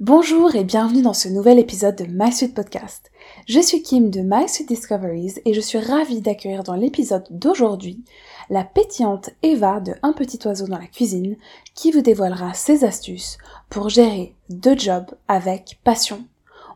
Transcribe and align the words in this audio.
Bonjour 0.00 0.54
et 0.54 0.64
bienvenue 0.64 1.00
dans 1.00 1.14
ce 1.14 1.26
nouvel 1.26 1.58
épisode 1.58 1.96
de 1.96 2.04
My 2.04 2.30
Sweet 2.30 2.54
Podcast. 2.54 3.10
Je 3.48 3.60
suis 3.60 3.80
Kim 3.80 4.10
de 4.10 4.20
My 4.20 4.46
Sweet 4.46 4.68
Discoveries 4.68 5.36
et 5.46 5.54
je 5.54 5.60
suis 5.62 5.78
ravie 5.78 6.20
d'accueillir 6.20 6.64
dans 6.64 6.74
l'épisode 6.74 7.24
d'aujourd'hui 7.30 8.04
la 8.50 8.62
pétillante 8.62 9.30
Eva 9.42 9.80
de 9.80 9.94
Un 10.02 10.12
petit 10.12 10.38
oiseau 10.44 10.66
dans 10.66 10.76
la 10.76 10.86
cuisine 10.86 11.36
qui 11.74 11.92
vous 11.92 12.02
dévoilera 12.02 12.52
ses 12.52 12.84
astuces 12.84 13.38
pour 13.70 13.88
gérer 13.88 14.34
deux 14.50 14.76
jobs 14.76 15.14
avec 15.28 15.80
passion. 15.82 16.26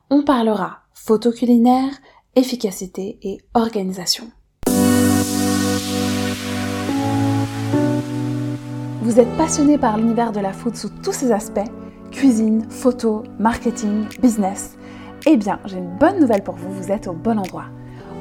On 0.09 0.23
parlera 0.23 0.79
photo 0.95 1.30
culinaire, 1.30 1.93
efficacité 2.37 3.18
et 3.23 3.43
organisation. 3.52 4.30
Vous 9.02 9.21
êtes 9.21 9.37
passionné 9.37 9.77
par 9.77 9.98
l'univers 9.98 10.32
de 10.32 10.41
la 10.41 10.55
food 10.55 10.75
sous 10.75 10.89
tous 11.02 11.12
ses 11.12 11.32
aspects 11.32 11.68
cuisine, 12.11 12.66
photo, 12.68 13.22
marketing, 13.38 14.06
business, 14.20 14.77
eh 15.27 15.37
bien, 15.37 15.59
j'ai 15.66 15.78
une 15.78 15.96
bonne 15.98 16.20
nouvelle 16.20 16.42
pour 16.42 16.55
vous, 16.55 16.73
vous 16.73 16.91
êtes 16.91 17.06
au 17.06 17.12
bon 17.12 17.38
endroit. 17.38 17.66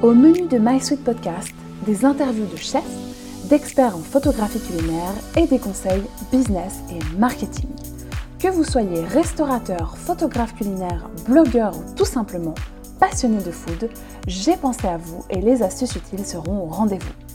Au 0.01 0.13
menu 0.13 0.47
de 0.47 0.57
My 0.57 0.79
Sweet 0.79 1.03
Podcast, 1.03 1.53
des 1.85 2.05
interviews 2.05 2.45
de 2.45 2.57
chefs, 2.57 2.83
d'experts 3.49 3.95
en 3.95 3.99
photographie 3.99 4.59
culinaire 4.59 5.13
et 5.37 5.47
des 5.47 5.59
conseils 5.59 6.03
business 6.31 6.79
et 6.91 7.17
marketing. 7.17 7.69
Que 8.37 8.47
vous 8.47 8.63
soyez 8.63 9.01
restaurateur, 9.01 9.97
photographe 9.97 10.55
culinaire, 10.55 11.09
blogueur 11.27 11.73
ou 11.77 11.95
tout 11.95 12.05
simplement 12.05 12.55
passionné 12.99 13.41
de 13.41 13.51
food, 13.51 13.89
j'ai 14.27 14.57
pensé 14.57 14.87
à 14.87 14.97
vous 14.97 15.23
et 15.29 15.41
les 15.41 15.63
astuces 15.63 15.95
utiles 15.95 16.25
seront 16.25 16.63
au 16.63 16.65
rendez-vous. 16.65 17.28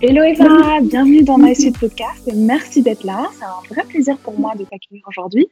Hello 0.00 0.22
Eva, 0.22 0.80
bienvenue 0.80 1.24
dans 1.24 1.38
My 1.38 1.56
Suite 1.56 1.76
Podcast 1.76 2.30
merci 2.32 2.82
d'être 2.82 3.02
là. 3.02 3.26
C'est 3.32 3.44
un 3.44 3.68
vrai 3.68 3.82
plaisir 3.84 4.16
pour 4.18 4.38
moi 4.38 4.54
de 4.54 4.62
t'accueillir 4.62 5.02
aujourd'hui 5.08 5.48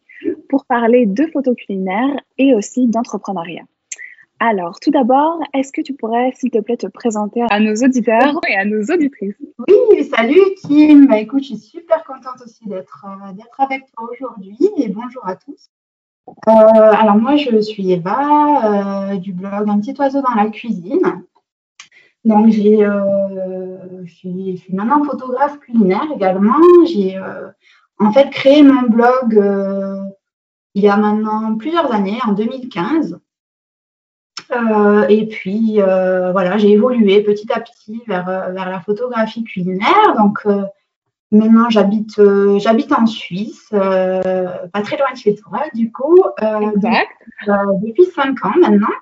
pour 0.48 0.64
parler 0.66 1.04
de 1.04 1.26
photos 1.32 1.56
culinaires 1.56 2.20
et 2.38 2.54
aussi 2.54 2.86
d'entrepreneuriat. 2.86 3.64
Alors, 4.38 4.78
tout 4.78 4.92
d'abord, 4.92 5.40
est-ce 5.52 5.72
que 5.72 5.80
tu 5.80 5.94
pourrais, 5.94 6.30
s'il 6.36 6.52
te 6.52 6.58
plaît, 6.58 6.76
te 6.76 6.86
présenter 6.86 7.42
à 7.50 7.58
nos 7.58 7.74
auditeurs 7.74 8.38
et 8.48 8.54
à 8.54 8.64
nos 8.64 8.82
auditrices? 8.82 9.34
Oui, 9.66 10.04
salut 10.14 10.54
Kim. 10.62 11.08
Bah, 11.08 11.18
écoute, 11.18 11.42
je 11.42 11.56
suis 11.56 11.56
super 11.56 12.04
contente 12.04 12.40
aussi 12.44 12.68
d'être 12.68 13.04
euh, 13.04 13.64
avec 13.64 13.86
toi 13.92 14.08
aujourd'hui 14.12 14.56
et 14.76 14.88
bonjour 14.90 15.26
à 15.26 15.34
tous. 15.34 15.70
Euh, 16.28 16.52
alors 16.52 17.16
moi, 17.16 17.34
je 17.34 17.58
suis 17.58 17.90
Eva 17.90 19.10
euh, 19.10 19.16
du 19.16 19.32
blog 19.32 19.68
Un 19.68 19.80
petit 19.80 19.94
oiseau 19.98 20.22
dans 20.22 20.34
la 20.36 20.50
cuisine. 20.50 21.00
Donc, 22.26 22.50
j'ai, 22.50 22.84
euh, 22.84 23.76
je, 24.04 24.12
suis, 24.12 24.64
maintenant 24.70 25.04
photographe 25.04 25.60
culinaire 25.60 26.06
également. 26.12 26.58
J'ai 26.84 27.16
euh, 27.16 27.50
en 28.00 28.12
fait 28.12 28.30
créé 28.30 28.64
mon 28.64 28.82
blog 28.82 29.36
euh, 29.36 30.00
il 30.74 30.82
y 30.82 30.88
a 30.88 30.96
maintenant 30.96 31.56
plusieurs 31.56 31.92
années, 31.92 32.18
en 32.26 32.32
2015. 32.32 33.20
et 35.08 35.26
puis, 35.26 35.78
voilà, 35.78 36.58
j'ai 36.58 36.72
évolué 36.72 37.22
petit 37.22 37.50
à 37.52 37.60
petit 37.60 38.02
vers, 38.08 38.26
vers 38.26 38.70
la 38.70 38.80
photographie 38.80 39.44
culinaire. 39.44 40.14
Donc, 40.18 40.44
maintenant, 41.30 41.70
j'habite, 41.70 42.20
j'habite 42.58 42.92
en 42.92 43.06
Suisse, 43.06 43.68
pas 43.70 44.82
très 44.82 44.98
loin 44.98 45.12
de 45.12 45.16
chez 45.16 45.34
toi, 45.36 45.62
du 45.74 45.90
coup. 45.92 46.22
exact. 46.42 47.12
depuis 47.82 48.04
cinq 48.06 48.44
ans 48.44 48.52
maintenant. 48.60 48.92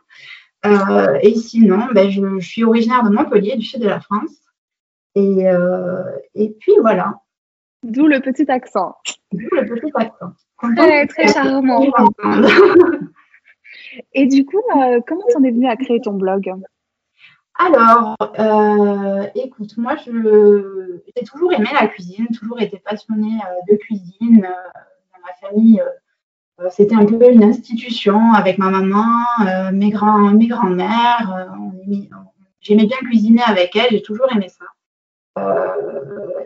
Euh, 0.67 1.19
et 1.23 1.35
sinon, 1.35 1.89
ben, 1.93 2.11
je, 2.11 2.41
suis 2.41 2.65
originaire 2.65 3.03
de 3.03 3.11
Montpellier, 3.11 3.57
du 3.57 3.65
sud 3.65 3.81
de 3.81 3.89
la 3.89 4.01
France. 4.01 4.33
Et, 5.15 5.49
euh, 5.49 6.03
et 6.35 6.51
puis 6.59 6.73
voilà. 6.81 7.21
D'où 7.83 8.07
le 8.07 8.21
petit 8.21 8.51
accent. 8.51 8.97
D'où 9.33 9.47
le 9.53 9.67
petit 9.67 9.93
accent. 9.95 10.33
Très, 10.77 11.07
très 11.07 11.29
charmant. 11.29 11.85
et 14.15 14.27
du 14.27 14.47
coup, 14.47 14.63
euh, 14.77 15.01
comment 15.07 15.25
tu 15.29 15.37
en 15.37 15.45
es 15.45 15.51
venue 15.51 15.69
à 15.69 15.77
créer 15.77 16.01
ton 16.01 16.15
blog? 16.15 16.55
Alors, 17.57 18.17
écoute, 19.35 19.77
moi, 19.77 19.97
j'ai 19.97 21.25
toujours 21.25 21.53
aimé 21.53 21.69
la 21.79 21.87
cuisine, 21.89 22.27
toujours 22.29 22.61
été 22.63 22.79
passionnée 22.79 23.39
de 23.69 23.77
cuisine. 23.77 24.41
dans 24.41 25.21
ma 25.23 25.49
famille, 25.49 25.81
euh, 25.81 25.91
c'était 26.71 26.95
un 26.95 27.05
peu 27.05 27.31
une 27.31 27.43
institution 27.43 28.33
avec 28.33 28.59
ma 28.59 28.71
maman, 28.71 29.25
euh, 29.47 29.73
mes 29.73 29.91
grands, 29.91 30.31
mes 30.31 30.47
grands-mères. 30.47 31.35
Euh, 31.37 31.97
j'aimais 32.61 32.87
bien 32.87 32.99
cuisiner 32.99 33.43
avec 33.43 33.75
elles, 33.77 33.91
j'ai 33.91 34.03
toujours 34.03 34.27
aimé 34.33 34.49
ça. 34.49 34.65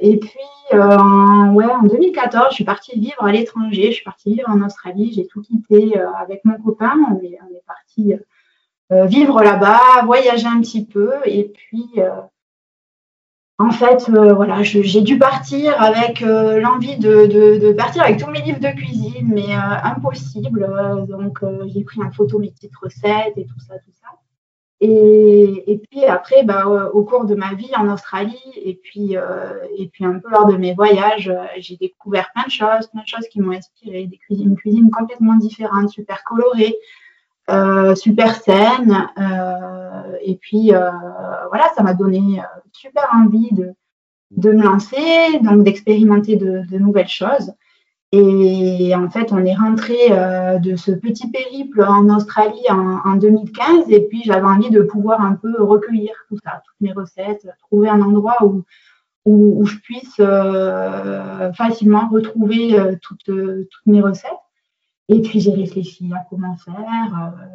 et 0.01 0.17
puis, 0.19 0.79
en, 0.79 1.53
ouais, 1.55 1.67
en 1.67 1.83
2014, 1.83 2.49
je 2.51 2.55
suis 2.55 2.65
partie 2.65 2.99
vivre 2.99 3.23
à 3.23 3.33
l'étranger, 3.33 3.89
je 3.89 3.97
suis 3.97 4.05
partie 4.05 4.35
vivre 4.35 4.49
en 4.49 4.63
Australie, 4.63 5.13
j'ai 5.15 5.27
tout 5.27 5.43
quitté 5.43 5.99
avec 6.19 6.45
mon 6.45 6.57
copain, 6.59 6.95
on 7.11 7.23
est, 7.23 7.39
on 7.43 7.55
est 7.55 7.65
parti 7.67 8.15
vivre 8.91 9.43
là-bas, 9.43 10.03
voyager 10.05 10.47
un 10.47 10.61
petit 10.61 10.87
peu, 10.87 11.13
et 11.27 11.45
puis 11.45 11.85
en 13.61 13.73
fait, 13.73 14.09
euh, 14.09 14.35
voilà, 14.35 14.63
j'ai 14.63 15.01
dû 15.01 15.19
partir 15.19 15.83
avec 15.83 16.23
euh, 16.23 16.61
l'envie 16.61 16.97
de, 16.97 17.73
partir 17.73 18.05
avec 18.05 18.19
tous 18.19 18.31
mes 18.31 18.41
livres 18.41 18.61
de 18.61 18.69
cuisine, 18.69 19.29
mais 19.35 19.53
euh, 19.53 19.83
impossible. 19.83 20.71
donc, 21.09 21.41
j'ai 21.67 21.83
pris 21.83 22.01
en 22.01 22.11
photo 22.13 22.39
mes 22.39 22.51
petites 22.51 22.77
recettes 22.77 23.37
et 23.37 23.45
tout 23.45 23.59
ça, 23.59 23.75
tout 23.79 23.91
ça. 24.01 24.09
Et, 24.81 25.83
puis 25.91 26.05
après, 26.05 26.45
bah, 26.45 26.69
au 26.69 27.03
cours 27.03 27.25
de 27.25 27.35
ma 27.35 27.55
vie 27.55 27.75
en 27.77 27.93
Australie 27.93 28.39
et 28.55 28.79
puis, 28.81 29.17
et 29.77 29.89
puis 29.89 30.05
un 30.05 30.21
peu 30.21 30.31
lors 30.31 30.47
de 30.47 30.57
mes 30.57 30.73
voyages, 30.73 31.33
j'ai 31.59 31.77
découvert 31.77 32.31
plein 32.33 32.45
de 32.45 32.53
choses, 32.53 32.87
plein 32.87 33.03
de 33.03 33.09
choses 33.09 33.27
qui 33.29 33.41
m'ont 33.41 33.57
inspiré, 33.57 34.07
des 34.07 34.19
cuisines, 34.19 34.51
une 34.51 34.57
cuisine 34.57 34.91
complètement 34.93 35.35
différente, 35.35 35.91
super 35.91 36.23
colorée, 36.23 36.77
euh, 37.51 37.95
super 37.95 38.37
saine. 38.37 39.09
Euh, 39.19 40.17
et 40.23 40.37
puis 40.37 40.75
euh, 40.75 40.91
voilà, 41.49 41.71
ça 41.75 41.83
m'a 41.83 41.95
donné 41.95 42.43
super 42.73 43.09
envie 43.15 43.51
de, 43.53 43.73
de 44.33 44.53
me 44.53 44.63
lancer, 44.63 45.39
donc 45.43 45.65
d'expérimenter 45.65 46.37
de, 46.37 46.79
nouvelles 46.79 47.09
choses. 47.09 47.53
Et 48.13 48.95
en 48.95 49.09
fait, 49.11 49.33
on 49.33 49.45
est 49.45 49.55
rentré 49.55 50.09
de 50.61 50.77
ce 50.77 50.93
petit 50.93 51.31
périple 51.31 51.83
en 51.83 52.09
Australie 52.15 52.65
en, 52.71 53.17
2015. 53.17 53.91
Et 53.91 54.01
puis, 54.01 54.23
j'avais 54.25 54.47
envie 54.47 54.71
de 54.71 54.81
pouvoir 54.81 55.21
un 55.21 55.35
peu 55.35 55.63
recueillir 55.63 56.13
tout 56.29 56.39
ça, 56.43 56.63
toutes 56.65 56.81
mes 56.81 56.93
recettes, 56.93 57.47
trouver 57.59 57.91
un 57.91 58.01
endroit 58.01 58.43
où, 58.43 58.65
où, 59.27 59.67
je 59.67 59.77
puisse 59.77 60.17
facilement 61.55 62.09
retrouver 62.09 62.79
toutes, 63.03 63.27
toutes 63.27 63.87
mes 63.87 64.01
recettes. 64.01 64.48
Et 65.09 65.23
puis 65.23 65.41
j'ai 65.41 65.53
réfléchi 65.53 66.11
à 66.15 66.25
comment 66.29 66.57
faire. 66.57 66.75
Euh, 66.77 67.47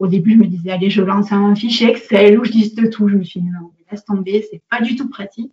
au 0.00 0.06
début, 0.06 0.32
je 0.32 0.36
me 0.36 0.46
disais, 0.46 0.70
allez, 0.70 0.90
je 0.90 1.02
lance 1.02 1.32
un 1.32 1.54
fichier 1.54 1.90
Excel 1.90 2.38
où 2.38 2.44
je 2.44 2.52
liste 2.52 2.90
tout. 2.90 3.08
Je 3.08 3.16
me 3.16 3.24
suis 3.24 3.40
dit, 3.40 3.48
non, 3.48 3.70
laisse 3.90 4.04
tomber, 4.04 4.46
c'est 4.50 4.62
pas 4.70 4.80
du 4.80 4.96
tout 4.96 5.08
pratique. 5.08 5.52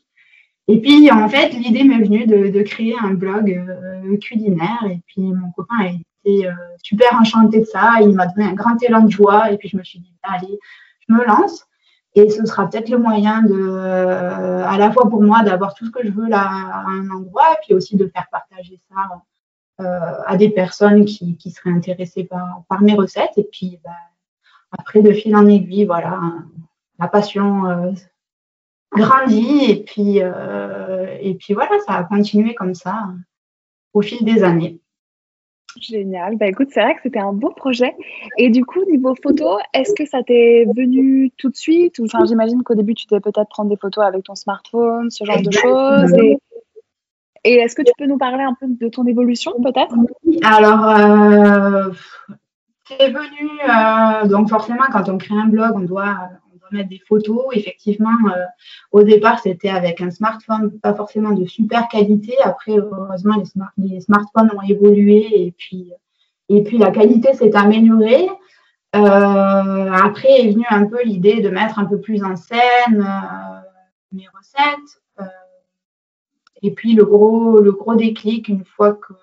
Et 0.68 0.82
puis, 0.82 1.12
en 1.12 1.30
fait, 1.30 1.50
l'idée 1.54 1.84
m'est 1.84 2.00
venue 2.00 2.26
de, 2.26 2.62
créer 2.64 2.96
un 3.00 3.14
blog 3.14 3.52
euh, 3.52 4.18
culinaire. 4.18 4.84
Et 4.90 5.00
puis, 5.06 5.22
mon 5.22 5.52
copain 5.52 5.76
a 5.80 5.88
été 5.90 6.48
euh, 6.48 6.54
super 6.82 7.14
enchanté 7.20 7.60
de 7.60 7.66
ça. 7.66 7.98
Il 8.02 8.14
m'a 8.14 8.26
donné 8.28 8.48
un 8.48 8.54
grand 8.54 8.82
élan 8.82 9.04
de 9.04 9.12
joie. 9.12 9.52
Et 9.52 9.58
puis, 9.58 9.70
je 9.70 9.78
me 9.78 9.84
suis 9.84 10.00
dit, 10.00 10.14
allez, 10.24 10.58
je 11.08 11.14
me 11.14 11.24
lance. 11.26 11.66
Et 12.16 12.30
ce 12.30 12.46
sera 12.46 12.68
peut-être 12.70 12.90
le 12.90 12.98
moyen 12.98 13.42
de, 13.42 13.70
à 14.66 14.78
la 14.78 14.90
fois 14.90 15.10
pour 15.10 15.22
moi, 15.22 15.44
d'avoir 15.44 15.76
tout 15.76 15.86
ce 15.86 15.92
que 15.92 16.04
je 16.04 16.12
veux 16.12 16.30
là 16.30 16.42
à 16.42 16.86
un 16.88 17.10
endroit, 17.10 17.52
et 17.52 17.58
puis 17.62 17.76
aussi 17.76 17.98
de 17.98 18.08
faire 18.08 18.28
partager 18.32 18.80
ça 18.90 18.96
à 19.78 20.38
des 20.38 20.50
personnes 20.50 21.06
qui, 21.06 21.36
qui 21.38 21.52
seraient 21.52 21.72
intéressées 21.72 22.24
par, 22.24 22.63
par, 22.69 22.81
mes 22.81 22.94
recettes. 22.94 23.38
Et 23.38 23.44
puis, 23.44 23.80
bah, 23.84 23.91
après, 24.72 25.02
de 25.02 25.12
fil 25.12 25.36
en 25.36 25.47
aiguille, 25.47 25.86
voilà, 25.86 26.19
la 27.00 27.08
passion 27.08 27.66
euh, 27.66 27.91
grandit. 28.91 29.69
Et 29.69 29.84
puis, 29.84 30.22
euh, 30.22 31.18
et 31.22 31.35
puis, 31.35 31.53
voilà, 31.53 31.78
ça 31.85 31.94
a 31.94 32.03
continué 32.03 32.56
comme 32.56 32.75
ça 32.75 33.08
au 33.94 34.02
fil 34.02 34.24
des 34.24 34.44
années. 34.44 34.80
Génial. 35.80 36.38
Bah 36.38 36.47
écoute, 36.47 36.70
c'est 36.72 36.82
vrai 36.82 36.96
que 36.96 37.02
c'était 37.03 37.20
un 37.20 37.34
beau 37.34 37.50
projet. 37.50 37.94
Et 38.38 38.50
du 38.50 38.64
coup, 38.64 38.84
niveau 38.90 39.14
photo, 39.22 39.58
est-ce 39.73 39.94
que 39.94 40.05
ça 40.05 40.23
t'est 40.23 40.66
venu 40.73 41.32
tout 41.38 41.50
de 41.50 41.55
suite? 41.55 42.00
Enfin, 42.00 42.23
j'imagine 42.26 42.64
qu'au 42.64 42.76
début, 42.76 42.94
tu 42.94 43.05
devais 43.08 43.20
peut-être 43.20 43.50
prendre 43.50 43.70
des 43.70 43.76
photos 43.76 44.05
avec 44.05 44.23
ton 44.23 44.35
smartphone, 44.35 45.11
ce 45.11 45.26
genre 45.26 45.41
de 45.41 45.52
choses. 45.52 46.14
Et 46.14 46.38
et 47.46 47.53
est-ce 47.58 47.76
que 47.76 47.84
tu 47.84 47.92
peux 47.97 48.08
nous 48.08 48.18
parler 48.18 48.44
un 48.44 48.56
peu 48.59 48.66
de 48.68 48.90
ton 48.90 49.06
évolution 49.06 49.53
peut-être? 49.62 49.96
Alors, 50.44 50.90
euh, 50.90 51.92
c'est 52.88 53.12
venu, 53.12 53.50
euh, 53.70 54.28
donc 54.28 54.50
forcément 54.50 54.86
quand 54.92 55.08
on 55.09 55.18
crée 55.20 55.38
un 55.38 55.47
blog, 55.47 55.74
on 55.76 55.82
doit, 55.82 56.30
mettre 56.72 56.90
des 56.90 57.02
photos. 57.08 57.46
Effectivement, 57.53 58.18
euh, 58.36 58.44
au 58.92 59.03
départ, 59.03 59.40
c'était 59.40 59.70
avec 59.70 60.02
un 60.02 60.09
smartphone, 60.09 60.72
pas 60.80 60.96
forcément 60.96 61.32
de 61.32 61.46
super 61.46 61.88
qualité. 61.88 62.34
Après, 62.44 62.72
heureusement, 62.72 63.36
les, 63.78 64.02
smartphones 64.02 64.50
ont 64.58 64.68
évolué 64.68 65.46
et 65.46 65.53
puis, 65.56 65.91
et 66.50 66.64
puis 66.64 66.80
la 66.80 66.90
qualité 66.90 67.34
s'est 67.34 67.56
améliorée. 67.56 68.28
après 68.94 70.41
est 70.41 70.52
venue 70.53 70.66
un 70.72 70.86
peu 70.86 71.03
l'idée 71.03 71.41
de 71.41 71.50
mettre 71.50 71.78
un 71.78 71.86
peu 71.86 72.02
plus 72.02 72.24
en 72.24 72.36
scène 72.36 73.08
mes 74.12 74.26
recettes. 74.36 75.04
Et 76.66 76.72
puis 76.72 76.94
le 76.94 77.06
gros, 77.06 77.59
le 77.59 77.72
gros 77.73 77.94
déclic, 77.94 78.47
une 78.47 78.66
fois 78.66 78.94
que, 78.94 79.14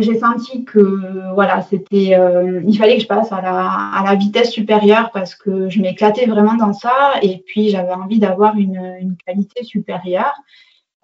j'ai 0.00 0.18
senti 0.18 0.64
que 0.64 1.32
voilà, 1.34 1.62
c'était, 1.62 2.16
euh, 2.16 2.60
il 2.66 2.76
fallait 2.76 2.96
que 2.96 3.02
je 3.02 3.06
passe 3.06 3.30
à 3.30 3.40
la, 3.40 3.68
à 3.68 4.02
la 4.04 4.16
vitesse 4.16 4.50
supérieure 4.50 5.12
parce 5.12 5.36
que 5.36 5.68
je 5.68 5.80
m'éclatais 5.80 6.26
vraiment 6.26 6.54
dans 6.54 6.72
ça 6.72 7.12
et 7.22 7.44
puis 7.46 7.68
j'avais 7.68 7.92
envie 7.92 8.18
d'avoir 8.18 8.56
une, 8.56 8.96
une, 9.00 9.16
qualité 9.24 9.62
supérieure. 9.62 10.34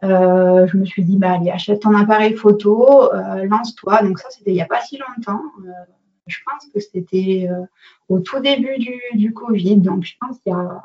Euh, 0.02 0.66
je 0.66 0.76
me 0.76 0.84
suis 0.84 1.04
dit, 1.04 1.16
bah, 1.16 1.34
allez, 1.34 1.52
achète 1.52 1.82
ton 1.82 1.94
appareil 1.94 2.34
photo, 2.34 3.14
euh, 3.14 3.44
lance-toi. 3.44 4.02
Donc 4.02 4.18
ça, 4.18 4.28
c'était 4.30 4.50
il 4.50 4.54
n'y 4.54 4.62
a 4.62 4.66
pas 4.66 4.80
si 4.80 4.98
longtemps. 4.98 5.42
Je 6.26 6.38
pense 6.44 6.66
que 6.74 6.80
c'était 6.80 7.48
au 8.08 8.18
tout 8.18 8.40
début 8.40 8.76
du, 8.78 9.00
du, 9.14 9.32
Covid. 9.32 9.76
Donc 9.76 10.02
je 10.02 10.14
pense 10.20 10.40
qu'il 10.40 10.50
y 10.52 10.56
a 10.56 10.82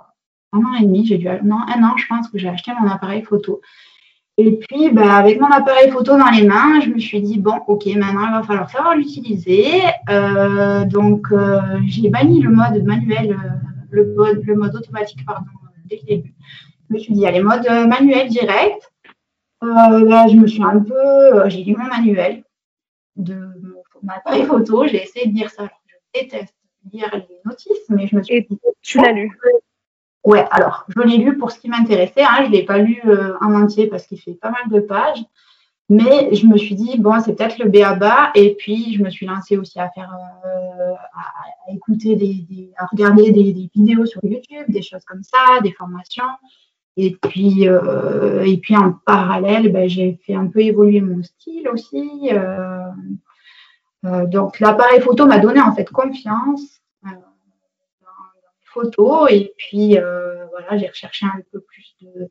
un 0.54 0.60
an 0.60 0.76
et 0.80 0.86
demi, 0.86 1.08
j'ai 1.08 1.18
dû, 1.18 1.28
non, 1.44 1.58
un 1.58 1.84
an, 1.84 1.98
je 1.98 2.06
pense 2.06 2.28
que 2.28 2.38
j'ai 2.38 2.50
acheté 2.50 2.72
mon 2.80 2.88
appareil 2.88 3.24
photo. 3.24 3.62
Et 4.38 4.58
puis, 4.58 4.92
bah, 4.92 5.16
avec 5.16 5.40
mon 5.40 5.48
appareil 5.48 5.90
photo 5.92 6.18
dans 6.18 6.30
les 6.30 6.46
mains, 6.46 6.82
je 6.82 6.90
me 6.90 7.00
suis 7.00 7.22
dit, 7.22 7.40
bon, 7.40 7.56
ok, 7.68 7.86
maintenant, 7.96 8.28
il 8.28 8.34
va 8.34 8.44
falloir 8.44 8.70
savoir 8.70 8.96
l'utiliser. 8.96 9.82
Euh, 10.10 10.84
donc, 10.84 11.28
euh, 11.32 11.62
j'ai 11.86 12.10
banni 12.10 12.42
le 12.42 12.50
mode 12.50 12.84
manuel, 12.84 13.32
euh, 13.32 13.70
le, 13.92 14.14
mode, 14.14 14.44
le 14.44 14.56
mode 14.56 14.76
automatique, 14.76 15.26
pardon, 15.26 15.46
dès 15.86 16.02
le 16.02 16.06
début. 16.06 16.34
Je 16.90 16.96
me 16.96 17.00
suis 17.00 17.14
dit, 17.14 17.26
allez, 17.26 17.42
mode 17.42 17.66
manuel 17.88 18.28
direct. 18.28 18.92
là, 19.62 20.28
je 20.28 20.36
me 20.36 20.48
suis 20.48 20.64
un 20.64 20.80
peu, 20.80 21.50
j'ai 21.50 21.64
lu 21.64 21.76
mon 21.78 21.86
manuel 21.86 22.44
de 23.16 23.36
mon 24.04 24.14
appareil 24.14 24.44
photo. 24.44 24.86
J'ai 24.86 25.02
essayé 25.04 25.28
de 25.28 25.34
lire 25.34 25.50
ça. 25.50 25.70
Je 25.88 26.22
déteste 26.22 26.54
lire 26.92 27.10
les 27.14 27.40
notices, 27.46 27.90
mais 27.90 28.06
je 28.08 28.18
me 28.18 28.22
suis 28.22 28.36
Et 28.36 28.42
dit, 28.42 28.60
tu 28.82 29.00
l'as 29.00 29.14
lu 29.14 29.32
Ouais, 30.26 30.46
alors, 30.52 30.86
je 30.96 31.02
l'ai 31.02 31.18
lu 31.18 31.38
pour 31.38 31.52
ce 31.52 31.60
qui 31.60 31.70
m'intéressait. 31.70 32.24
Hein, 32.24 32.44
je 32.44 32.48
ne 32.48 32.52
l'ai 32.52 32.64
pas 32.64 32.80
lu 32.80 33.02
euh, 33.06 33.34
en 33.42 33.54
entier 33.54 33.88
parce 33.88 34.08
qu'il 34.08 34.20
fait 34.20 34.34
pas 34.34 34.50
mal 34.50 34.70
de 34.70 34.80
pages. 34.80 35.24
Mais 35.88 36.34
je 36.34 36.48
me 36.48 36.58
suis 36.58 36.74
dit, 36.74 36.98
bon, 36.98 37.20
c'est 37.20 37.36
peut-être 37.36 37.60
le 37.60 37.70
BABA. 37.70 38.32
Et 38.34 38.56
puis, 38.56 38.96
je 38.96 39.04
me 39.04 39.10
suis 39.12 39.28
lancée 39.28 39.56
aussi 39.56 39.80
à 39.80 39.90
faire, 39.92 40.12
euh, 40.46 40.94
à, 41.14 41.72
écouter, 41.72 42.16
des, 42.16 42.72
à 42.78 42.88
regarder 42.88 43.32
des, 43.32 43.70
vidéos 43.74 44.08
sur 44.08 44.20
YouTube, 44.24 44.66
des 44.68 44.82
choses 44.82 45.06
comme 45.06 45.22
ça, 45.22 45.62
des 45.62 45.72
formations. 45.72 46.24
Et 46.98 47.12
puis, 47.12 47.68
euh, 47.68 48.44
et 48.46 48.58
puis 48.58 48.76
en 48.76 48.94
parallèle, 48.94 49.72
ben, 49.72 49.88
j'ai 49.88 50.20
fait 50.26 50.34
un 50.34 50.48
peu 50.48 50.62
évoluer 50.62 51.02
mon 51.02 51.22
style 51.22 51.68
aussi. 51.70 52.30
Euh, 52.32 52.90
euh, 54.06 54.26
donc, 54.26 54.60
l'appareil 54.60 55.02
photo 55.02 55.26
m'a 55.26 55.40
donné 55.40 55.62
en 55.62 55.74
fait 55.74 55.90
confiance 55.90 56.82
Et 59.30 59.54
puis, 59.58 59.98
euh, 59.98 60.46
voilà, 60.52 60.78
j'ai 60.78 60.88
recherché 60.88 61.26
un 61.26 61.42
peu 61.52 61.60
plus 61.60 61.96
de, 62.02 62.30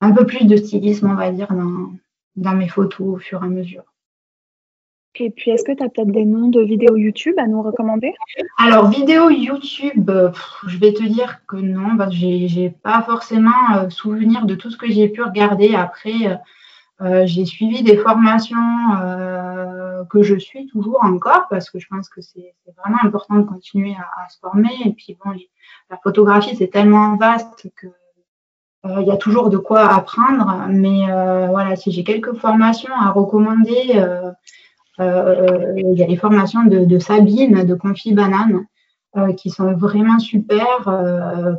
un 0.00 0.12
peu 0.12 0.26
plus 0.26 0.46
de 0.46 0.56
stylisme, 0.56 1.10
on 1.10 1.14
va 1.14 1.30
dire, 1.30 1.48
dans, 1.48 1.92
dans 2.36 2.54
mes 2.54 2.68
photos 2.68 3.06
au 3.06 3.18
fur 3.18 3.42
et 3.42 3.46
à 3.46 3.48
mesure. 3.48 3.84
Et 5.16 5.30
puis, 5.30 5.52
est-ce 5.52 5.62
que 5.62 5.72
tu 5.72 5.82
as 5.82 5.88
peut-être 5.88 6.10
des 6.10 6.24
noms 6.24 6.48
de 6.48 6.60
vidéos 6.60 6.96
YouTube 6.96 7.38
à 7.38 7.46
nous 7.46 7.62
recommander? 7.62 8.12
Alors, 8.58 8.90
vidéo 8.90 9.30
YouTube, 9.30 10.10
je 10.66 10.78
vais 10.78 10.92
te 10.92 11.04
dire 11.04 11.40
que 11.46 11.56
non, 11.56 11.96
parce 11.96 12.10
que 12.10 12.16
j'ai 12.16 12.70
pas 12.82 13.00
forcément 13.02 13.76
euh, 13.76 13.90
souvenir 13.90 14.44
de 14.44 14.56
tout 14.56 14.70
ce 14.70 14.76
que 14.76 14.90
j'ai 14.90 15.08
pu 15.08 15.22
regarder. 15.22 15.76
Après, 15.76 16.26
euh, 16.26 16.34
j'ai 17.00 17.44
suivi 17.44 17.82
des 17.82 17.96
formations 17.96 18.56
euh, 19.00 20.04
que 20.04 20.22
je 20.22 20.36
suis 20.36 20.66
toujours 20.66 21.02
encore 21.02 21.46
parce 21.50 21.70
que 21.70 21.78
je 21.78 21.86
pense 21.88 22.08
que 22.08 22.20
c'est 22.20 22.54
vraiment 22.78 22.98
important 23.02 23.36
de 23.36 23.42
continuer 23.42 23.94
à, 23.94 24.24
à, 24.24 24.28
se 24.28 24.38
former. 24.38 24.70
Et 24.84 24.92
puis 24.92 25.16
bon, 25.24 25.30
les, 25.32 25.50
la 25.90 25.98
photographie 26.02 26.56
c'est 26.56 26.68
tellement 26.68 27.16
vaste 27.16 27.70
que 27.76 27.88
euh, 28.86 29.00
il 29.00 29.06
y 29.06 29.10
a 29.10 29.16
toujours 29.16 29.50
de 29.50 29.56
quoi 29.56 29.86
apprendre. 29.92 30.66
Mais 30.68 31.10
euh, 31.10 31.46
voilà, 31.48 31.76
si 31.76 31.90
j'ai 31.90 32.04
quelques 32.04 32.34
formations 32.34 32.94
à 32.94 33.10
recommander, 33.10 33.92
euh, 33.96 34.30
il 35.76 35.98
y 35.98 36.02
a 36.02 36.06
les 36.06 36.16
formations 36.16 36.64
de, 36.64 36.84
de 36.84 36.98
Sabine 36.98 37.64
de 37.64 37.74
Confi 37.74 38.12
Banane. 38.12 38.66
qui 39.36 39.50
sont 39.50 39.72
vraiment 39.74 40.18
super, 40.18 40.66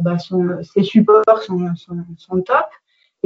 bah, 0.01 0.17
ses 0.19 0.83
supports 0.83 1.41
sont, 1.41 1.73
sont, 1.75 1.97
sont 2.17 2.41
top. 2.41 2.67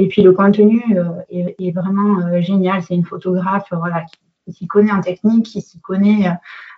Et 0.00 0.08
puis 0.08 0.22
le 0.22 0.32
contenu 0.32 0.82
euh, 0.96 1.20
est, 1.28 1.72
vraiment 1.72 2.20
euh, 2.20 2.40
génial. 2.40 2.82
C'est 2.82 2.94
une 2.94 3.04
photographe 3.04 3.68
voilà, 3.70 4.06
qui, 4.46 4.52
s'y 4.52 4.66
connaît 4.66 4.92
en 4.92 5.02
technique, 5.02 5.44
qui 5.44 5.60
s'y 5.60 5.78
connaît 5.78 6.26
euh, 6.26 6.32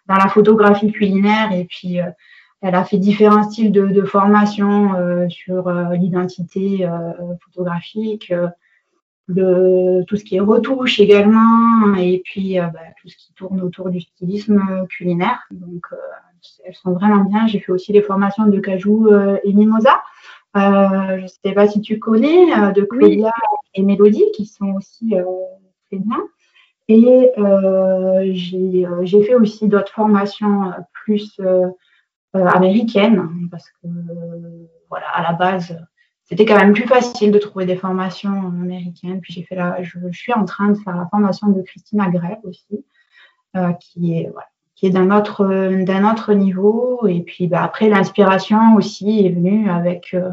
dans 0.09 0.17
la 0.17 0.27
photographie 0.27 0.91
culinaire. 0.91 1.53
Et 1.53 1.65
puis 1.65 1.99
elle 2.61 2.75
a 2.75 2.85
fait 2.85 2.99
différents 2.99 3.49
styles 3.49 3.71
de, 3.71 3.87
de 3.87 4.03
formation 4.03 4.93
sur 5.29 5.69
l'identité 5.93 6.89
photographique, 7.45 8.33
tout 9.29 10.17
ce 10.17 10.25
qui 10.25 10.37
est 10.37 10.41
retouche 10.41 11.01
également, 11.01 11.95
et 11.97 12.23
puis 12.25 12.59
bah, 12.59 12.73
tout 13.01 13.09
ce 13.09 13.17
qui 13.17 13.33
tourne 13.35 13.61
autour 13.63 13.91
du 13.91 14.01
stylisme 14.01 14.87
culinaire. 14.89 15.41
Donc 15.51 15.87
elles 16.65 16.75
sont 16.75 16.93
vraiment 16.93 17.25
bien. 17.25 17.47
J'ai 17.49 17.59
fait 17.59 17.73
aussi 17.73 17.93
les 17.93 18.03
formations 18.03 18.47
de 18.47 18.61
Cajou 18.61 19.09
et 19.43 19.53
Mimosa. 19.53 20.03
Euh, 20.57 21.19
je 21.19 21.23
ne 21.23 21.29
sais 21.29 21.53
pas 21.53 21.69
si 21.69 21.81
tu 21.81 21.99
connais, 21.99 22.53
euh, 22.53 22.73
de 22.73 22.83
Claudia 22.83 23.33
et 23.75 23.83
Mélodie, 23.83 24.25
qui 24.35 24.47
sont 24.47 24.73
aussi 24.73 25.15
euh, 25.15 25.25
très 25.87 25.99
bien. 25.99 26.21
Et 26.89 27.31
j'ai 28.35 29.23
fait 29.25 29.35
aussi 29.35 29.69
d'autres 29.69 29.93
formations 29.93 30.73
plus 30.93 31.41
américaines, 32.35 33.49
parce 33.51 33.71
que, 33.71 33.89
voilà, 34.91 35.09
à 35.15 35.23
la 35.23 35.33
base, 35.33 35.79
c'était 36.25 36.47
quand 36.47 36.57
même 36.57 36.73
plus 36.73 36.87
facile 36.87 37.31
de 37.31 37.39
trouver 37.39 37.67
des 37.67 37.77
formations 37.77 38.49
américaines. 38.49 39.21
Puis 39.21 39.33
j'ai 39.33 39.43
fait 39.43 39.55
la, 39.55 39.83
je, 39.83 39.99
je, 40.11 40.19
suis 40.19 40.33
en 40.33 40.45
train 40.45 40.71
de 40.71 40.79
faire 40.79 40.97
la 40.97 41.07
formation 41.07 41.49
de 41.49 41.63
Christina 41.63 42.09
Gray 42.09 42.37
aussi, 42.45 42.85
euh, 43.57 43.73
qui 43.75 44.19
est 44.19 44.31
voilà, 44.31 44.49
qui 44.83 44.89
est 44.89 44.91
d'un 44.91 45.17
autre 45.17 45.47
d'un 45.85 46.11
autre 46.11 46.35
niveau. 46.35 47.07
Et 47.07 47.21
puis 47.21 47.47
bah, 47.47 47.63
après 47.63 47.89
l'inspiration 47.89 48.75
aussi 48.75 49.25
est 49.25 49.31
venue 49.31 49.71
avec 49.71 50.13
euh, 50.13 50.33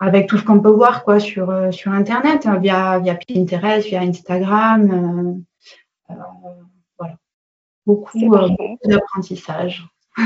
avec 0.00 0.26
tout 0.26 0.38
ce 0.38 0.44
qu'on 0.44 0.58
peut 0.60 0.70
voir 0.70 1.04
quoi 1.04 1.20
sur 1.20 1.50
euh, 1.50 1.70
sur 1.70 1.92
internet 1.92 2.46
hein, 2.46 2.56
via 2.56 2.98
via 2.98 3.14
Pinterest, 3.14 3.86
via 3.86 4.00
Instagram, 4.00 5.44
euh, 6.10 6.14
voilà 6.98 7.18
beaucoup, 7.84 8.18
beaucoup 8.18 8.78
d'apprentissage. 8.86 9.86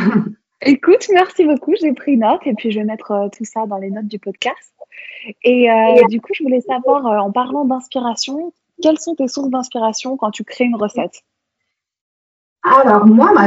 Écoute, 0.62 1.08
merci 1.12 1.44
beaucoup. 1.44 1.74
J'ai 1.80 1.92
pris 1.92 2.16
note 2.16 2.42
et 2.46 2.54
puis 2.54 2.70
je 2.70 2.78
vais 2.78 2.84
mettre 2.84 3.28
tout 3.36 3.44
ça 3.44 3.66
dans 3.66 3.78
les 3.78 3.90
notes 3.90 4.06
du 4.06 4.20
podcast. 4.20 4.72
Et 5.42 5.68
euh, 5.68 6.06
du 6.10 6.20
coup, 6.20 6.32
je 6.34 6.44
voulais 6.44 6.60
savoir, 6.60 7.06
en 7.06 7.32
parlant 7.32 7.64
d'inspiration, 7.64 8.52
quelles 8.82 9.00
sont 9.00 9.14
tes 9.14 9.26
sources 9.26 9.48
d'inspiration 9.48 10.18
quand 10.18 10.30
tu 10.30 10.44
crées 10.44 10.64
une 10.64 10.76
recette? 10.76 11.24
Alors, 12.62 13.06
moi, 13.06 13.32
ma 13.32 13.46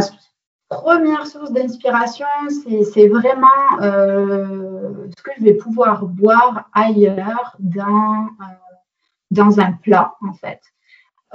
première 0.70 1.28
source 1.28 1.52
d'inspiration, 1.52 2.26
c'est 2.94 3.08
vraiment 3.08 3.48
euh, 3.82 5.08
ce 5.16 5.24
que 5.24 5.32
je 5.38 5.44
vais 5.44 5.54
pouvoir 5.54 6.06
boire 6.06 6.70
ailleurs 6.74 7.56
dans, 7.60 8.26
euh, 8.26 8.46
dans 9.32 9.60
un 9.60 9.74
plat, 9.74 10.16
en 10.22 10.34
fait. 10.34 10.62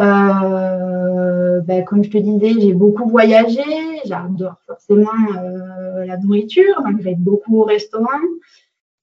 Euh, 0.01 1.61
ben, 1.61 1.85
comme 1.85 2.05
je 2.05 2.11
te 2.11 2.19
disais, 2.19 2.61
j'ai 2.61 2.73
beaucoup 2.73 3.09
voyagé, 3.09 3.63
j'adore 4.05 4.57
forcément 4.67 5.11
euh, 5.37 6.05
la 6.05 6.17
nourriture, 6.19 6.83
donc 6.83 7.03
beaucoup 7.19 7.61
au 7.61 7.65
restaurant. 7.65 8.21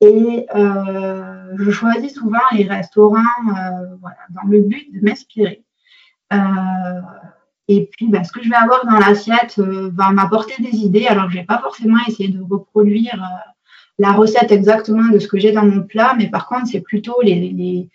Et 0.01 0.45
je 0.53 1.71
choisis 1.71 2.13
souvent 2.13 2.37
les 2.51 2.65
restaurants 2.65 3.23
dans 4.29 4.47
le 4.47 4.59
but 4.61 4.93
de 4.93 5.03
m'inspirer. 5.03 5.63
Et 7.67 7.89
puis, 7.91 8.07
bah, 8.07 8.23
ce 8.23 8.31
que 8.31 8.43
je 8.43 8.49
vais 8.49 8.55
avoir 8.55 8.85
dans 8.85 8.99
l'assiette 8.99 9.55
euh, 9.57 9.89
va 9.93 10.11
m'apporter 10.11 10.61
des 10.61 10.77
idées. 10.77 11.07
Alors, 11.07 11.29
je 11.29 11.37
vais 11.37 11.45
pas 11.45 11.59
forcément 11.59 11.97
essayer 12.07 12.29
de 12.29 12.41
reproduire 12.41 13.15
euh, 13.15 13.51
la 13.97 14.11
recette 14.11 14.51
exactement 14.51 15.09
de 15.09 15.19
ce 15.19 15.27
que 15.27 15.39
j'ai 15.39 15.51
dans 15.51 15.65
mon 15.65 15.83
plat, 15.83 16.13
mais 16.17 16.29
par 16.29 16.47
contre, 16.47 16.67
c'est 16.67 16.81
plutôt 16.81 17.15
les, 17.23 17.35
les, 17.49 17.89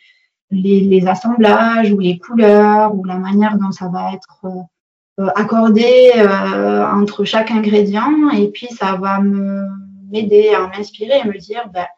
les, 0.51 0.81
les, 0.81 1.07
assemblages 1.07 1.93
ou 1.93 2.01
les 2.01 2.19
couleurs 2.19 2.95
ou 2.95 3.05
la 3.05 3.19
manière 3.19 3.59
dont 3.59 3.71
ça 3.71 3.89
va 3.89 4.13
être 4.15 4.45
euh, 5.21 5.29
accordé 5.37 6.13
euh, 6.17 6.87
entre 6.87 7.25
chaque 7.25 7.51
ingrédient. 7.51 8.31
Et 8.31 8.49
puis, 8.49 8.69
ça 8.69 8.97
va 8.97 9.21
m'aider 10.11 10.55
à 10.55 10.67
m'inspirer 10.67 11.21
et 11.23 11.29
me 11.29 11.39
dire, 11.39 11.69
bah, 11.73 11.89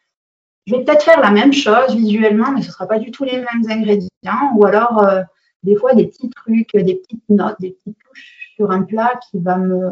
je 0.66 0.74
vais 0.74 0.84
peut-être 0.84 1.04
faire 1.04 1.20
la 1.20 1.30
même 1.30 1.52
chose 1.52 1.94
visuellement, 1.94 2.52
mais 2.52 2.62
ce 2.62 2.70
sera 2.70 2.86
pas 2.86 2.98
du 2.98 3.10
tout 3.10 3.24
les 3.24 3.36
mêmes 3.38 3.64
ingrédients. 3.68 4.52
Ou 4.56 4.66
alors, 4.66 5.04
euh, 5.04 5.22
des 5.62 5.76
fois 5.76 5.94
des 5.94 6.06
petits 6.06 6.30
trucs, 6.30 6.76
des 6.76 6.96
petites 6.96 7.28
notes, 7.28 7.56
des 7.60 7.70
petites 7.70 7.98
touches 7.98 8.52
sur 8.56 8.70
un 8.70 8.82
plat 8.82 9.18
qui 9.30 9.38
va 9.38 9.56
me, 9.56 9.90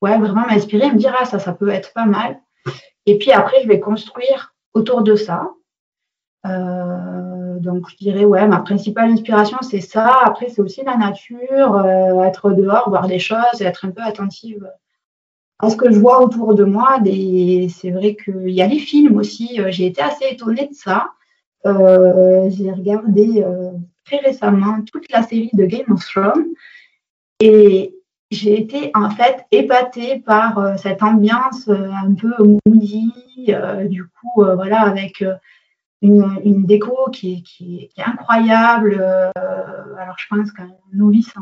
ouais, 0.00 0.18
vraiment 0.18 0.46
m'inspirer, 0.46 0.90
me 0.90 0.98
dire, 0.98 1.14
ah, 1.18 1.24
ça, 1.24 1.38
ça 1.38 1.52
peut 1.52 1.68
être 1.68 1.92
pas 1.92 2.06
mal. 2.06 2.40
Et 3.06 3.18
puis 3.18 3.32
après, 3.32 3.62
je 3.62 3.68
vais 3.68 3.80
construire 3.80 4.54
autour 4.74 5.02
de 5.02 5.14
ça. 5.14 5.50
Euh, 6.46 7.58
donc, 7.58 7.88
je 7.90 7.96
dirais, 7.96 8.24
ouais, 8.24 8.46
ma 8.48 8.58
principale 8.58 9.10
inspiration, 9.10 9.58
c'est 9.62 9.80
ça. 9.80 10.20
Après, 10.24 10.48
c'est 10.48 10.62
aussi 10.62 10.82
la 10.82 10.96
nature, 10.96 11.76
euh, 11.76 12.22
être 12.22 12.52
dehors, 12.52 12.88
voir 12.88 13.06
des 13.06 13.18
choses 13.18 13.60
et 13.60 13.64
être 13.64 13.84
un 13.84 13.90
peu 13.90 14.02
attentive 14.02 14.68
à 15.58 15.70
ce 15.70 15.76
que 15.76 15.92
je 15.92 15.98
vois 15.98 16.20
autour 16.22 16.54
de 16.54 16.64
moi. 16.64 16.98
C'est 17.04 17.90
vrai 17.90 18.16
qu'il 18.16 18.50
y 18.50 18.62
a 18.62 18.66
les 18.66 18.80
films 18.80 19.16
aussi. 19.16 19.60
J'ai 19.68 19.86
été 19.86 20.02
assez 20.02 20.24
étonnée 20.32 20.66
de 20.66 20.74
ça. 20.74 21.10
Euh, 21.66 22.50
j'ai 22.50 22.72
regardé 22.72 23.42
euh, 23.44 23.70
très 24.04 24.18
récemment 24.18 24.82
toute 24.92 25.10
la 25.10 25.22
série 25.22 25.50
de 25.52 25.64
Game 25.64 25.90
of 25.90 26.04
Thrones. 26.04 26.46
Et 27.40 27.94
j'ai 28.30 28.60
été 28.60 28.90
en 28.94 29.10
fait 29.10 29.44
épatée 29.50 30.20
par 30.20 30.78
cette 30.78 31.02
ambiance 31.02 31.68
un 31.68 32.14
peu 32.14 32.32
moody, 32.66 33.12
du 33.88 34.04
coup, 34.04 34.44
voilà, 34.44 34.80
avec 34.82 35.24
une, 36.00 36.64
déco 36.64 37.10
qui 37.10 37.90
est, 37.96 38.02
incroyable. 38.02 39.02
alors, 39.34 40.16
je 40.18 40.26
pense 40.30 40.52
qu'un 40.52 40.70
novice 40.92 41.32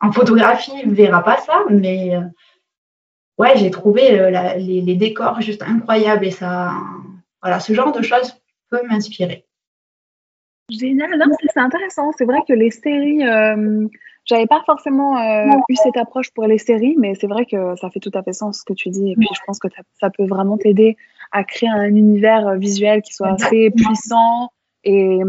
en, 0.00 0.12
photographie 0.12 0.86
ne 0.86 0.94
verra 0.94 1.22
pas 1.22 1.38
ça, 1.38 1.64
mais 1.68 2.16
ouais, 3.38 3.56
j'ai 3.56 3.70
trouvé 3.70 4.30
les, 4.58 4.96
décors 4.96 5.40
juste 5.40 5.62
incroyables 5.62 6.24
et 6.24 6.30
ça, 6.30 6.72
voilà, 7.42 7.60
ce 7.60 7.72
genre 7.72 7.92
de 7.92 8.02
choses 8.02 8.34
peut 8.70 8.82
m'inspirer. 8.88 9.45
Génial, 10.68 11.10
c'est 11.52 11.60
intéressant. 11.60 12.10
C'est 12.18 12.24
vrai 12.24 12.40
que 12.46 12.52
les 12.52 12.72
séries, 12.72 13.24
euh, 13.24 13.86
j'avais 14.24 14.46
pas 14.46 14.62
forcément 14.66 15.16
euh, 15.16 15.46
eu 15.68 15.76
cette 15.76 15.96
approche 15.96 16.32
pour 16.32 16.46
les 16.46 16.58
séries, 16.58 16.96
mais 16.98 17.14
c'est 17.14 17.28
vrai 17.28 17.46
que 17.46 17.76
ça 17.76 17.88
fait 17.90 18.00
tout 18.00 18.10
à 18.14 18.22
fait 18.24 18.32
sens 18.32 18.58
ce 18.58 18.64
que 18.64 18.72
tu 18.72 18.88
dis. 18.88 19.12
Et 19.12 19.14
puis 19.14 19.28
je 19.32 19.40
pense 19.46 19.60
que 19.60 19.68
ça 20.00 20.10
peut 20.10 20.26
vraiment 20.26 20.58
t'aider 20.58 20.96
à 21.30 21.44
créer 21.44 21.68
un 21.68 21.94
univers 21.94 22.48
euh, 22.48 22.56
visuel 22.56 23.02
qui 23.02 23.12
soit 23.12 23.28
assez 23.28 23.70
puissant 23.70 24.50
et, 24.82 25.20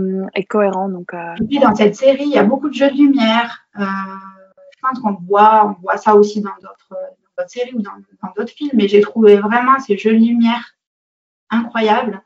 cohérent. 0.50 0.90
Donc, 0.90 1.14
Et 1.14 1.46
puis 1.46 1.60
dans 1.60 1.76
cette 1.76 1.96
série, 1.96 2.26
il 2.26 2.32
y 2.32 2.38
a 2.38 2.44
beaucoup 2.44 2.70
de 2.70 2.74
jeux 2.74 2.90
de 2.90 2.98
lumière. 2.98 3.68
je 3.76 4.80
pense 4.82 5.00
qu'on 5.00 5.14
voit, 5.28 5.68
on 5.68 5.82
voit 5.82 5.98
ça 5.98 6.16
aussi 6.16 6.42
dans 6.42 6.56
d'autres 6.62 7.48
séries 7.48 7.76
ou 7.76 7.82
dans 7.82 7.92
d'autres 8.36 8.54
films, 8.54 8.72
mais 8.74 8.88
j'ai 8.88 9.02
trouvé 9.02 9.36
vraiment 9.36 9.80
ces 9.80 9.98
jeux 9.98 10.14
de 10.14 10.18
lumière 10.18 10.78
incroyables. 11.52 12.24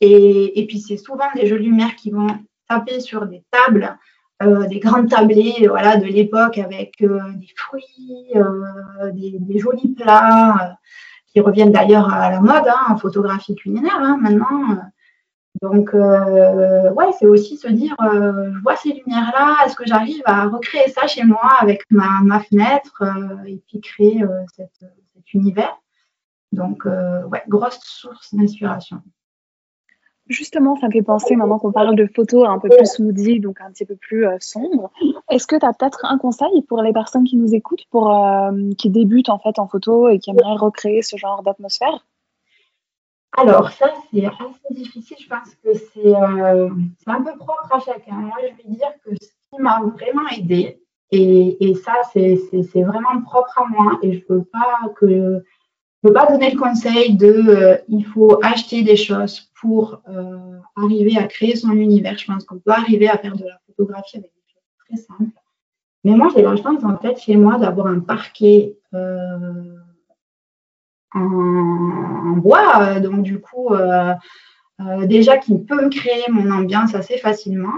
Et, 0.00 0.64
puis, 0.66 0.80
c'est 0.80 0.96
souvent 0.96 1.26
des 1.34 1.46
jeux 1.46 1.58
de 1.58 1.64
lumière 1.64 1.94
qui 1.94 2.10
vont 2.10 2.28
taper 2.68 3.00
sur 3.00 3.26
des 3.26 3.44
tables, 3.50 3.98
euh, 4.42 4.66
des 4.66 4.80
grandes 4.80 5.10
tablées 5.10 5.66
voilà, 5.68 5.96
de 5.96 6.06
l'époque 6.06 6.56
avec 6.56 6.94
euh, 7.02 7.20
des 7.34 7.50
fruits, 7.54 8.32
euh, 8.34 9.10
des, 9.12 9.58
jolis 9.58 9.94
plats 9.94 10.78
qui 11.26 11.40
reviennent 11.40 11.72
d'ailleurs 11.72 12.12
à 12.12 12.30
la 12.30 12.40
mode 12.40 12.66
hein, 12.66 12.86
en 12.88 12.96
photographie 12.96 13.54
culinaire 13.54 13.98
hein, 13.98 14.18
maintenant. 14.20 14.82
Donc, 15.60 15.92
ouais, 15.92 17.12
c'est 17.18 17.26
aussi 17.26 17.58
se 17.58 17.68
dire, 17.68 17.94
je 18.00 18.62
vois 18.62 18.76
ces 18.76 18.92
lumières-là, 18.94 19.66
est-ce 19.66 19.76
que 19.76 19.84
j'arrive 19.84 20.22
à 20.24 20.46
recréer 20.46 20.88
ça 20.88 21.06
chez 21.06 21.24
moi 21.24 21.50
avec 21.60 21.82
ma, 21.90 22.40
fenêtre 22.40 23.02
et 23.46 23.60
puis 23.66 23.80
créer 23.80 24.24
cet 24.54 25.34
univers? 25.34 25.76
Donc, 26.52 26.86
ouais, 26.86 27.42
grosse 27.48 27.80
source 27.82 28.32
d'inspiration. 28.32 29.02
Justement, 30.30 30.76
ça 30.76 30.86
me 30.86 30.92
fait 30.92 31.02
penser, 31.02 31.34
maintenant 31.34 31.58
qu'on 31.58 31.72
parle 31.72 31.96
de 31.96 32.06
photos 32.06 32.46
un 32.48 32.60
peu 32.60 32.68
plus 32.68 33.00
moody, 33.00 33.40
donc 33.40 33.60
un 33.60 33.72
petit 33.72 33.84
peu 33.84 33.96
plus 33.96 34.28
euh, 34.28 34.36
sombre, 34.38 34.92
est-ce 35.28 35.44
que 35.48 35.56
tu 35.56 35.66
as 35.66 35.72
peut-être 35.72 36.04
un 36.04 36.18
conseil 36.18 36.62
pour 36.68 36.80
les 36.82 36.92
personnes 36.92 37.24
qui 37.24 37.36
nous 37.36 37.52
écoutent, 37.52 37.84
pour, 37.90 38.14
euh, 38.14 38.52
qui 38.78 38.90
débutent 38.90 39.28
en 39.28 39.40
fait 39.40 39.58
en 39.58 39.66
photo 39.66 40.08
et 40.08 40.20
qui 40.20 40.30
aimeraient 40.30 40.54
recréer 40.54 41.02
ce 41.02 41.16
genre 41.16 41.42
d'atmosphère? 41.42 42.06
Alors, 43.36 43.72
ça, 43.72 43.86
c'est 44.12 44.24
assez 44.24 44.70
difficile. 44.70 45.16
Je 45.20 45.28
pense 45.28 45.52
que 45.64 45.74
c'est 45.74 46.14
euh, 46.14 46.70
un 47.06 47.22
peu 47.22 47.36
propre 47.36 47.68
à 47.72 47.80
chacun. 47.80 48.14
Moi, 48.14 48.36
je 48.40 48.62
vais 48.62 48.76
dire 48.76 48.92
que 49.04 49.10
ce 49.20 49.30
qui 49.52 49.60
m'a 49.60 49.80
vraiment 49.80 50.28
aidé, 50.30 50.80
et, 51.10 51.70
et 51.70 51.74
ça, 51.74 51.94
c'est 52.12 52.36
vraiment 52.82 53.20
propre 53.24 53.62
à 53.62 53.64
moi, 53.68 53.98
et 54.02 54.12
je 54.12 54.24
ne 54.28 54.38
veux 54.38 54.44
pas 54.44 54.78
que 54.94 55.42
ne 56.02 56.08
peux 56.08 56.14
pas 56.14 56.26
donner 56.26 56.50
le 56.50 56.58
conseil 56.58 57.14
de 57.14 57.26
euh, 57.26 57.76
il 57.88 58.04
faut 58.04 58.38
acheter 58.42 58.82
des 58.82 58.96
choses 58.96 59.50
pour 59.60 60.00
euh, 60.08 60.58
arriver 60.76 61.18
à 61.18 61.24
créer 61.24 61.56
son 61.56 61.72
univers. 61.72 62.16
Je 62.16 62.26
pense 62.26 62.44
qu'on 62.44 62.58
peut 62.58 62.70
arriver 62.70 63.08
à 63.08 63.18
faire 63.18 63.36
de 63.36 63.44
la 63.44 63.58
photographie 63.66 64.16
avec 64.16 64.32
des 64.32 64.52
choses 64.52 64.62
très 64.86 64.96
simples. 64.96 65.36
Mais 66.04 66.12
moi, 66.12 66.28
j'ai 66.34 66.42
la 66.42 66.56
chance, 66.56 66.82
en 66.82 66.96
fait, 66.96 67.20
chez 67.20 67.36
moi, 67.36 67.58
d'avoir 67.58 67.88
un 67.88 68.00
parquet 68.00 68.78
euh, 68.94 69.76
en, 71.12 72.36
bois. 72.38 73.00
Donc, 73.00 73.22
du 73.22 73.38
coup, 73.38 73.68
déjà 75.04 75.36
qui 75.36 75.58
peut 75.58 75.84
me 75.84 75.90
créer 75.90 76.24
mon 76.30 76.50
ambiance 76.50 76.94
assez 76.94 77.18
facilement. 77.18 77.74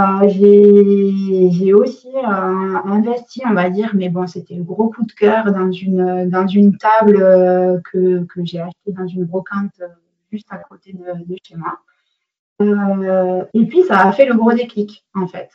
Euh, 0.00 0.26
j'ai 0.26 1.74
aussi 1.74 2.08
euh, 2.08 2.22
investi, 2.24 3.42
on 3.44 3.52
va 3.52 3.68
dire, 3.68 3.90
mais 3.94 4.08
bon, 4.08 4.26
c'était 4.26 4.54
le 4.54 4.62
gros 4.62 4.88
coup 4.88 5.04
de 5.04 5.12
cœur 5.12 5.52
dans 5.52 5.70
une, 5.70 6.30
dans 6.30 6.46
une 6.46 6.78
table 6.78 7.18
euh, 7.20 7.78
que, 7.92 8.24
que 8.24 8.42
j'ai 8.42 8.60
achetée 8.60 8.92
dans 8.92 9.06
une 9.06 9.24
brocante 9.24 9.82
juste 10.30 10.48
à 10.50 10.56
côté 10.56 10.94
de, 10.94 11.36
chez 11.42 11.56
moi. 11.56 11.78
et 13.52 13.66
puis, 13.66 13.82
ça 13.84 14.06
a 14.06 14.12
fait 14.12 14.24
le 14.24 14.34
gros 14.34 14.52
déclic, 14.52 15.04
en 15.14 15.26
fait. 15.26 15.50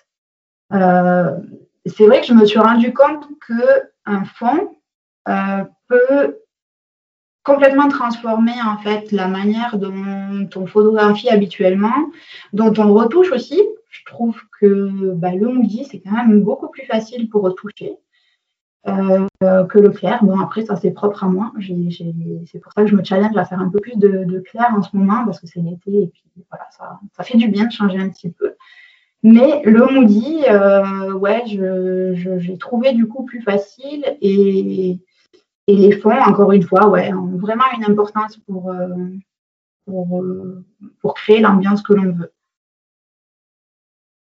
c'est 0.69 2.05
vrai 2.05 2.21
que 2.21 2.27
je 2.27 2.33
me 2.33 2.45
suis 2.45 2.59
rendu 2.59 2.93
compte 2.93 3.27
qu'un 3.47 4.23
fond 4.25 4.75
peut 5.87 6.37
complètement 7.43 7.87
transformer 7.87 8.61
en 8.63 8.77
fait 8.77 9.11
la 9.11 9.27
manière 9.27 9.79
dont 9.79 10.49
on 10.55 10.67
photographie 10.67 11.29
habituellement, 11.29 12.11
dont 12.53 12.73
on 12.77 12.93
retouche 12.93 13.31
aussi, 13.31 13.63
je 13.89 14.03
trouve 14.05 14.39
que 14.59 15.13
bah, 15.13 15.33
le 15.33 15.47
moody, 15.47 15.85
c'est 15.85 15.99
quand 15.99 16.11
même 16.11 16.41
beaucoup 16.41 16.69
plus 16.69 16.85
facile 16.85 17.29
pour 17.29 17.43
retoucher 17.43 17.97
euh, 18.87 19.27
que 19.65 19.79
le 19.79 19.89
clair. 19.89 20.23
Bon, 20.23 20.39
après, 20.39 20.65
ça, 20.65 20.75
c'est 20.75 20.91
propre 20.91 21.23
à 21.23 21.27
moi. 21.27 21.51
c'est 21.59 22.59
pour 22.59 22.71
ça 22.73 22.83
que 22.83 22.87
je 22.87 22.95
me 22.95 23.03
challenge 23.03 23.35
à 23.35 23.45
faire 23.45 23.59
un 23.59 23.69
peu 23.69 23.79
plus 23.79 23.97
de, 23.97 24.39
clair 24.39 24.73
en 24.75 24.81
ce 24.81 24.95
moment, 24.95 25.25
parce 25.25 25.39
que 25.39 25.47
c'est 25.47 25.59
l'été, 25.59 26.03
et 26.03 26.07
puis 26.07 26.23
voilà, 26.49 26.65
ça, 26.71 27.23
fait 27.23 27.37
du 27.37 27.49
bien 27.49 27.65
de 27.65 27.71
changer 27.71 27.99
un 27.99 28.09
petit 28.09 28.31
peu. 28.31 28.55
Mais 29.23 29.61
le 29.63 29.85
moody, 29.91 30.43
euh, 30.49 31.11
ouais, 31.13 31.43
j'ai 31.45 32.57
trouvé 32.57 32.93
du 32.93 33.07
coup 33.07 33.25
plus 33.25 33.41
facile 33.41 34.05
et, 34.21 34.99
les 35.69 35.91
fonds, 35.99 36.11
encore 36.11 36.53
une 36.53 36.63
fois, 36.63 36.87
ouais, 36.87 37.11
ont 37.13 37.35
vraiment 37.37 37.65
une 37.77 37.83
importance 37.83 38.37
pour, 38.47 38.71
euh, 38.71 40.63
pour 41.01 41.13
créer 41.13 41.41
l'ambiance 41.41 41.81
que 41.81 41.93
l'on 41.93 42.13
veut. 42.13 42.31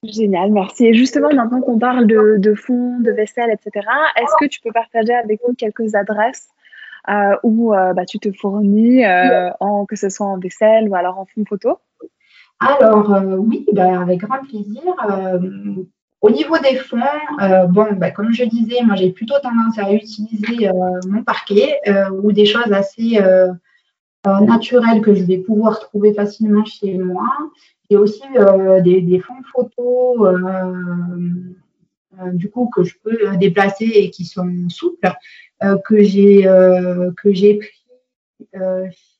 Génial, 0.03 0.53
merci. 0.53 0.87
Et 0.87 0.95
justement, 0.95 1.33
maintenant 1.33 1.61
qu'on 1.61 1.79
parle 1.79 2.07
de, 2.07 2.55
fonds, 2.55 3.01
de 3.01 3.11
vaisselle, 3.11 3.51
etc., 3.51 3.87
est-ce 4.17 4.35
que 4.39 4.47
tu 4.47 4.61
peux 4.61 4.73
partager 4.73 5.15
avec 5.15 5.41
nous 5.47 5.55
quelques 5.55 5.95
adresses 5.95 6.49
euh, 7.09 7.37
où 7.43 7.73
euh, 7.73 7.93
bah, 7.93 8.05
tu 8.05 8.19
te 8.19 8.31
fournis, 8.33 9.05
euh, 9.05 9.51
que 9.89 9.97
ce 9.97 10.09
soit 10.09 10.27
en 10.27 10.39
vaisselle 10.39 10.89
ou 10.89 10.95
alors 10.95 11.19
en 11.19 11.25
fond 11.25 11.45
photo? 11.49 11.79
Alors, 12.61 13.23
oui, 13.39 13.67
bah, 13.73 14.01
avec 14.01 14.21
grand 14.21 14.41
plaisir. 14.41 14.83
au 16.21 16.31
niveau 16.31 16.59
des 16.59 16.77
fonds, 16.77 16.99
bon, 17.69 17.89
bah, 17.97 18.11
comme 18.11 18.33
je 18.33 18.45
disais, 18.45 18.83
moi 18.85 18.97
j'ai 18.97 19.11
plutôt 19.11 19.39
tendance 19.43 19.79
à 19.79 19.93
utiliser 19.93 20.69
mon 21.09 21.23
parquet 21.23 21.79
ou 22.23 22.33
des 22.33 22.45
choses 22.45 22.73
assez 22.73 23.19
naturelles 24.25 25.01
que 25.01 25.15
je 25.15 25.23
vais 25.23 25.39
pouvoir 25.39 25.79
trouver 25.79 26.13
facilement 26.13 26.65
chez 26.65 26.95
moi. 26.99 27.29
J'ai 27.91 27.97
aussi 27.97 28.23
euh, 28.37 28.81
des, 28.81 29.21
fonds 29.21 29.43
photos 29.53 30.21
euh, 30.21 30.73
euh, 32.21 32.33
du 32.33 32.51
coup 32.51 32.69
que 32.75 32.83
je 32.83 32.95
peux 33.03 33.37
déplacer 33.37 33.85
et 33.85 34.11
qui 34.11 34.25
sont 34.25 34.69
souples 34.69 35.13
que 35.85 36.03
j'ai 36.03 36.43
que 37.17 37.33
j'ai 37.33 37.59
pris 37.59 38.61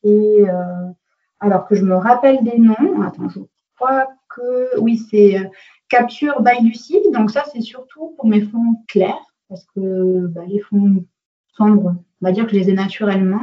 chez 0.03 0.45
alors 1.41 1.67
que 1.67 1.75
je 1.75 1.85
me 1.85 1.95
rappelle 1.95 2.43
des 2.43 2.59
noms. 2.59 3.03
Attends, 3.03 3.29
je 3.29 3.41
crois 3.77 4.09
que 4.35 4.79
oui, 4.81 4.99
c'est 5.11 5.39
Capture 5.89 6.43
by 6.43 6.63
Lucide. 6.63 7.13
Donc 7.13 7.31
ça, 7.31 7.45
c'est 7.53 7.61
surtout 7.61 8.15
pour 8.17 8.27
mes 8.27 8.43
fonds 8.43 8.77
clairs, 8.89 9.25
parce 9.49 9.65
que 9.75 10.27
bah, 10.27 10.43
les 10.47 10.61
fonds 10.61 11.05
sombres, 11.57 11.95
on 12.21 12.27
va 12.27 12.33
dire 12.33 12.45
que 12.47 12.53
je 12.53 12.57
les 12.57 12.71
ai 12.71 12.73
naturellement. 12.73 13.43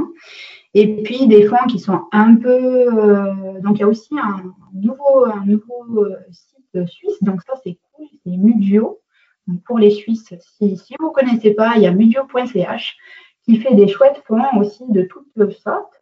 Et 0.74 1.04
puis 1.04 1.28
des 1.28 1.46
fonds 1.46 1.68
qui 1.68 1.80
sont 1.80 2.02
un 2.12 2.36
peu. 2.36 2.50
Euh, 2.50 3.60
donc 3.62 3.78
il 3.78 3.82
y 3.82 3.84
a 3.84 3.88
aussi 3.88 4.16
un 4.20 4.54
nouveau, 4.74 5.26
un 5.26 5.46
nouveau 5.46 6.06
euh, 6.06 6.18
site 6.32 6.88
suisse, 6.88 7.22
donc 7.22 7.42
ça 7.44 7.54
c'est 7.64 7.78
cool, 7.92 8.08
c'est 8.24 8.38
Mudio. 8.38 9.00
Donc, 9.48 9.62
pour 9.64 9.78
les 9.78 9.92
Suisses, 9.92 10.34
si, 10.40 10.78
si 10.78 10.96
vous 11.00 11.08
ne 11.08 11.14
connaissez 11.14 11.52
pas, 11.52 11.74
il 11.76 11.82
y 11.82 11.88
a 11.88 11.92
mudio.ch 11.92 12.98
qui 13.44 13.58
fait 13.58 13.76
des 13.76 13.88
chouettes 13.88 14.24
fonds 14.26 14.58
aussi 14.58 14.84
de 14.90 15.04
toutes 15.04 15.52
sortes. 15.52 16.02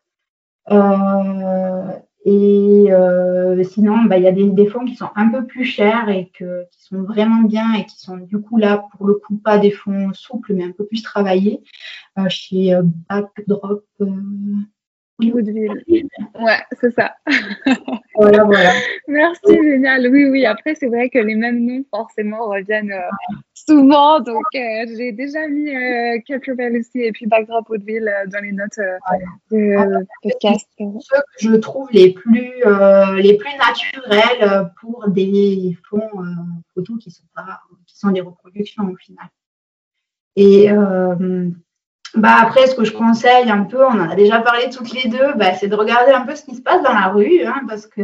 Euh, 0.70 1.92
et 2.24 2.86
euh, 2.92 3.64
sinon, 3.64 4.04
bah, 4.04 4.18
il 4.18 4.24
y 4.24 4.28
a 4.28 4.32
des, 4.32 4.68
fonds 4.68 4.86
qui 4.86 4.96
sont 4.96 5.10
un 5.16 5.30
peu 5.30 5.46
plus 5.46 5.66
chers 5.66 6.10
et 6.10 6.30
que, 6.38 6.66
qui 6.72 6.84
sont 6.84 7.02
vraiment 7.02 7.42
bien 7.44 7.74
et 7.74 7.86
qui 7.86 7.98
sont 7.98 8.18
du 8.18 8.40
coup 8.40 8.58
là, 8.58 8.86
pour 8.96 9.08
le 9.08 9.16
coup, 9.16 9.38
pas 9.38 9.58
des 9.58 9.72
fonds 9.72 10.14
souples, 10.14 10.54
mais 10.54 10.66
un 10.66 10.72
peu 10.72 10.86
plus 10.86 11.02
travaillés. 11.02 11.64
Euh, 12.20 12.30
chez 12.30 12.76
euh, 12.76 12.84
Backdrop, 13.10 13.86
Woodville. 15.30 15.84
Ouais, 16.40 16.60
c'est 16.80 16.92
ça. 16.92 17.16
voilà, 18.16 18.44
voilà. 18.44 18.72
Merci, 19.08 19.54
génial. 19.54 20.08
Oui, 20.08 20.26
oui. 20.26 20.46
Après, 20.46 20.76
c'est 20.76 20.88
vrai 20.88 21.10
que 21.10 21.20
les 21.20 21.36
mêmes 21.36 21.66
noms, 21.66 21.84
forcément, 21.92 22.48
reviennent 22.48 22.92
euh, 22.92 23.36
souvent. 23.68 24.20
Donc, 24.20 24.44
euh, 24.56 24.86
j'ai 24.98 25.12
déjà 25.12 25.48
mis 25.48 25.70
euh, 25.70 26.20
aussi 26.80 27.00
et 27.00 27.12
puis 27.12 27.26
Backdrop 27.28 27.70
Woodville 27.70 28.08
euh, 28.08 28.28
dans 28.28 28.44
les 28.44 28.52
notes 28.52 28.80
de 29.52 29.76
ah, 29.78 30.00
podcast. 30.24 30.68
Ceux 30.78 31.18
que 31.18 31.24
je 31.38 31.56
trouve 31.56 31.90
les 31.92 32.14
plus, 32.14 32.64
les 33.18 33.38
plus 33.38 33.58
naturels 33.58 34.72
pour 34.80 35.08
des 35.10 35.78
fonds 35.90 36.10
photos 36.74 36.98
qui 37.00 37.12
sont, 37.12 37.26
pas, 37.36 37.62
qui 37.86 37.98
sont 37.98 38.12
des 38.12 38.22
reproductions 38.22 38.84
au 38.84 38.96
final. 38.96 39.28
Et 40.36 40.70
bah 42.16 42.36
après, 42.42 42.68
ce 42.68 42.76
que 42.76 42.84
je 42.84 42.92
conseille 42.92 43.50
un 43.50 43.64
peu, 43.64 43.84
on 43.86 43.92
en 43.92 44.10
a 44.10 44.16
déjà 44.16 44.40
parlé 44.42 44.70
toutes 44.70 44.92
les 44.92 45.10
deux, 45.10 45.34
bah, 45.36 45.54
c'est 45.54 45.68
de 45.68 45.76
regarder 45.76 46.12
un 46.12 46.26
peu 46.26 46.36
ce 46.36 46.44
qui 46.44 46.56
se 46.56 46.62
passe 46.62 46.84
dans 46.84 46.94
la 46.94 47.08
rue, 47.08 47.44
hein, 47.46 47.62
parce 47.68 47.88
que 47.88 48.02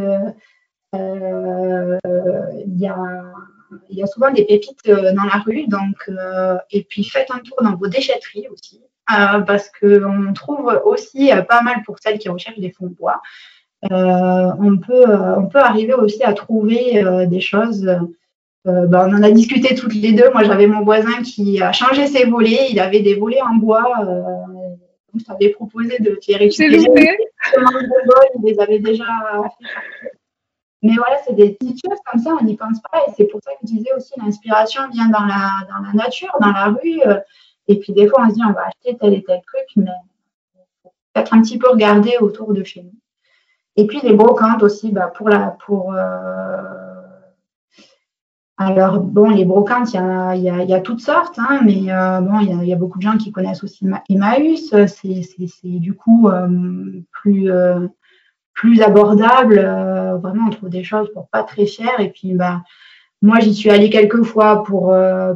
il 0.94 2.78
y 2.78 2.88
a 2.88 2.96
y 3.90 4.02
a 4.02 4.06
souvent 4.06 4.30
des 4.30 4.46
pépites 4.46 4.86
dans 4.86 5.24
la 5.24 5.42
rue, 5.44 5.66
donc 5.66 6.10
et 6.70 6.84
puis 6.84 7.04
faites 7.04 7.30
un 7.30 7.40
tour 7.40 7.58
dans 7.62 7.76
vos 7.76 7.88
déchetteries 7.88 8.48
aussi, 8.50 8.80
parce 9.06 9.70
qu'on 9.70 10.32
trouve 10.32 10.80
aussi 10.84 11.30
pas 11.48 11.60
mal 11.60 11.82
pour 11.84 11.98
celles 11.98 12.18
qui 12.18 12.30
recherchent 12.30 12.60
des 12.60 12.70
fonds 12.70 12.86
de 12.86 12.94
bois. 12.94 13.20
on 13.90 14.78
peut 14.78 15.04
on 15.36 15.46
peut 15.48 15.60
arriver 15.60 15.92
aussi 15.92 16.22
à 16.24 16.32
trouver 16.32 17.04
des 17.26 17.40
choses 17.40 17.86
euh, 18.66 18.86
bah, 18.86 19.06
on 19.08 19.14
en 19.14 19.22
a 19.22 19.30
discuté 19.30 19.74
toutes 19.74 19.94
les 19.94 20.12
deux. 20.12 20.30
Moi, 20.32 20.44
j'avais 20.44 20.66
mon 20.66 20.84
voisin 20.84 21.22
qui 21.22 21.62
a 21.62 21.72
changé 21.72 22.06
ses 22.06 22.24
volets. 22.24 22.68
Il 22.70 22.80
avait 22.80 23.00
des 23.00 23.14
volets 23.14 23.40
en 23.42 23.54
bois. 23.54 23.92
Euh, 24.00 24.24
donc, 25.12 25.20
je 25.20 25.24
t'avais 25.24 25.50
proposé 25.50 25.98
de 26.00 26.18
les 26.26 26.36
récupérer. 26.36 27.18
Il 28.36 28.44
les 28.44 28.60
avait 28.60 28.78
déjà 28.78 29.04
fait 29.04 29.66
Mais 30.82 30.94
voilà, 30.96 31.18
c'est 31.26 31.34
des 31.34 31.50
petites 31.50 31.80
choses 31.84 31.98
comme 32.04 32.20
ça, 32.20 32.36
on 32.40 32.44
n'y 32.44 32.56
pense 32.56 32.80
pas. 32.90 32.98
Et 33.06 33.12
c'est 33.16 33.24
pour 33.24 33.40
ça 33.42 33.52
que 33.52 33.66
je 33.66 33.74
disais 33.74 33.92
aussi, 33.96 34.12
l'inspiration 34.18 34.82
vient 34.92 35.08
dans 35.08 35.24
la, 35.24 35.66
dans 35.68 35.86
la 35.86 35.92
nature, 35.94 36.36
dans 36.40 36.52
la 36.52 36.66
rue. 36.66 37.00
Et 37.68 37.78
puis, 37.78 37.92
des 37.92 38.08
fois, 38.08 38.24
on 38.26 38.30
se 38.30 38.34
dit, 38.34 38.42
on 38.46 38.52
va 38.52 38.66
acheter 38.66 38.98
tel 38.98 39.14
et 39.14 39.22
tel 39.22 39.40
truc, 39.46 39.66
mais 39.76 39.92
peut-être 41.12 41.34
un 41.34 41.42
petit 41.42 41.58
peu 41.58 41.70
regarder 41.70 42.16
autour 42.20 42.52
de 42.52 42.64
chez 42.64 42.82
nous. 42.82 42.94
Et 43.76 43.86
puis, 43.86 44.00
les 44.02 44.12
brocantes 44.12 44.62
aussi, 44.62 44.90
bah, 44.90 45.12
pour, 45.14 45.28
la, 45.28 45.56
pour 45.64 45.94
euh, 45.94 46.87
alors, 48.60 48.98
bon, 48.98 49.30
les 49.30 49.44
brocantes, 49.44 49.92
il 49.92 49.94
y 49.94 49.98
a, 50.00 50.34
y 50.34 50.74
a, 50.74 50.80
toutes 50.80 51.00
sortes, 51.00 51.38
hein, 51.38 51.60
mais 51.64 51.92
euh, 51.92 52.20
bon, 52.20 52.40
il 52.40 52.66
y, 52.66 52.72
a, 52.72 52.76
beaucoup 52.76 52.98
de 52.98 53.04
gens 53.04 53.16
qui 53.16 53.30
connaissent 53.30 53.62
aussi 53.62 53.86
Emmaüs. 54.08 54.74
C'est 54.86 55.78
du 55.78 55.94
coup 55.94 56.28
euh, 56.28 57.00
plus, 57.12 57.52
euh, 57.52 57.86
plus 58.54 58.82
abordable. 58.82 59.60
vraiment, 60.20 60.48
on 60.48 60.50
trouve 60.50 60.70
des 60.70 60.82
choses 60.82 61.08
pour 61.14 61.28
pas 61.28 61.44
très 61.44 61.66
cher. 61.66 62.00
Et 62.00 62.10
puis, 62.10 62.34
bah, 62.34 62.64
moi, 63.22 63.38
j'y 63.38 63.54
suis 63.54 63.70
allée 63.70 63.90
quelques 63.90 64.24
fois 64.24 64.64
pour, 64.64 64.92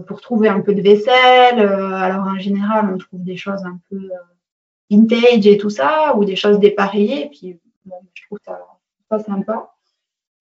pour 0.09 0.21
trouver 0.21 0.49
un 0.49 0.61
peu 0.61 0.75
de 0.75 0.83
vaisselle. 0.83 1.61
alors, 1.61 2.27
en 2.27 2.41
général, 2.41 2.91
on 2.93 2.99
trouve 2.99 3.23
des 3.23 3.37
choses 3.37 3.65
un 3.65 3.79
peu 3.89 4.01
vintage 4.91 5.47
et 5.47 5.59
tout 5.59 5.71
ça, 5.71 6.17
ou 6.17 6.25
des 6.25 6.37
choses 6.37 6.59
dépareillées. 6.59 7.27
Et 7.27 7.29
puis, 7.29 7.61
bon, 7.85 8.01
je 8.15 8.23
trouve 8.27 8.39
ça, 8.45 8.59
ça 9.09 9.21
sympa. 9.21 9.73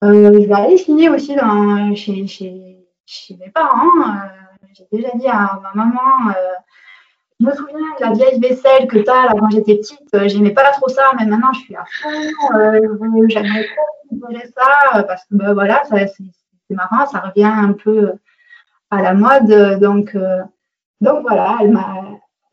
Euh, 0.02 0.32
je 0.32 0.48
vais 0.48 0.54
aller 0.54 0.76
signer 0.76 1.08
aussi 1.08 1.36
chez, 1.94 3.36
mes 3.38 3.50
parents. 3.50 4.00
Euh, 4.00 4.64
j'ai 4.74 4.86
déjà 4.90 5.10
dit 5.14 5.28
à 5.28 5.60
ma 5.62 5.72
maman, 5.74 6.30
euh, 6.30 6.54
je 7.38 7.46
me 7.46 7.52
souviens 7.52 7.78
de 7.78 8.04
la 8.04 8.12
vieille 8.12 8.40
vaisselle 8.40 8.88
que 8.88 8.98
tu 8.98 9.08
as 9.08 9.26
là 9.26 9.34
quand 9.38 9.50
j'étais 9.50 9.76
petite, 9.76 10.08
j'aimais 10.26 10.50
pas 10.50 10.70
trop 10.72 10.88
ça, 10.88 11.12
mais 11.18 11.26
maintenant 11.26 11.52
je 11.52 11.60
suis 11.60 11.76
à 11.76 11.84
fond, 11.84 13.28
j'aimerais 13.28 13.64
trop 13.64 14.28
ça, 14.56 15.02
parce 15.04 15.22
que 15.24 15.34
bah, 15.36 15.54
voilà, 15.54 15.82
c'est 15.84 16.10
marrant, 16.70 17.06
ça 17.06 17.20
revient 17.20 17.44
un 17.44 17.72
peu 17.72 18.12
à 18.90 19.02
la 19.02 19.14
mode. 19.14 19.78
Donc, 19.78 20.16
voilà, 21.00 21.58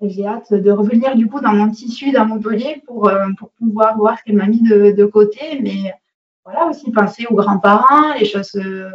j'ai 0.02 0.28
hâte 0.28 0.54
de 0.54 0.72
revenir 0.72 1.16
du 1.16 1.28
coup 1.28 1.40
dans 1.40 1.54
mon 1.54 1.70
tissu 1.70 2.12
dans 2.12 2.26
Montpellier 2.26 2.84
pour, 2.86 3.12
pour 3.38 3.50
pouvoir 3.52 3.98
voir 3.98 4.20
ce 4.20 4.24
qu'elle 4.24 4.36
m'a 4.36 4.48
mis 4.48 4.62
de, 4.62 4.92
de, 4.92 5.06
côté. 5.06 5.60
Mais 5.62 5.94
voilà, 6.52 6.68
aussi 6.70 6.92
penser 6.92 7.26
aux 7.30 7.36
grands-parents, 7.36 8.14
les 8.14 8.26
choses 8.26 8.56
euh, 8.56 8.90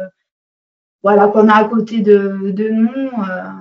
voilà, 1.03 1.27
qu'on 1.27 1.47
a 1.47 1.55
à 1.55 1.65
côté 1.65 2.01
de, 2.01 2.51
de 2.51 2.69
nous. 2.69 2.89
Euh. 2.89 3.51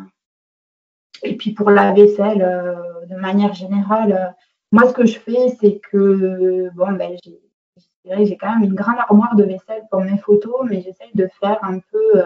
et 1.23 1.37
puis 1.37 1.53
pour 1.53 1.71
la 1.71 1.93
vaisselle, 1.93 2.43
euh, 2.43 3.07
de 3.07 3.17
manière 3.17 3.55
générale, 3.55 4.35
moi, 4.73 4.89
ce 4.89 4.93
que 4.93 5.07
je 5.07 5.19
fais, 5.19 5.57
c'est 5.61 5.81
que, 5.91 6.69
bon, 6.75 6.93
ben, 6.93 7.17
j'ai 7.25 8.37
quand 8.37 8.59
même 8.59 8.65
une 8.65 8.75
grande 8.75 8.99
armoire 8.99 9.37
de 9.37 9.45
vaisselle 9.45 9.85
pour 9.91 10.01
mes 10.01 10.19
photos, 10.19 10.67
mais 10.69 10.83
j'essaye 10.83 11.13
de 11.15 11.29
faire 11.41 11.59
un 11.63 11.79
peu, 11.79 12.25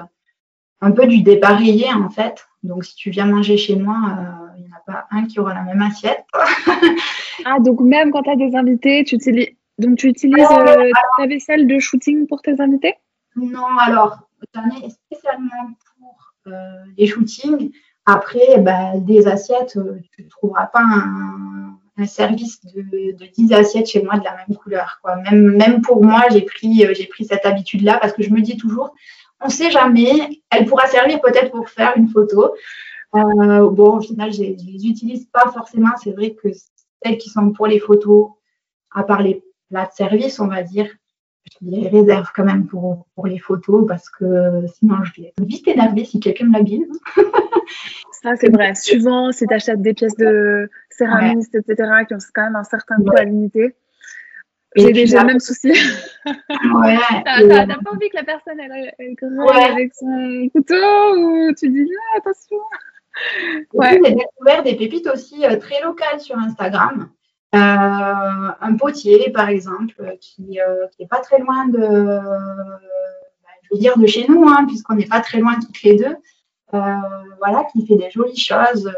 un 0.81 0.91
peu 0.93 1.07
du 1.07 1.23
dépareillé, 1.23 1.93
en 1.93 2.09
fait. 2.09 2.47
Donc, 2.63 2.87
si 2.87 2.95
tu 2.95 3.11
viens 3.11 3.27
manger 3.27 3.59
chez 3.59 3.77
moi, 3.77 3.97
il 4.57 4.63
n'y 4.63 4.69
en 4.71 4.77
a 4.77 4.93
pas 4.93 5.07
un 5.11 5.27
qui 5.27 5.41
aura 5.41 5.53
la 5.53 5.63
même 5.63 5.83
assiette. 5.83 6.25
ah, 7.45 7.59
donc 7.61 7.81
même 7.81 8.13
quand 8.13 8.23
tu 8.23 8.31
as 8.31 8.37
des 8.37 8.57
invités, 8.57 9.05
tu 9.05 9.17
utilises 9.17 9.51
donc, 9.79 9.99
tu 9.99 10.09
utilises 10.09 10.47
euh, 10.51 10.91
ta 11.17 11.27
vaisselle 11.27 11.67
de 11.67 11.79
shooting 11.79 12.27
pour 12.27 12.43
tes 12.43 12.61
invités? 12.61 12.95
Non, 13.37 13.67
alors, 13.79 14.19
j'en 14.53 14.67
ai 14.71 14.91
spécialement 14.91 15.71
pour 15.99 16.35
euh, 16.49 16.85
les 16.97 17.07
shootings. 17.07 17.71
Après, 18.05 18.59
bah, 18.59 18.97
des 18.97 19.29
assiettes, 19.29 19.77
euh, 19.77 20.01
tu 20.17 20.25
ne 20.25 20.29
trouveras 20.29 20.67
pas 20.67 20.83
un, 20.83 21.79
service 22.07 22.61
de, 22.65 23.13
de, 23.13 23.27
10 23.27 23.53
assiettes 23.53 23.89
chez 23.89 24.03
moi 24.03 24.19
de 24.19 24.25
la 24.25 24.37
même 24.37 24.57
couleur. 24.57 25.01
Quoi. 25.03 25.17
Même, 25.17 25.57
même 25.57 25.81
pour 25.81 26.05
moi, 26.05 26.23
j'ai 26.31 26.43
pris, 26.43 26.87
j'ai 26.95 27.07
pris 27.07 27.25
cette 27.25 27.45
habitude-là 27.45 27.99
parce 28.01 28.13
que 28.13 28.23
je 28.23 28.31
me 28.31 28.41
dis 28.41 28.57
toujours, 28.57 28.95
on 29.41 29.47
ne 29.47 29.51
sait 29.53 29.73
jamais, 29.73 30.41
elle 30.51 30.65
pourra 30.67 30.87
servir 30.87 31.21
peut-être 31.21 31.51
pour 31.51 31.69
faire 31.69 31.95
une 31.97 32.09
photo. 32.09 32.55
bon, 33.13 33.97
au 33.97 34.01
final, 34.01 34.33
je 34.33 34.43
ne 34.43 34.47
les 34.47 34.87
utilise 34.87 35.27
pas 35.27 35.51
forcément. 35.51 35.91
C'est 36.03 36.13
vrai 36.13 36.35
que 36.35 36.49
celles 37.03 37.19
qui 37.19 37.31
sont 37.31 37.51
pour 37.51 37.67
les 37.67 37.81
photos, 37.81 38.31
à 38.95 39.03
part 39.03 39.21
les 39.21 39.43
De 39.71 39.79
service, 39.93 40.41
on 40.41 40.47
va 40.47 40.63
dire, 40.63 40.89
je 41.61 41.71
les 41.71 41.89
réserve 41.89 42.31
quand 42.35 42.45
même 42.45 42.67
pour, 42.67 43.07
pour 43.15 43.27
les 43.27 43.39
photos 43.39 43.87
parce 43.87 44.09
que 44.11 44.67
sinon 44.75 44.97
je 45.05 45.21
vais 45.21 45.29
être 45.29 45.45
vite 45.45 45.69
énervée 45.69 46.05
si 46.05 46.21
quelqu'un 46.21 46.47
me 46.47 46.55
l'abîme. 46.55 46.87
Ça, 48.23 48.35
c'est 48.37 48.51
vrai. 48.51 48.75
Suivant 48.75 49.31
si 49.31 49.47
tu 49.47 49.55
achètes 49.55 49.81
des 49.81 49.95
pièces 49.95 50.17
de 50.17 50.69
céramistes, 50.91 51.55
etc., 51.55 51.91
qui 52.07 52.15
ont 52.15 52.19
quand 52.35 52.43
même 52.43 52.57
un 52.57 52.65
certain 52.65 52.97
coût 52.97 53.17
à 53.17 53.25
l'unité. 53.25 53.75
J'ai 54.77 54.93
déjà 54.93 55.21
le 55.21 55.27
même 55.27 55.41
souci. 55.41 55.73
Ouais. 56.27 56.99
T'as 57.25 57.67
pas 57.67 57.91
envie 57.91 58.11
que 58.11 58.17
la 58.17 58.25
personne 58.25 58.61
elle, 58.61 58.93
elle 58.99 59.15
avec 59.71 59.95
son 59.95 60.49
couteau 60.53 61.17
ou 61.17 61.55
tu 61.55 61.71
dis 61.71 61.91
ah, 62.13 62.19
attention. 62.19 62.59
Ouais. 63.73 63.99
J'ai 64.05 64.15
découvert 64.15 64.63
des 64.63 64.77
pépites 64.77 65.07
aussi 65.07 65.45
euh, 65.47 65.57
très 65.57 65.81
locales 65.83 66.21
sur 66.21 66.37
Instagram. 66.37 67.09
Euh, 67.55 67.59
un 67.59 68.77
potier, 68.77 69.31
par 69.31 69.49
exemple, 69.49 70.17
qui 70.21 70.43
n'est 70.43 70.61
euh, 70.61 70.87
pas 71.09 71.21
très 71.21 71.39
loin 71.39 71.67
de, 71.67 71.79
bah, 71.79 73.51
je 73.63 73.69
veux 73.73 73.81
dire 73.81 73.97
de 73.97 74.07
chez 74.07 74.27
nous, 74.29 74.47
hein, 74.47 74.67
puisqu'on 74.67 74.97
n'est 74.97 75.07
pas 75.07 75.21
très 75.21 75.39
loin 75.39 75.59
toutes 75.59 75.83
les 75.83 75.97
deux. 75.97 76.17
Euh, 76.75 76.97
voilà, 77.39 77.65
qui 77.73 77.87
fait 77.87 77.97
des 77.97 78.11
jolies 78.11 78.37
choses, 78.37 78.93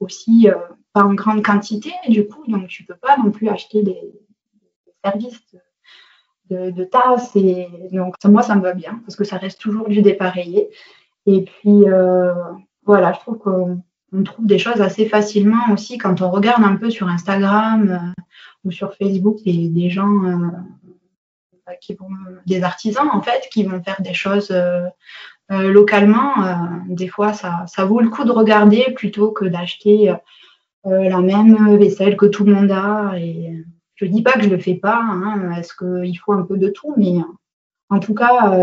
aussi 0.00 0.48
pas 0.92 1.04
en 1.04 1.14
grande 1.14 1.44
quantité, 1.44 1.92
du 2.08 2.26
coup, 2.26 2.44
donc 2.48 2.66
tu 2.66 2.84
peux 2.84 2.96
pas 2.96 3.16
non 3.16 3.30
plus 3.30 3.48
acheter 3.48 3.82
des, 3.84 4.12
services 5.04 5.54
de, 6.50 6.72
de, 6.72 6.84
tasses. 6.84 7.36
Et 7.36 7.68
donc, 7.92 8.16
moi, 8.24 8.42
ça 8.42 8.56
me 8.56 8.62
va 8.62 8.72
bien 8.72 9.00
parce 9.04 9.14
que 9.14 9.22
ça 9.22 9.36
reste 9.36 9.60
toujours 9.60 9.88
du 9.88 10.02
dépareillé. 10.02 10.70
Et 11.26 11.44
puis, 11.44 11.84
voilà, 12.84 13.12
je 13.12 13.20
trouve 13.20 13.38
que 13.38 13.76
on 14.12 14.22
trouve 14.22 14.46
des 14.46 14.58
choses 14.58 14.80
assez 14.80 15.06
facilement 15.06 15.72
aussi 15.72 15.98
quand 15.98 16.22
on 16.22 16.30
regarde 16.30 16.64
un 16.64 16.76
peu 16.76 16.90
sur 16.90 17.08
Instagram 17.08 17.90
euh, 17.90 18.22
ou 18.64 18.70
sur 18.70 18.94
Facebook 18.94 19.38
des, 19.44 19.90
gens 19.90 20.24
euh, 20.24 20.48
bah, 21.66 21.74
qui 21.80 21.94
vont, 21.94 22.08
des 22.46 22.62
artisans 22.62 23.08
en 23.12 23.22
fait, 23.22 23.48
qui 23.52 23.64
vont 23.64 23.82
faire 23.82 24.00
des 24.00 24.14
choses 24.14 24.50
euh, 24.50 24.88
localement. 25.50 26.34
des 26.88 27.08
fois, 27.08 27.32
ça, 27.32 27.64
ça, 27.66 27.84
vaut 27.86 28.00
le 28.00 28.10
coup 28.10 28.24
de 28.24 28.32
regarder 28.32 28.92
plutôt 28.94 29.30
que 29.30 29.46
d'acheter 29.46 30.14
la 30.84 31.20
même 31.22 31.78
vaisselle 31.78 32.18
que 32.18 32.26
tout 32.26 32.44
le 32.44 32.52
monde 32.52 32.70
a. 32.70 33.14
Et 33.18 33.64
je 33.94 34.04
dis 34.04 34.20
pas 34.20 34.32
que 34.32 34.42
je 34.42 34.50
le 34.50 34.58
fais 34.58 34.74
pas, 34.74 35.00
hein, 35.00 35.52
est-ce 35.52 35.72
qu'il 35.72 36.18
faut 36.18 36.34
un 36.34 36.42
peu 36.42 36.58
de 36.58 36.68
tout, 36.68 36.92
mais 36.98 37.14
en 37.88 37.98
tout 37.98 38.12
cas, 38.12 38.58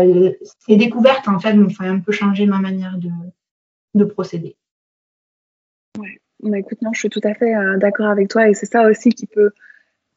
ces 0.60 0.76
découvertes 0.76 1.26
en 1.26 1.40
fait 1.40 1.54
m'ont 1.54 1.70
fait 1.70 1.88
un 1.88 1.98
peu 1.98 2.12
changer 2.12 2.46
ma 2.46 2.60
manière 2.60 2.98
de, 2.98 3.10
de 3.94 4.04
procéder. 4.04 4.56
Ouais. 6.42 6.50
Bah, 6.50 6.58
écoute, 6.58 6.82
non, 6.82 6.90
je 6.92 7.00
suis 7.00 7.10
tout 7.10 7.20
à 7.24 7.34
fait 7.34 7.54
euh, 7.54 7.76
d'accord 7.78 8.06
avec 8.06 8.28
toi 8.28 8.48
et 8.48 8.54
c'est 8.54 8.66
ça 8.66 8.86
aussi 8.86 9.10
qui 9.10 9.26
peut 9.26 9.50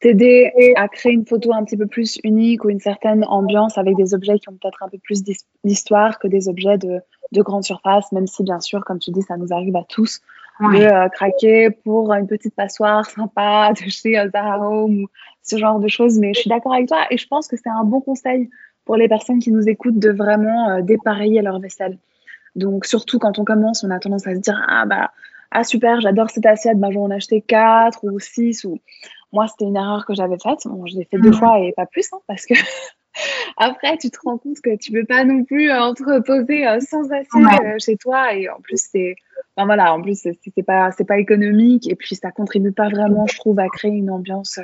t'aider 0.00 0.50
à 0.76 0.88
créer 0.88 1.12
une 1.12 1.26
photo 1.26 1.52
un 1.52 1.62
petit 1.62 1.76
peu 1.76 1.86
plus 1.86 2.18
unique 2.24 2.64
ou 2.64 2.70
une 2.70 2.80
certaine 2.80 3.22
ambiance 3.24 3.76
avec 3.76 3.96
des 3.96 4.14
objets 4.14 4.38
qui 4.38 4.48
ont 4.48 4.56
peut-être 4.60 4.82
un 4.82 4.88
peu 4.88 4.96
plus 4.96 5.22
d'histoire 5.62 6.18
que 6.18 6.26
des 6.26 6.48
objets 6.48 6.78
de, 6.78 7.00
de, 7.32 7.42
grande 7.42 7.64
surface, 7.64 8.10
même 8.10 8.26
si 8.26 8.42
bien 8.42 8.60
sûr, 8.60 8.82
comme 8.86 8.98
tu 8.98 9.10
dis, 9.10 9.20
ça 9.20 9.36
nous 9.36 9.52
arrive 9.52 9.76
à 9.76 9.84
tous 9.86 10.22
de 10.58 10.82
euh, 10.82 11.08
craquer 11.10 11.70
pour 11.70 12.14
une 12.14 12.26
petite 12.26 12.54
passoire 12.54 13.04
sympa 13.04 13.72
de 13.78 13.90
chez 13.90 14.18
euh, 14.18 14.28
Zara 14.30 14.58
Home 14.66 15.02
ou 15.02 15.06
ce 15.42 15.58
genre 15.58 15.78
de 15.80 15.88
choses. 15.88 16.18
Mais 16.18 16.32
je 16.32 16.40
suis 16.40 16.50
d'accord 16.50 16.72
avec 16.72 16.88
toi 16.88 17.04
et 17.10 17.18
je 17.18 17.26
pense 17.26 17.46
que 17.46 17.56
c'est 17.56 17.68
un 17.68 17.84
bon 17.84 18.00
conseil 18.00 18.48
pour 18.86 18.96
les 18.96 19.08
personnes 19.08 19.38
qui 19.38 19.52
nous 19.52 19.68
écoutent 19.68 19.98
de 19.98 20.10
vraiment 20.10 20.80
dépareiller 20.80 21.42
leur 21.42 21.60
vaisselle. 21.60 21.98
Donc 22.56 22.86
surtout 22.86 23.18
quand 23.18 23.38
on 23.38 23.44
commence, 23.44 23.84
on 23.84 23.90
a 23.90 23.98
tendance 23.98 24.26
à 24.26 24.34
se 24.34 24.40
dire 24.40 24.64
ah 24.66 24.86
bah 24.86 25.10
ah 25.50 25.64
super, 25.64 26.00
j'adore 26.00 26.30
cette 26.30 26.46
assiette, 26.46 26.78
bah, 26.78 26.88
je 26.90 26.96
vais 26.96 27.04
en 27.04 27.10
acheter 27.10 27.40
4 27.40 28.04
ou 28.04 28.18
6 28.18 28.64
ou 28.64 28.78
moi 29.32 29.46
c'était 29.46 29.66
une 29.66 29.76
erreur 29.76 30.06
que 30.06 30.14
j'avais 30.14 30.38
faite, 30.38 30.60
bon, 30.64 30.86
je 30.86 30.96
l'ai 30.96 31.04
fait 31.04 31.18
deux 31.18 31.32
fois 31.32 31.60
et 31.60 31.72
pas 31.72 31.86
plus 31.86 32.08
hein, 32.12 32.18
parce 32.26 32.46
que 32.46 32.54
après 33.56 33.96
tu 33.98 34.10
te 34.10 34.18
rends 34.24 34.38
compte 34.38 34.60
que 34.60 34.76
tu 34.76 34.92
peux 34.92 35.04
pas 35.04 35.24
non 35.24 35.44
plus 35.44 35.70
euh, 35.70 35.80
entreposer 35.80 36.66
euh, 36.66 36.80
sans 36.80 37.04
assiette 37.12 37.62
euh, 37.64 37.78
chez 37.78 37.96
toi 37.96 38.34
et 38.34 38.48
en 38.48 38.60
plus 38.60 38.80
c'est 38.92 39.14
ben 39.56 39.66
voilà, 39.66 39.92
en 39.92 40.00
plus, 40.00 40.16
c'est 40.16 40.62
pas, 40.62 40.90
pas 41.06 41.18
économique 41.18 41.90
et 41.90 41.96
puis 41.96 42.14
ça 42.14 42.30
contribue 42.30 42.72
pas 42.72 42.88
vraiment, 42.88 43.26
je 43.26 43.36
trouve, 43.36 43.58
à 43.58 43.68
créer 43.68 43.90
une 43.90 44.10
ambiance 44.10 44.60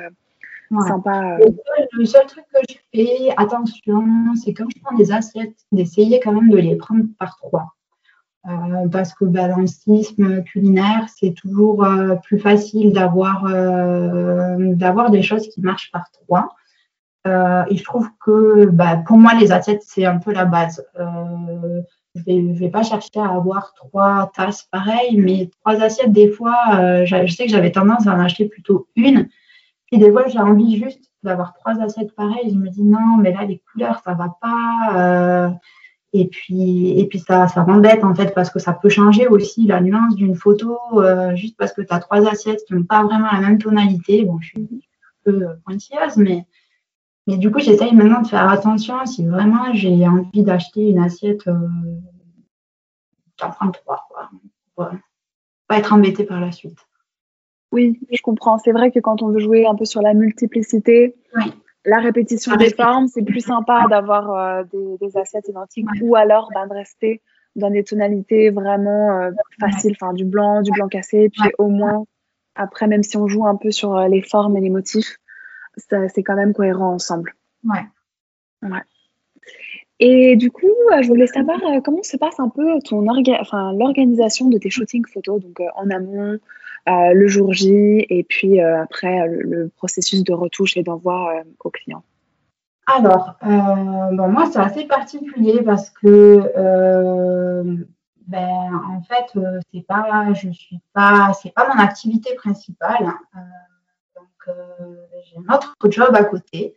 sympa. 0.87 1.37
Euh. 1.39 1.49
Le 1.91 2.05
seul 2.05 2.25
truc 2.25 2.45
que 2.53 2.59
je 2.69 2.75
fais, 2.93 3.33
attention, 3.37 4.03
c'est 4.35 4.53
quand 4.53 4.65
je 4.73 4.81
prends 4.81 4.95
des 4.95 5.11
assiettes, 5.11 5.55
d'essayer 5.71 6.19
quand 6.19 6.33
même 6.33 6.49
de 6.49 6.57
les 6.57 6.75
prendre 6.75 7.05
par 7.19 7.37
trois. 7.37 7.73
Euh, 8.45 8.87
parce 8.89 9.13
que 9.13 9.25
dans 9.25 9.57
le 9.57 10.41
culinaire, 10.41 11.07
c'est 11.13 11.33
toujours 11.33 11.85
plus 12.23 12.39
facile 12.39 12.93
d'avoir 12.93 13.43
d'avoir 14.57 15.09
des 15.11 15.21
choses 15.21 15.49
qui 15.49 15.59
marchent 15.61 15.91
par 15.91 16.09
trois. 16.11 16.55
et 17.25 17.75
je 17.75 17.83
trouve 17.83 18.09
que 18.23 18.67
bah, 18.67 18.97
pour 19.05 19.17
moi, 19.17 19.33
les 19.33 19.51
assiettes, 19.51 19.83
c'est 19.83 20.05
un 20.05 20.17
peu 20.17 20.31
la 20.31 20.45
base 20.45 20.81
je 22.25 22.31
ne 22.31 22.53
vais, 22.53 22.69
pas 22.69 22.83
chercher 22.83 23.19
à 23.19 23.33
avoir 23.33 23.73
trois 23.73 24.31
tasses 24.35 24.63
pareilles, 24.63 25.17
mais 25.17 25.49
trois 25.59 25.81
assiettes, 25.81 26.11
des 26.11 26.29
fois, 26.29 26.57
euh, 26.73 27.05
je 27.05 27.27
sais 27.27 27.45
que 27.45 27.51
j'avais 27.51 27.71
tendance 27.71 28.07
à 28.07 28.13
en 28.13 28.19
acheter 28.19 28.45
plutôt 28.45 28.87
une. 28.95 29.29
Et 29.91 29.97
des 29.97 30.11
fois, 30.11 30.27
j'ai 30.27 30.39
envie 30.39 30.77
juste 30.77 31.11
d'avoir 31.23 31.53
trois 31.53 31.79
assiettes 31.81 32.13
pareilles. 32.15 32.49
Je 32.49 32.55
me 32.55 32.69
dis 32.69 32.83
non, 32.83 33.17
mais 33.19 33.31
là, 33.31 33.45
les 33.45 33.61
couleurs, 33.71 34.01
ça 34.03 34.13
va 34.13 34.35
pas. 34.41 34.91
Euh, 34.95 35.49
et 36.19 36.27
puis, 36.27 36.99
et 36.99 37.07
puis 37.07 37.19
ça, 37.19 37.47
ça 37.47 37.63
m'embête 37.65 38.03
en 38.03 38.13
fait 38.15 38.33
parce 38.33 38.49
que 38.49 38.59
ça 38.59 38.73
peut 38.73 38.89
changer 38.89 39.27
aussi 39.27 39.65
la 39.65 39.81
nuance 39.81 40.15
d'une 40.15 40.35
photo 40.35 40.79
euh, 40.95 41.35
juste 41.35 41.57
parce 41.57 41.73
que 41.73 41.81
tu 41.81 41.93
as 41.93 41.99
trois 41.99 42.27
assiettes 42.27 42.63
qui 42.65 42.73
n'ont 42.73 42.83
pas 42.83 43.03
vraiment 43.03 43.27
la 43.31 43.39
même 43.41 43.57
tonalité. 43.57 44.23
Bon, 44.25 44.39
je 44.39 44.47
suis 44.47 44.61
un 44.61 45.31
peu 45.31 45.47
pointilleuse, 45.65 46.17
mais, 46.17 46.45
mais 47.27 47.37
du 47.37 47.51
coup, 47.51 47.59
j'essaye 47.59 47.93
maintenant 47.93 48.21
de 48.21 48.27
faire 48.27 48.49
attention 48.49 49.05
si 49.05 49.25
vraiment 49.25 49.73
j'ai 49.73 50.07
envie 50.07 50.43
d'acheter 50.43 50.89
une 50.89 50.99
assiette, 50.99 51.47
euh, 51.47 51.53
d'en 53.39 53.51
prendre 53.51 53.73
trois, 53.73 54.05
quoi. 54.75 54.91
pas 55.67 55.77
être 55.77 55.93
embêté 55.93 56.23
par 56.23 56.39
la 56.39 56.51
suite. 56.51 56.79
Oui, 57.71 57.99
je 58.11 58.21
comprends. 58.21 58.57
C'est 58.57 58.71
vrai 58.71 58.91
que 58.91 58.99
quand 58.99 59.21
on 59.21 59.29
veut 59.29 59.39
jouer 59.39 59.65
un 59.65 59.75
peu 59.75 59.85
sur 59.85 60.01
la 60.01 60.13
multiplicité, 60.13 61.15
la 61.87 61.99
répétition 61.99 62.55
des 62.55 62.69
formes, 62.69 63.07
c'est 63.07 63.23
plus 63.23 63.41
sympa 63.41 63.87
d'avoir 63.89 64.31
euh, 64.33 64.63
des, 65.01 65.17
assiettes 65.17 65.47
identiques 65.47 65.87
ou 66.01 66.15
alors 66.15 66.49
ben, 66.53 66.67
de 66.67 66.73
rester 66.73 67.21
dans 67.55 67.71
des 67.71 67.83
tonalités 67.83 68.51
vraiment 68.51 69.19
euh, 69.19 69.31
faciles, 69.59 69.95
enfin 69.99 70.13
du 70.13 70.25
blanc, 70.25 70.61
du 70.61 70.71
blanc 70.71 70.87
cassé, 70.87 71.29
puis 71.29 71.49
au 71.57 71.69
moins, 71.69 72.05
après, 72.55 72.87
même 72.87 73.03
si 73.03 73.17
on 73.17 73.27
joue 73.27 73.47
un 73.47 73.55
peu 73.55 73.71
sur 73.71 73.97
les 74.07 74.21
formes 74.21 74.57
et 74.57 74.61
les 74.61 74.69
motifs, 74.69 75.17
c'est 75.77 76.23
quand 76.23 76.35
même 76.35 76.53
cohérent 76.53 76.93
ensemble. 76.93 77.33
Ouais. 77.63 77.85
ouais. 78.63 78.83
Et 79.99 80.35
du 80.35 80.51
coup, 80.51 80.67
euh, 80.67 81.01
je 81.01 81.07
voulais 81.07 81.27
savoir 81.27 81.57
euh, 81.63 81.81
comment 81.83 82.03
se 82.03 82.17
passe 82.17 82.39
un 82.39 82.49
peu 82.49 82.79
ton 82.81 83.05
enfin, 83.07 83.73
l'organisation 83.73 84.47
de 84.47 84.57
tes 84.57 84.69
shootings 84.69 85.05
photos, 85.11 85.41
donc 85.41 85.59
euh, 85.59 85.65
en 85.75 85.89
amont, 85.89 86.37
le 86.89 87.27
jour 87.27 87.51
J, 87.51 88.05
et 88.09 88.23
puis 88.23 88.61
après 88.61 89.27
le, 89.27 89.69
processus 89.75 90.23
de 90.23 90.31
retouche 90.31 90.77
et 90.77 90.83
d'envoi 90.83 91.43
aux 91.59 91.69
clients. 91.69 92.03
Alors, 92.85 93.35
moi, 93.41 94.45
c'est 94.49 94.59
assez 94.59 94.85
particulier 94.85 95.61
parce 95.63 95.89
que, 95.89 96.49
ben, 98.25 98.81
en 98.89 99.01
fait, 99.01 99.37
c'est 99.73 99.85
pas, 99.85 100.29
je 100.33 100.49
suis 100.51 100.79
pas, 100.93 101.33
c'est 101.33 101.53
pas 101.53 101.67
mon 101.67 101.77
activité 101.81 102.35
principale. 102.35 103.11
donc, 104.15 104.55
j'ai 105.25 105.35
un 105.45 105.53
autre 105.53 105.75
job 105.89 106.15
à 106.15 106.23
côté. 106.23 106.73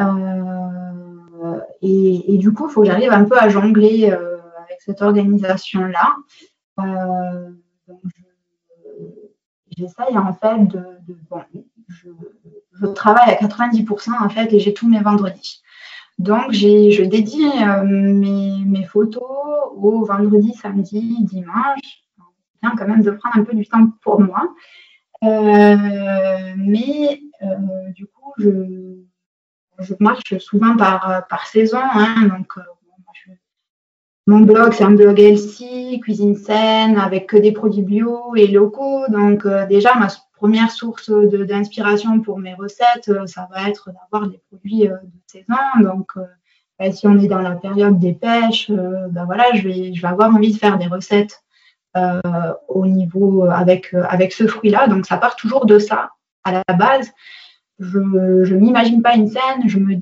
Euh, 0.00 1.60
et, 1.82 2.38
du 2.38 2.52
coup, 2.52 2.68
il 2.68 2.72
faut 2.72 2.80
que 2.82 2.86
j'arrive 2.86 3.12
un 3.12 3.24
peu 3.24 3.38
à 3.38 3.48
jongler 3.48 4.10
euh, 4.10 4.38
avec 4.64 4.80
cette 4.80 5.02
organisation-là. 5.02 6.16
Euh, 6.80 7.50
j'essaye 9.76 10.16
en 10.16 10.32
fait 10.34 10.66
de, 10.66 10.82
bon, 11.30 11.42
je, 11.88 12.86
travaille 12.86 13.30
à 13.30 13.34
90% 13.36 14.22
en 14.22 14.28
fait 14.28 14.52
et 14.52 14.60
j'ai 14.60 14.74
tous 14.74 14.88
mes 14.88 15.00
vendredis. 15.00 15.62
Donc 16.18 16.52
je 16.52 17.02
dédie 17.04 17.46
mes, 17.84 18.64
mes, 18.64 18.84
photos 18.84 19.22
au 19.74 20.04
vendredi, 20.04 20.52
samedi, 20.54 21.24
dimanche. 21.24 22.04
Bien 22.62 22.72
quand 22.76 22.88
même 22.88 23.02
de 23.02 23.10
prendre 23.10 23.36
un 23.36 23.44
peu 23.44 23.54
du 23.54 23.66
temps 23.66 23.88
pour 24.02 24.20
moi. 24.20 24.54
mais 25.22 27.20
du 27.94 28.06
coup, 28.06 28.32
je, 28.38 28.96
je 29.78 29.94
marche 30.00 30.38
souvent 30.38 30.76
par, 30.76 31.10
euh, 31.10 31.20
par 31.28 31.46
saison. 31.46 31.80
Hein, 31.82 32.28
donc, 32.28 32.48
euh, 32.56 32.62
mon 34.28 34.40
blog, 34.40 34.72
c'est 34.72 34.82
un 34.82 34.90
blog 34.90 35.20
healthy, 35.20 36.00
cuisine 36.00 36.34
saine, 36.34 36.98
avec 36.98 37.28
que 37.28 37.36
des 37.36 37.52
produits 37.52 37.82
bio 37.82 38.34
et 38.34 38.48
locaux. 38.48 39.04
Donc, 39.08 39.46
euh, 39.46 39.66
déjà, 39.66 39.94
ma 39.94 40.08
première 40.34 40.72
source 40.72 41.10
d'inspiration 41.10 42.20
pour 42.20 42.38
mes 42.38 42.54
recettes, 42.54 43.10
ça 43.26 43.48
va 43.52 43.68
être 43.68 43.90
d'avoir 43.92 44.28
des 44.28 44.40
produits 44.48 44.88
de 44.88 45.20
saison. 45.26 45.54
Donc, 45.80 46.10
bah, 46.78 46.90
si 46.90 47.06
on 47.06 47.18
est 47.18 47.28
dans 47.28 47.40
la 47.40 47.52
période 47.52 47.98
des 48.00 48.12
pêches, 48.12 48.70
ben 48.70 49.24
voilà, 49.24 49.44
je 49.54 49.62
vais, 49.62 49.94
je 49.94 50.02
vais 50.02 50.08
avoir 50.08 50.34
envie 50.34 50.52
de 50.52 50.58
faire 50.58 50.76
des 50.76 50.88
recettes 50.88 51.42
au 52.68 52.86
niveau 52.86 53.44
avec, 53.44 53.94
avec 53.94 54.32
ce 54.32 54.46
fruit-là. 54.46 54.88
Donc, 54.88 55.06
ça 55.06 55.16
part 55.16 55.36
toujours 55.36 55.66
de 55.66 55.78
ça 55.78 56.10
à 56.44 56.52
la 56.52 56.74
base 56.76 57.12
je 57.78 57.98
ne 57.98 58.60
m'imagine 58.60 59.02
pas 59.02 59.14
une 59.14 59.28
scène, 59.28 59.66
je, 59.66 59.78
me, 59.78 59.96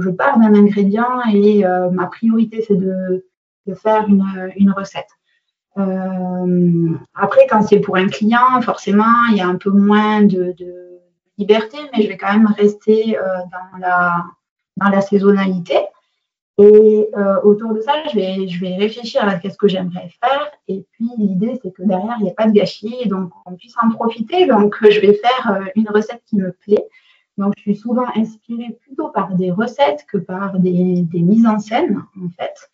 je, 0.00 0.10
pars 0.10 0.38
d'un 0.38 0.54
ingrédient 0.54 1.20
et 1.32 1.64
euh, 1.64 1.90
ma 1.90 2.06
priorité, 2.06 2.62
c'est 2.66 2.76
de, 2.76 3.24
faire 3.74 4.06
une, 4.08 4.70
recette. 4.70 5.08
Euh, 5.78 6.94
après, 7.14 7.46
quand 7.50 7.62
c'est 7.62 7.80
pour 7.80 7.96
un 7.96 8.06
client, 8.06 8.60
forcément, 8.62 9.26
il 9.30 9.38
y 9.38 9.40
a 9.40 9.48
un 9.48 9.56
peu 9.56 9.70
moins 9.70 10.22
de, 10.22 10.54
liberté, 11.38 11.76
mais 11.92 12.02
je 12.02 12.08
vais 12.08 12.16
quand 12.16 12.32
même 12.32 12.46
rester 12.46 13.18
euh, 13.18 13.22
dans, 13.50 14.90
la, 14.90 15.00
saisonnalité. 15.00 15.78
Et 16.58 17.10
autour 17.44 17.74
de 17.74 17.80
ça, 17.80 17.92
je 18.10 18.18
vais 18.60 18.76
réfléchir 18.76 19.26
à 19.28 19.38
ce 19.38 19.56
que 19.56 19.68
j'aimerais 19.68 20.08
faire. 20.22 20.50
Et 20.68 20.86
puis, 20.92 21.10
l'idée, 21.18 21.58
c'est 21.62 21.70
que 21.70 21.82
derrière, 21.82 22.16
il 22.18 22.24
n'y 22.24 22.30
a 22.30 22.34
pas 22.34 22.46
de 22.46 22.52
gâchis, 22.52 23.06
donc 23.08 23.30
on 23.44 23.54
puisse 23.56 23.74
en 23.82 23.90
profiter. 23.90 24.46
Donc, 24.46 24.76
je 24.80 25.00
vais 25.00 25.12
faire 25.12 25.60
une 25.74 25.88
recette 25.90 26.22
qui 26.26 26.36
me 26.36 26.52
plaît. 26.52 26.86
Donc, 27.38 27.52
je 27.56 27.62
suis 27.62 27.76
souvent 27.76 28.06
inspirée 28.14 28.78
plutôt 28.80 29.08
par 29.08 29.34
des 29.34 29.50
recettes 29.50 30.06
que 30.10 30.16
par 30.16 30.58
des, 30.58 31.06
mises 31.12 31.46
en 31.46 31.58
scène, 31.58 32.02
en 32.22 32.28
fait. 32.30 32.70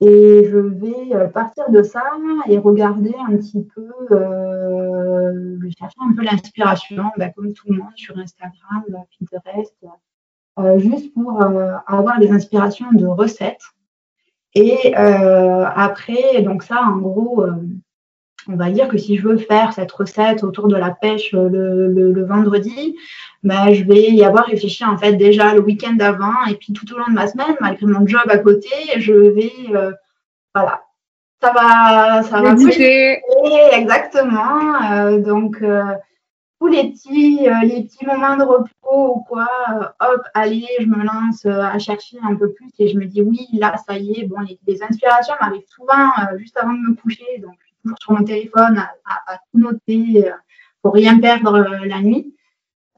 Et 0.00 0.48
je 0.48 0.58
vais 0.58 1.14
euh, 1.14 1.26
partir 1.26 1.70
de 1.70 1.82
ça 1.82 2.04
et 2.46 2.56
regarder 2.58 3.12
un 3.28 3.36
petit 3.36 3.64
peu, 3.74 3.90
euh, 4.12 5.58
chercher 5.76 5.96
un 6.00 6.14
peu 6.14 6.22
l'inspiration, 6.22 7.04
bah, 7.16 7.30
comme 7.30 7.52
tout 7.52 7.70
le 7.72 7.78
monde 7.78 7.96
sur 7.96 8.16
Instagram, 8.16 8.84
Pinterest, 9.18 9.74
euh, 10.60 10.78
juste 10.78 11.12
pour 11.14 11.42
euh, 11.42 11.74
avoir 11.86 12.20
des 12.20 12.30
inspirations 12.30 12.92
de 12.92 13.06
recettes. 13.06 13.64
Et 14.54 14.94
après, 14.94 16.42
donc 16.42 16.62
ça, 16.62 16.82
en 16.82 16.96
gros, 16.96 17.44
on 18.48 18.56
va 18.56 18.70
dire 18.70 18.88
que 18.88 18.98
si 18.98 19.16
je 19.16 19.28
veux 19.28 19.36
faire 19.36 19.72
cette 19.72 19.92
recette 19.92 20.42
autour 20.42 20.68
de 20.68 20.76
la 20.76 20.90
pêche 20.90 21.32
le 21.32 22.24
vendredi, 22.24 22.96
bah, 23.44 23.72
je 23.72 23.84
vais 23.84 24.10
y 24.10 24.24
avoir 24.24 24.46
réfléchi 24.46 24.84
en 24.84 24.96
fait 24.96 25.12
déjà 25.12 25.54
le 25.54 25.60
week-end 25.60 25.96
avant 26.00 26.44
et 26.50 26.54
puis 26.56 26.72
tout 26.72 26.92
au 26.92 26.98
long 26.98 27.06
de 27.08 27.14
ma 27.14 27.28
semaine, 27.28 27.56
malgré 27.60 27.86
mon 27.86 28.06
job 28.06 28.22
à 28.28 28.38
côté, 28.38 28.68
je 28.96 29.12
vais, 29.12 29.52
euh, 29.74 29.92
voilà, 30.54 30.82
ça 31.40 31.52
va, 31.52 32.22
ça 32.24 32.40
va 32.40 32.54
bouger. 32.54 33.20
Exactement. 33.72 34.92
Euh, 34.92 35.18
donc, 35.18 35.62
euh, 35.62 35.94
tous 36.60 36.66
les 36.66 36.90
petits, 36.90 37.46
les 37.62 37.84
petits 37.84 38.04
moments 38.04 38.36
de 38.36 38.42
repos 38.42 39.14
ou 39.14 39.20
quoi, 39.28 39.46
hop, 40.00 40.22
allez, 40.34 40.66
je 40.80 40.86
me 40.86 41.04
lance 41.04 41.46
à 41.46 41.78
chercher 41.78 42.18
un 42.24 42.34
peu 42.34 42.50
plus 42.52 42.70
et 42.80 42.88
je 42.88 42.98
me 42.98 43.04
dis 43.04 43.22
oui, 43.22 43.46
là, 43.52 43.76
ça 43.86 43.96
y 43.96 44.20
est, 44.20 44.24
bon, 44.24 44.38
les, 44.66 44.82
inspirations 44.82 45.34
m'arrivent 45.40 45.68
souvent 45.68 46.10
juste 46.36 46.56
avant 46.56 46.72
de 46.72 46.78
me 46.78 46.96
coucher, 46.96 47.38
donc 47.38 47.54
toujours 47.82 47.98
sur 48.00 48.12
mon 48.12 48.24
téléphone 48.24 48.78
à, 48.78 49.38
tout 49.52 49.58
noter 49.58 50.30
pour 50.82 50.94
rien 50.94 51.18
perdre 51.18 51.58
la 51.84 52.00
nuit. 52.00 52.34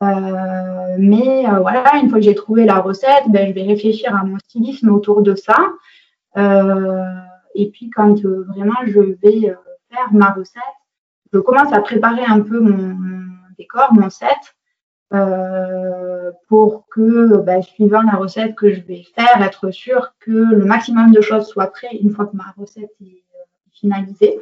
Euh, 0.03 0.97
mais 0.99 1.47
euh, 1.47 1.59
voilà, 1.61 1.97
une 1.97 2.09
fois 2.09 2.19
que 2.19 2.25
j'ai 2.25 2.35
trouvé 2.35 2.64
la 2.64 2.81
recette, 2.81 3.25
ben, 3.29 3.49
je 3.49 3.53
vais 3.53 3.62
réfléchir 3.62 4.16
à 4.16 4.25
mon 4.25 4.38
stylisme 4.38 4.90
autour 4.90 5.23
de 5.23 5.35
ça. 5.35 5.57
Euh, 6.38 7.05
et 7.55 7.71
puis 7.71 7.90
quand 7.90 8.21
vraiment 8.23 8.81
je 8.87 9.01
vais 9.01 9.57
faire 9.90 10.12
ma 10.12 10.31
recette, 10.31 10.62
je 11.33 11.38
commence 11.38 11.73
à 11.73 11.81
préparer 11.81 12.25
un 12.25 12.40
peu 12.40 12.61
mon, 12.61 12.97
décor, 13.59 13.93
mon 13.93 14.09
set, 14.09 14.38
pour 16.49 16.87
que, 16.88 17.37
ben, 17.38 17.61
suivant 17.62 18.03
la 18.03 18.16
recette 18.16 18.55
que 18.55 18.73
je 18.73 18.81
vais 18.81 19.05
faire, 19.14 19.43
être 19.43 19.71
sûr 19.71 20.14
que 20.21 20.31
le 20.31 20.64
maximum 20.64 21.12
de 21.12 21.21
choses 21.21 21.47
soit 21.47 21.66
prêt 21.66 21.99
une 22.01 22.11
fois 22.11 22.27
que 22.27 22.37
ma 22.37 22.55
recette 22.57 22.95
est 23.03 23.23
finalisée. 23.73 24.40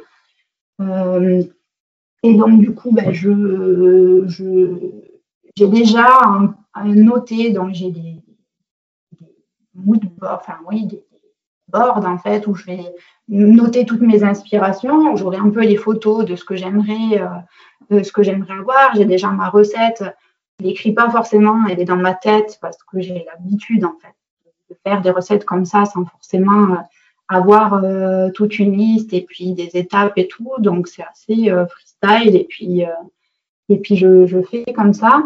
Et 0.81 2.33
donc, 2.35 2.59
du 2.59 2.73
coup, 2.73 2.91
ben, 2.91 3.11
je, 3.11 4.25
j'ai 5.55 5.67
déjà 5.67 6.07
noté, 6.85 7.51
donc 7.51 7.73
j'ai 7.73 7.91
des, 7.91 8.21
des 9.73 9.99
enfin 10.21 10.57
oui, 10.67 10.85
des, 10.85 11.03
board 11.69 12.05
en 12.05 12.17
fait 12.17 12.47
où 12.47 12.55
je 12.55 12.65
vais 12.65 12.93
noter 13.27 13.85
toutes 13.85 14.01
mes 14.01 14.23
inspirations. 14.23 15.15
J'aurai 15.15 15.37
un 15.37 15.49
peu 15.49 15.61
les 15.61 15.77
photos 15.77 16.25
de 16.25 16.35
ce 16.35 16.43
que 16.43 16.55
j'aimerais, 16.55 17.21
de 17.89 18.03
ce 18.03 18.11
que 18.11 18.23
j'aimerais 18.23 18.53
avoir. 18.53 18.95
J'ai 18.95 19.05
déjà 19.05 19.29
ma 19.29 19.49
recette. 19.49 20.03
Je 20.59 20.65
l'écris 20.65 20.91
pas 20.91 21.09
forcément, 21.09 21.65
elle 21.69 21.79
est 21.79 21.85
dans 21.85 21.95
ma 21.95 22.13
tête 22.13 22.57
parce 22.61 22.77
que 22.83 22.99
j'ai 22.99 23.25
l'habitude 23.25 23.85
en 23.85 23.93
fait 24.01 24.13
de 24.69 24.75
faire 24.83 25.01
des 25.01 25.11
recettes 25.11 25.45
comme 25.45 25.65
ça 25.65 25.85
sans 25.85 26.05
forcément 26.05 26.77
avoir 27.29 27.81
toute 28.33 28.59
une 28.59 28.75
liste 28.75 29.13
et 29.13 29.21
puis 29.21 29.53
des 29.53 29.69
étapes 29.75 30.13
et 30.17 30.27
tout. 30.27 30.51
Donc 30.59 30.87
c'est 30.87 31.03
assez 31.03 31.49
freestyle 31.69 32.35
et 32.35 32.45
puis 32.45 32.83
et 33.69 33.77
puis 33.77 33.95
je, 33.95 34.25
je 34.25 34.41
fais 34.41 34.65
comme 34.73 34.93
ça. 34.93 35.23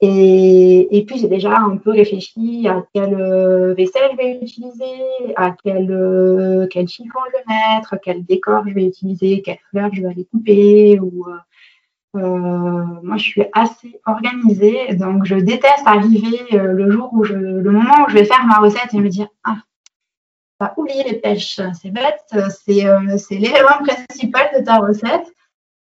Et, 0.00 0.98
et, 0.98 1.04
puis, 1.06 1.18
j'ai 1.18 1.28
déjà 1.28 1.56
un 1.56 1.76
peu 1.76 1.90
réfléchi 1.92 2.66
à 2.68 2.84
quelle 2.92 3.14
euh, 3.14 3.74
vaisselle 3.74 4.10
je 4.12 4.16
vais 4.16 4.38
utiliser, 4.42 5.34
à 5.36 5.54
quel, 5.64 5.90
euh, 5.90 6.66
quel 6.68 6.88
chiffon 6.88 7.20
je 7.28 7.38
vais 7.38 7.44
mettre, 7.48 7.96
quel 8.02 8.24
décor 8.24 8.64
je 8.68 8.74
vais 8.74 8.84
utiliser, 8.84 9.40
quelles 9.40 9.60
fleurs 9.70 9.94
je 9.94 10.02
vais 10.02 10.08
aller 10.08 10.26
couper. 10.26 10.98
Ou, 11.00 11.24
euh, 12.16 12.18
moi, 12.18 13.16
je 13.16 13.22
suis 13.22 13.44
assez 13.52 13.98
organisée, 14.04 14.94
donc 14.94 15.24
je 15.24 15.36
déteste 15.36 15.86
arriver 15.86 16.38
le 16.52 16.90
jour 16.90 17.08
où 17.12 17.24
je, 17.24 17.34
le 17.34 17.70
moment 17.70 18.04
où 18.04 18.10
je 18.10 18.14
vais 18.14 18.24
faire 18.24 18.44
ma 18.46 18.58
recette 18.58 18.92
et 18.92 18.98
me 18.98 19.08
dire 19.08 19.28
ah, 19.44 19.56
pas 20.58 20.74
oublié 20.76 21.02
les 21.04 21.14
pêches, 21.14 21.60
c'est 21.80 21.90
bête, 21.90 22.24
c'est 22.58 23.34
l'élément 23.34 23.78
principal 23.84 24.50
de 24.58 24.64
ta 24.64 24.78
recette. 24.78 25.26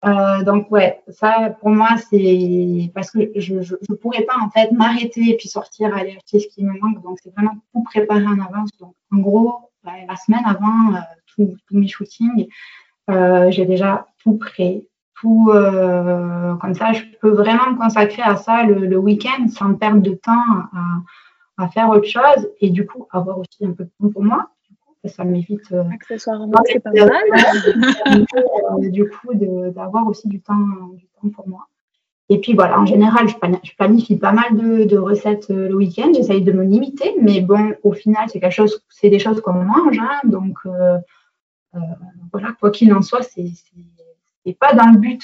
Euh, 0.05 0.43
donc 0.43 0.69
ouais, 0.73 1.01
ça 1.09 1.51
pour 1.61 1.71
moi 1.71 1.91
c'est 2.11 2.91
parce 2.93 3.13
que 3.13 3.21
je 3.37 3.55
ne 3.55 3.95
pourrais 3.95 4.23
pas 4.23 4.37
en 4.43 4.51
fait 4.51 4.73
m'arrêter 4.73 5.31
et 5.31 5.37
puis 5.37 5.49
sortir 5.49 5.95
aller 5.95 6.17
acheter 6.17 6.41
ce 6.41 6.49
qui 6.49 6.65
me 6.65 6.77
manque. 6.81 7.03
Donc 7.03 7.19
c'est 7.23 7.33
vraiment 7.33 7.55
tout 7.73 7.83
préparer 7.85 8.27
en 8.27 8.41
avance. 8.41 8.71
Donc 8.81 8.95
en 9.13 9.19
gros, 9.19 9.71
bah, 9.85 9.93
la 10.09 10.17
semaine 10.17 10.43
avant 10.45 10.95
euh, 10.95 11.45
tous 11.67 11.77
mes 11.77 11.87
shootings, 11.87 12.49
euh, 13.11 13.51
j'ai 13.53 13.65
déjà 13.65 14.07
tout 14.25 14.39
prêt, 14.39 14.83
tout 15.21 15.51
comme 16.61 16.75
ça 16.75 16.93
je 16.93 17.05
peux 17.21 17.31
vraiment 17.31 17.71
me 17.71 17.77
consacrer 17.77 18.23
à 18.23 18.35
ça 18.35 18.65
le, 18.65 18.97
week-end 18.97 19.47
sans 19.49 19.75
perdre 19.75 20.01
de 20.03 20.15
temps 20.15 20.33
à, 21.59 21.69
faire 21.69 21.91
autre 21.91 22.09
chose 22.09 22.49
et 22.61 22.71
du 22.71 22.85
coup 22.87 23.07
avoir 23.13 23.39
aussi 23.39 23.65
un 23.65 23.71
peu 23.71 23.85
de 23.85 23.91
temps 24.01 24.11
pour 24.11 24.25
moi 24.25 24.51
ça 25.09 25.25
m'évite. 25.25 25.73
Euh, 25.73 25.85
Accessoirement, 25.93 26.63
c'est 26.67 26.81
pas 26.81 26.91
mal. 26.93 27.11
Euh, 28.07 28.89
du 28.89 29.09
coup, 29.09 29.35
d'avoir 29.35 30.07
aussi 30.07 30.29
du 30.29 30.41
temps, 30.41 30.57
du 30.95 31.07
temps 31.09 31.29
pour 31.31 31.49
moi. 31.49 31.67
Et 32.29 32.41
puis 32.41 32.55
voilà, 32.55 32.81
en 32.81 32.87
général, 32.87 33.29
je 33.29 33.75
planifie 33.77 34.17
pas 34.17 34.33
mal 34.33 34.57
de, 34.57 34.97
recettes 34.97 35.51
euh, 35.51 35.69
le 35.69 35.75
week-end. 35.75 36.13
J'essaye 36.15 36.43
de 36.43 36.53
me 36.53 36.65
limiter, 36.65 37.15
mais 37.21 37.41
bon, 37.41 37.75
au 37.83 37.93
final, 37.93 38.29
c'est 38.29 38.41
quelque 38.41 38.55
chose, 38.55 38.83
c'est 38.89 39.11
des 39.11 39.19
choses 39.19 39.41
qu'on 39.41 39.53
mange, 39.53 39.99
hein, 39.99 40.21
donc 40.25 40.57
voilà, 42.33 42.53
quoi 42.61 42.71
qu'il 42.71 42.93
en 42.95 43.03
soit, 43.03 43.23
c'est 43.23 44.59
pas 44.59 44.75
dans 44.75 44.91
le 44.93 44.99
but 44.99 45.23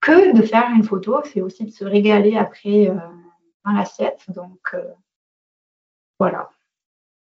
que 0.00 0.36
de 0.36 0.42
faire 0.42 0.68
une 0.74 0.84
photo, 0.84 1.20
c'est 1.24 1.40
aussi 1.40 1.64
de 1.64 1.70
se 1.70 1.84
régaler 1.84 2.36
après 2.36 2.92
dans 3.64 3.72
l'assiette. 3.72 4.24
Donc 4.28 4.74
voilà. 6.18 6.50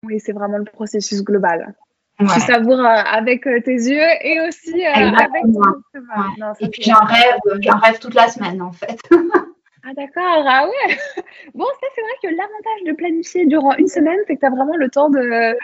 Oui, 0.06 0.20
c'est 0.20 0.32
vraiment 0.32 0.58
le 0.58 0.64
processus 0.64 1.22
global. 1.22 1.74
Tu 2.18 2.40
savoures 2.40 2.78
euh, 2.78 3.02
avec 3.12 3.46
euh, 3.46 3.60
tes 3.60 3.72
yeux 3.72 4.06
et 4.22 4.40
aussi 4.46 4.84
euh, 4.84 4.92
avec 4.92 5.42
ton 5.42 5.60
ouais. 5.60 6.52
Et 6.60 6.68
puis 6.68 6.82
j'en 6.82 7.04
rêve, 7.04 7.38
j'en 7.60 7.78
rêve 7.78 7.98
toute 7.98 8.14
la 8.14 8.28
semaine 8.28 8.62
en 8.62 8.70
fait. 8.70 9.00
ah 9.10 9.92
d'accord, 9.96 10.44
ah 10.46 10.64
ouais. 10.64 10.96
Bon, 11.54 11.64
ça 11.64 11.88
c'est 11.92 12.00
vrai 12.00 12.12
que 12.22 12.28
l'avantage 12.28 12.84
de 12.86 12.92
planifier 12.92 13.46
durant 13.46 13.74
une 13.76 13.88
semaine, 13.88 14.18
c'est 14.28 14.36
que 14.36 14.40
tu 14.40 14.46
as 14.46 14.50
vraiment 14.50 14.76
le 14.76 14.88
temps 14.90 15.10
de 15.10 15.56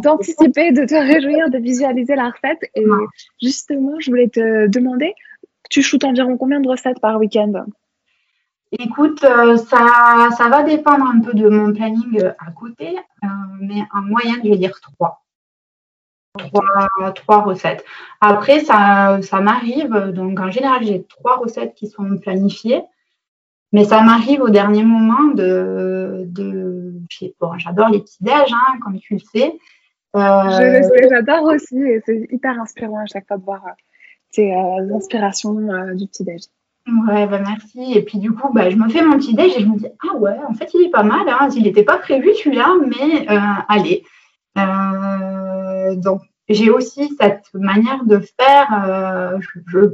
d'anticiper, 0.00 0.72
de 0.72 0.86
te 0.86 0.94
réjouir, 0.94 1.50
de 1.50 1.58
visualiser 1.58 2.14
la 2.14 2.30
recette. 2.30 2.70
Et 2.74 2.86
justement, 3.42 4.00
je 4.00 4.10
voulais 4.10 4.28
te 4.28 4.68
demander, 4.68 5.14
tu 5.68 5.82
shootes 5.82 6.04
environ 6.04 6.38
combien 6.38 6.60
de 6.60 6.68
recettes 6.68 7.00
par 7.00 7.18
week-end? 7.18 7.66
Écoute, 8.72 9.20
ça, 9.20 10.28
ça 10.36 10.48
va 10.48 10.62
dépendre 10.62 11.06
un 11.06 11.20
peu 11.20 11.34
de 11.34 11.48
mon 11.48 11.72
planning 11.72 12.22
à 12.38 12.50
côté, 12.52 12.96
mais 13.60 13.82
en 13.92 14.02
moyenne, 14.02 14.40
je 14.42 14.48
vais 14.48 14.56
dire 14.56 14.80
trois 14.80 15.22
trois, 17.14 17.42
recettes. 17.42 17.84
Après, 18.20 18.60
ça, 18.60 19.20
m'arrive, 19.40 19.94
donc 20.12 20.40
en 20.40 20.50
général, 20.50 20.84
j'ai 20.84 21.04
trois 21.04 21.36
recettes 21.36 21.74
qui 21.74 21.88
sont 21.88 22.18
planifiées, 22.18 22.82
mais 23.72 23.84
ça 23.84 24.02
m'arrive 24.02 24.42
au 24.42 24.50
dernier 24.50 24.84
moment 24.84 25.34
de. 25.34 26.28
bon, 27.40 27.58
j'adore 27.58 27.88
les 27.88 28.00
petits 28.00 28.22
déj, 28.22 28.52
hein, 28.52 28.78
comme 28.82 28.98
tu 28.98 29.14
le 29.14 29.20
sais. 29.20 29.58
Euh, 30.14 30.20
je 30.20 31.02
le 31.02 31.08
j'adore 31.08 31.44
aussi, 31.44 31.78
et 31.78 32.02
c'est 32.04 32.28
hyper 32.30 32.60
inspirant 32.60 33.00
à 33.00 33.06
chaque 33.06 33.26
fois 33.26 33.38
de 33.38 33.44
voir 33.44 33.62
tes 34.30 34.54
euh, 34.54 34.94
inspirations 34.94 35.56
euh, 35.70 35.94
du 35.94 36.06
petit 36.06 36.24
déj. 36.24 36.42
Ouais, 36.86 37.26
bah 37.26 37.38
merci. 37.38 37.92
Et 37.94 38.02
puis 38.02 38.18
du 38.18 38.32
coup, 38.32 38.52
bah, 38.52 38.70
je 38.70 38.76
me 38.76 38.88
fais 38.88 39.02
mon 39.02 39.16
petit 39.18 39.34
déj 39.34 39.56
et 39.56 39.60
je 39.60 39.66
me 39.66 39.78
dis, 39.78 39.86
ah 40.02 40.16
ouais, 40.16 40.36
en 40.48 40.54
fait, 40.54 40.72
il 40.74 40.86
est 40.86 40.90
pas 40.90 41.02
mal. 41.02 41.28
Hein. 41.28 41.48
Il 41.54 41.62
n'était 41.62 41.84
pas 41.84 41.98
prévu 41.98 42.30
celui-là, 42.34 42.74
mais 42.86 43.26
allez. 43.68 44.04
Euh, 44.58 45.94
donc, 45.96 46.22
j'ai 46.48 46.70
aussi 46.70 47.14
cette 47.18 47.46
manière 47.54 48.04
de 48.04 48.18
faire. 48.18 48.84
Euh, 48.86 49.38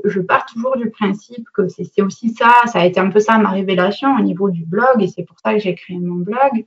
je, 0.04 0.20
pars 0.20 0.46
toujours 0.46 0.76
du 0.76 0.90
principe 0.90 1.46
que 1.54 1.68
c'est 1.68 2.02
aussi 2.02 2.30
ça. 2.30 2.52
Ça 2.66 2.80
a 2.80 2.86
été 2.86 2.98
un 3.00 3.10
peu 3.10 3.20
ça 3.20 3.38
ma 3.38 3.50
révélation 3.50 4.16
au 4.16 4.20
niveau 4.20 4.50
du 4.50 4.64
blog, 4.64 5.02
et 5.02 5.08
c'est 5.08 5.24
pour 5.24 5.38
ça 5.40 5.54
que 5.54 5.60
j'ai 5.60 5.74
créé 5.74 5.98
mon 5.98 6.16
blog. 6.16 6.64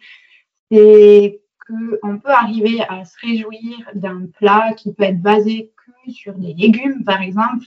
C'est 0.71 1.41
qu'on 1.67 2.19
peut 2.19 2.31
arriver 2.31 2.81
à 2.87 3.05
se 3.05 3.15
réjouir 3.21 3.89
d'un 3.93 4.27
plat 4.37 4.73
qui 4.77 4.93
peut 4.93 5.03
être 5.03 5.21
basé 5.21 5.71
que 5.85 6.11
sur 6.11 6.33
des 6.33 6.53
légumes, 6.53 7.03
par 7.03 7.21
exemple, 7.21 7.65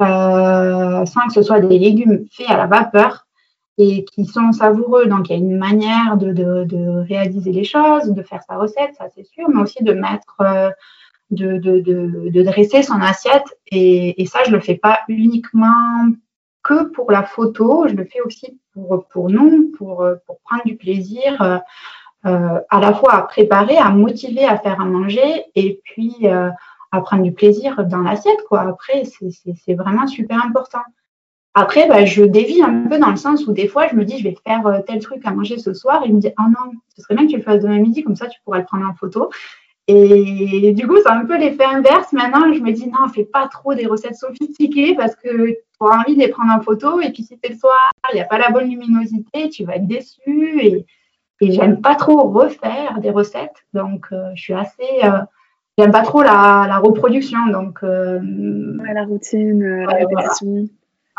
euh, 0.00 1.04
sans 1.06 1.26
que 1.26 1.32
ce 1.32 1.42
soit 1.42 1.60
des 1.60 1.78
légumes 1.78 2.24
faits 2.30 2.48
à 2.48 2.56
la 2.56 2.66
vapeur 2.66 3.26
et 3.78 4.04
qui 4.04 4.24
sont 4.24 4.52
savoureux. 4.52 5.06
Donc, 5.06 5.28
il 5.28 5.32
y 5.32 5.34
a 5.34 5.38
une 5.38 5.56
manière 5.56 6.16
de, 6.16 7.00
réaliser 7.06 7.52
les 7.52 7.64
choses, 7.64 8.06
de 8.06 8.22
faire 8.22 8.42
sa 8.42 8.56
recette, 8.56 8.94
ça 8.96 9.06
c'est 9.14 9.26
sûr, 9.26 9.48
mais 9.48 9.60
aussi 9.60 9.82
de 9.82 9.92
mettre, 9.92 10.36
euh, 10.40 10.70
de, 11.30 12.42
dresser 12.42 12.82
son 12.82 13.00
assiette. 13.00 13.58
Et, 13.70 14.24
ça, 14.26 14.40
je 14.46 14.52
le 14.52 14.60
fais 14.60 14.76
pas 14.76 15.00
uniquement 15.08 16.10
que 16.62 16.84
pour 16.84 17.10
la 17.10 17.22
photo, 17.22 17.86
je 17.88 17.94
le 17.94 18.04
fais 18.04 18.20
aussi 18.20 18.60
pour, 18.74 19.06
pour 19.08 19.30
nous, 19.30 19.72
pour, 19.78 20.06
pour 20.26 20.38
prendre 20.40 20.62
du 20.64 20.76
plaisir. 20.76 21.62
Euh, 22.26 22.58
à 22.68 22.80
la 22.80 22.92
fois 22.92 23.14
à 23.14 23.22
préparer, 23.22 23.76
à 23.76 23.90
motiver 23.90 24.44
à 24.44 24.58
faire 24.58 24.80
à 24.80 24.84
manger 24.84 25.44
et 25.54 25.80
puis 25.84 26.26
à 26.92 27.00
prendre 27.00 27.22
du 27.22 27.32
plaisir 27.32 27.84
dans 27.86 27.98
l'assiette. 27.98 28.42
Quoi. 28.48 28.60
Après, 28.60 29.04
c'est 29.04 29.74
vraiment 29.74 30.06
super 30.06 30.44
important. 30.44 30.82
Après, 31.54 31.88
bah, 31.88 32.04
je 32.04 32.22
dévie 32.22 32.62
un 32.62 32.86
peu 32.88 32.98
dans 32.98 33.10
le 33.10 33.16
sens 33.16 33.46
où 33.46 33.52
des 33.52 33.66
fois, 33.66 33.88
je 33.88 33.96
me 33.96 34.04
dis, 34.04 34.18
je 34.18 34.24
vais 34.24 34.36
faire 34.46 34.66
euh, 34.66 34.80
tel 34.86 35.00
truc 35.00 35.22
à 35.24 35.32
manger 35.32 35.58
ce 35.58 35.74
soir. 35.74 36.02
Il 36.06 36.14
me 36.14 36.20
dit, 36.20 36.30
oh 36.38 36.42
non, 36.42 36.72
ce 36.94 37.02
serait 37.02 37.16
bien 37.16 37.26
que 37.26 37.32
tu 37.32 37.36
le 37.36 37.42
fasses 37.42 37.62
demain 37.62 37.80
midi, 37.80 38.04
comme 38.04 38.16
ça, 38.16 38.28
tu 38.28 38.38
pourras 38.44 38.58
le 38.58 38.64
prendre 38.64 38.86
en 38.86 38.94
photo. 38.94 39.30
Et 39.90 40.72
du 40.74 40.86
coup, 40.86 40.98
c'est 41.02 41.10
un 41.10 41.24
peu 41.24 41.38
l'effet 41.38 41.64
inverse. 41.64 42.12
Maintenant, 42.12 42.52
je 42.52 42.60
me 42.60 42.72
dis, 42.72 42.86
non, 42.86 43.08
fais 43.08 43.24
pas 43.24 43.48
trop 43.48 43.74
des 43.74 43.86
recettes 43.86 44.16
sophistiquées 44.16 44.94
parce 44.94 45.16
que 45.16 45.46
tu 45.46 45.56
auras 45.80 46.00
envie 46.00 46.14
de 46.14 46.20
les 46.20 46.28
prendre 46.28 46.52
en 46.52 46.60
photo. 46.60 47.00
Et 47.00 47.10
puis, 47.10 47.22
si 47.22 47.38
c'est 47.42 47.50
le 47.50 47.56
soir, 47.56 47.90
il 48.12 48.16
n'y 48.16 48.20
a 48.20 48.26
pas 48.26 48.38
la 48.38 48.50
bonne 48.50 48.68
luminosité, 48.68 49.48
tu 49.48 49.64
vas 49.64 49.76
être 49.76 49.86
déçu. 49.86 50.60
Et, 50.62 50.84
et 51.40 51.52
j'aime 51.52 51.80
pas 51.80 51.94
trop 51.94 52.28
refaire 52.28 53.00
des 53.00 53.10
recettes. 53.10 53.64
Donc, 53.72 54.08
euh, 54.12 54.30
je 54.34 54.42
suis 54.42 54.52
assez. 54.52 55.04
Euh, 55.04 55.20
j'aime 55.78 55.92
pas 55.92 56.02
trop 56.02 56.22
la, 56.22 56.78
reproduction. 56.78 57.46
Donc, 57.52 57.80
la 57.82 59.04
routine, 59.04 59.84
la 59.84 59.94
répétition 59.94 60.68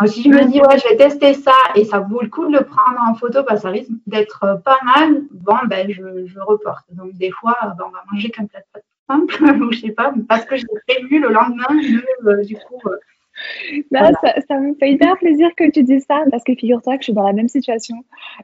si 0.07 0.23
je 0.23 0.29
me 0.29 0.45
dis, 0.45 0.61
ouais, 0.61 0.77
je 0.77 0.87
vais 0.87 0.95
tester 0.95 1.33
ça 1.33 1.55
et 1.75 1.83
ça 1.83 1.99
vaut 1.99 2.21
le 2.21 2.29
coup 2.29 2.47
de 2.47 2.57
le 2.57 2.63
prendre 2.63 2.99
en 3.07 3.15
photo 3.15 3.43
parce 3.43 3.61
que 3.61 3.67
ça 3.67 3.69
risque 3.69 3.91
d'être 4.07 4.43
euh, 4.43 4.55
pas 4.55 4.79
mal, 4.83 5.23
bon, 5.31 5.57
ben, 5.67 5.89
je, 5.89 6.25
je 6.25 6.39
reporte. 6.39 6.85
Donc, 6.91 7.13
des 7.13 7.31
fois, 7.31 7.57
ben, 7.77 7.85
on 7.87 7.91
va 7.91 8.03
manger 8.11 8.29
qu'un 8.29 8.45
plat 8.45 8.59
de 8.75 8.81
simple, 9.07 9.43
ou 9.63 9.71
je 9.71 9.79
sais 9.79 9.91
pas, 9.91 10.13
parce 10.27 10.45
que 10.45 10.55
j'ai 10.55 10.65
prévu 10.87 11.19
le 11.19 11.29
lendemain, 11.29 11.67
euh, 12.25 12.43
du 12.43 12.55
coup. 12.55 12.81
Euh, 12.87 14.11
ça, 14.47 14.59
me 14.59 14.73
fait 14.75 14.91
hyper 14.91 15.17
plaisir 15.17 15.49
que 15.55 15.69
tu 15.71 15.83
dises 15.83 16.03
ça 16.05 16.23
parce 16.29 16.43
que 16.43 16.53
figure-toi 16.55 16.95
que 16.95 17.03
je 17.03 17.05
suis 17.05 17.13
dans 17.13 17.25
la 17.25 17.31
même 17.31 17.47
situation 17.47 17.95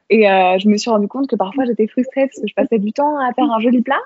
et 0.08 0.22
je 0.22 0.68
me 0.70 0.78
suis 0.78 0.88
rendu 0.88 1.06
compte 1.06 1.28
que 1.28 1.36
parfois 1.36 1.66
j'étais 1.66 1.86
frustrée 1.86 2.28
parce 2.28 2.40
que 2.40 2.48
je 2.48 2.54
passais 2.54 2.78
du 2.78 2.94
temps 2.94 3.18
à 3.18 3.30
faire 3.34 3.44
un 3.44 3.60
joli 3.60 3.82
plat 3.82 4.00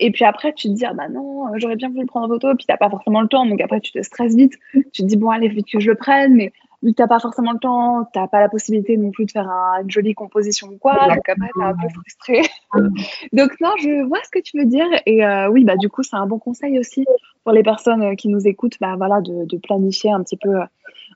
et 0.00 0.10
puis 0.10 0.24
après, 0.24 0.52
tu 0.54 0.68
te 0.68 0.72
dis, 0.72 0.84
ah 0.84 0.94
bah 0.94 1.08
non, 1.08 1.46
j'aurais 1.56 1.76
bien 1.76 1.88
voulu 1.88 2.00
le 2.00 2.06
prendre 2.06 2.26
en 2.26 2.28
photo. 2.28 2.48
Puis, 2.56 2.66
tu 2.66 2.72
n'as 2.72 2.78
pas 2.78 2.88
forcément 2.88 3.20
le 3.20 3.28
temps. 3.28 3.46
Donc 3.46 3.60
après, 3.60 3.80
tu 3.80 3.92
te 3.92 4.02
stresses 4.02 4.34
vite. 4.34 4.54
Tu 4.72 5.02
te 5.02 5.02
dis, 5.02 5.16
bon, 5.16 5.30
allez, 5.30 5.48
vite 5.48 5.68
que 5.70 5.78
je 5.78 5.90
le 5.90 5.94
prenne. 5.94 6.34
Mais 6.34 6.52
vu 6.82 6.90
que 6.90 6.96
tu 6.96 7.02
n'as 7.02 7.08
pas 7.08 7.20
forcément 7.20 7.52
le 7.52 7.58
temps, 7.58 8.04
tu 8.12 8.18
n'as 8.18 8.26
pas 8.26 8.40
la 8.40 8.48
possibilité 8.48 8.96
non 8.96 9.10
plus 9.10 9.26
de 9.26 9.30
faire 9.30 9.48
une 9.48 9.90
jolie 9.90 10.14
composition 10.14 10.68
ou 10.68 10.78
quoi. 10.78 10.94
Donc 11.08 11.28
après, 11.28 11.48
tu 11.54 11.60
es 11.60 11.64
un 11.64 11.74
peu 11.74 11.88
frustré. 11.90 12.42
donc 13.32 13.60
non, 13.60 13.70
je 13.78 14.06
vois 14.06 14.18
ce 14.24 14.30
que 14.30 14.42
tu 14.42 14.58
veux 14.58 14.64
dire. 14.64 14.88
Et 15.04 15.24
euh, 15.24 15.48
oui, 15.50 15.64
bah 15.64 15.76
du 15.76 15.90
coup, 15.90 16.02
c'est 16.02 16.16
un 16.16 16.26
bon 16.26 16.38
conseil 16.38 16.78
aussi 16.78 17.04
pour 17.44 17.52
les 17.52 17.62
personnes 17.62 18.02
euh, 18.02 18.14
qui 18.14 18.28
nous 18.28 18.46
écoutent, 18.48 18.78
bah, 18.80 18.94
voilà, 18.96 19.20
de, 19.20 19.58
planifier 19.58 20.10
un 20.10 20.22
petit 20.22 20.38
peu 20.38 20.60
euh, 20.60 20.64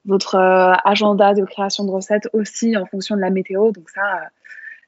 votre 0.05 0.37
agenda 0.85 1.33
de 1.33 1.44
création 1.44 1.85
de 1.85 1.90
recettes 1.90 2.29
aussi 2.35 2.77
en 2.77 2.85
fonction 2.85 3.16
de 3.16 3.23
la 3.23 3.31
météo. 3.31 3.73
Donc 3.73 3.88
ça, 3.88 4.03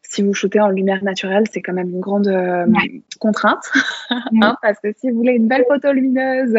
si 0.08 0.22
vous 0.22 0.34
shootez 0.34 0.60
en 0.60 0.68
lumière 0.68 1.02
naturelle, 1.02 1.44
c'est 1.52 1.62
quand 1.62 1.72
même 1.72 1.90
une 1.90 2.00
grande 2.00 2.28
euh, 2.28 2.66
contrainte. 3.20 3.64
Hein, 4.10 4.56
parce 4.62 4.78
que 4.80 4.92
si 4.96 5.10
vous 5.10 5.18
voulez 5.18 5.32
une 5.32 5.48
belle 5.48 5.64
photo 5.68 5.92
lumineuse 5.92 6.56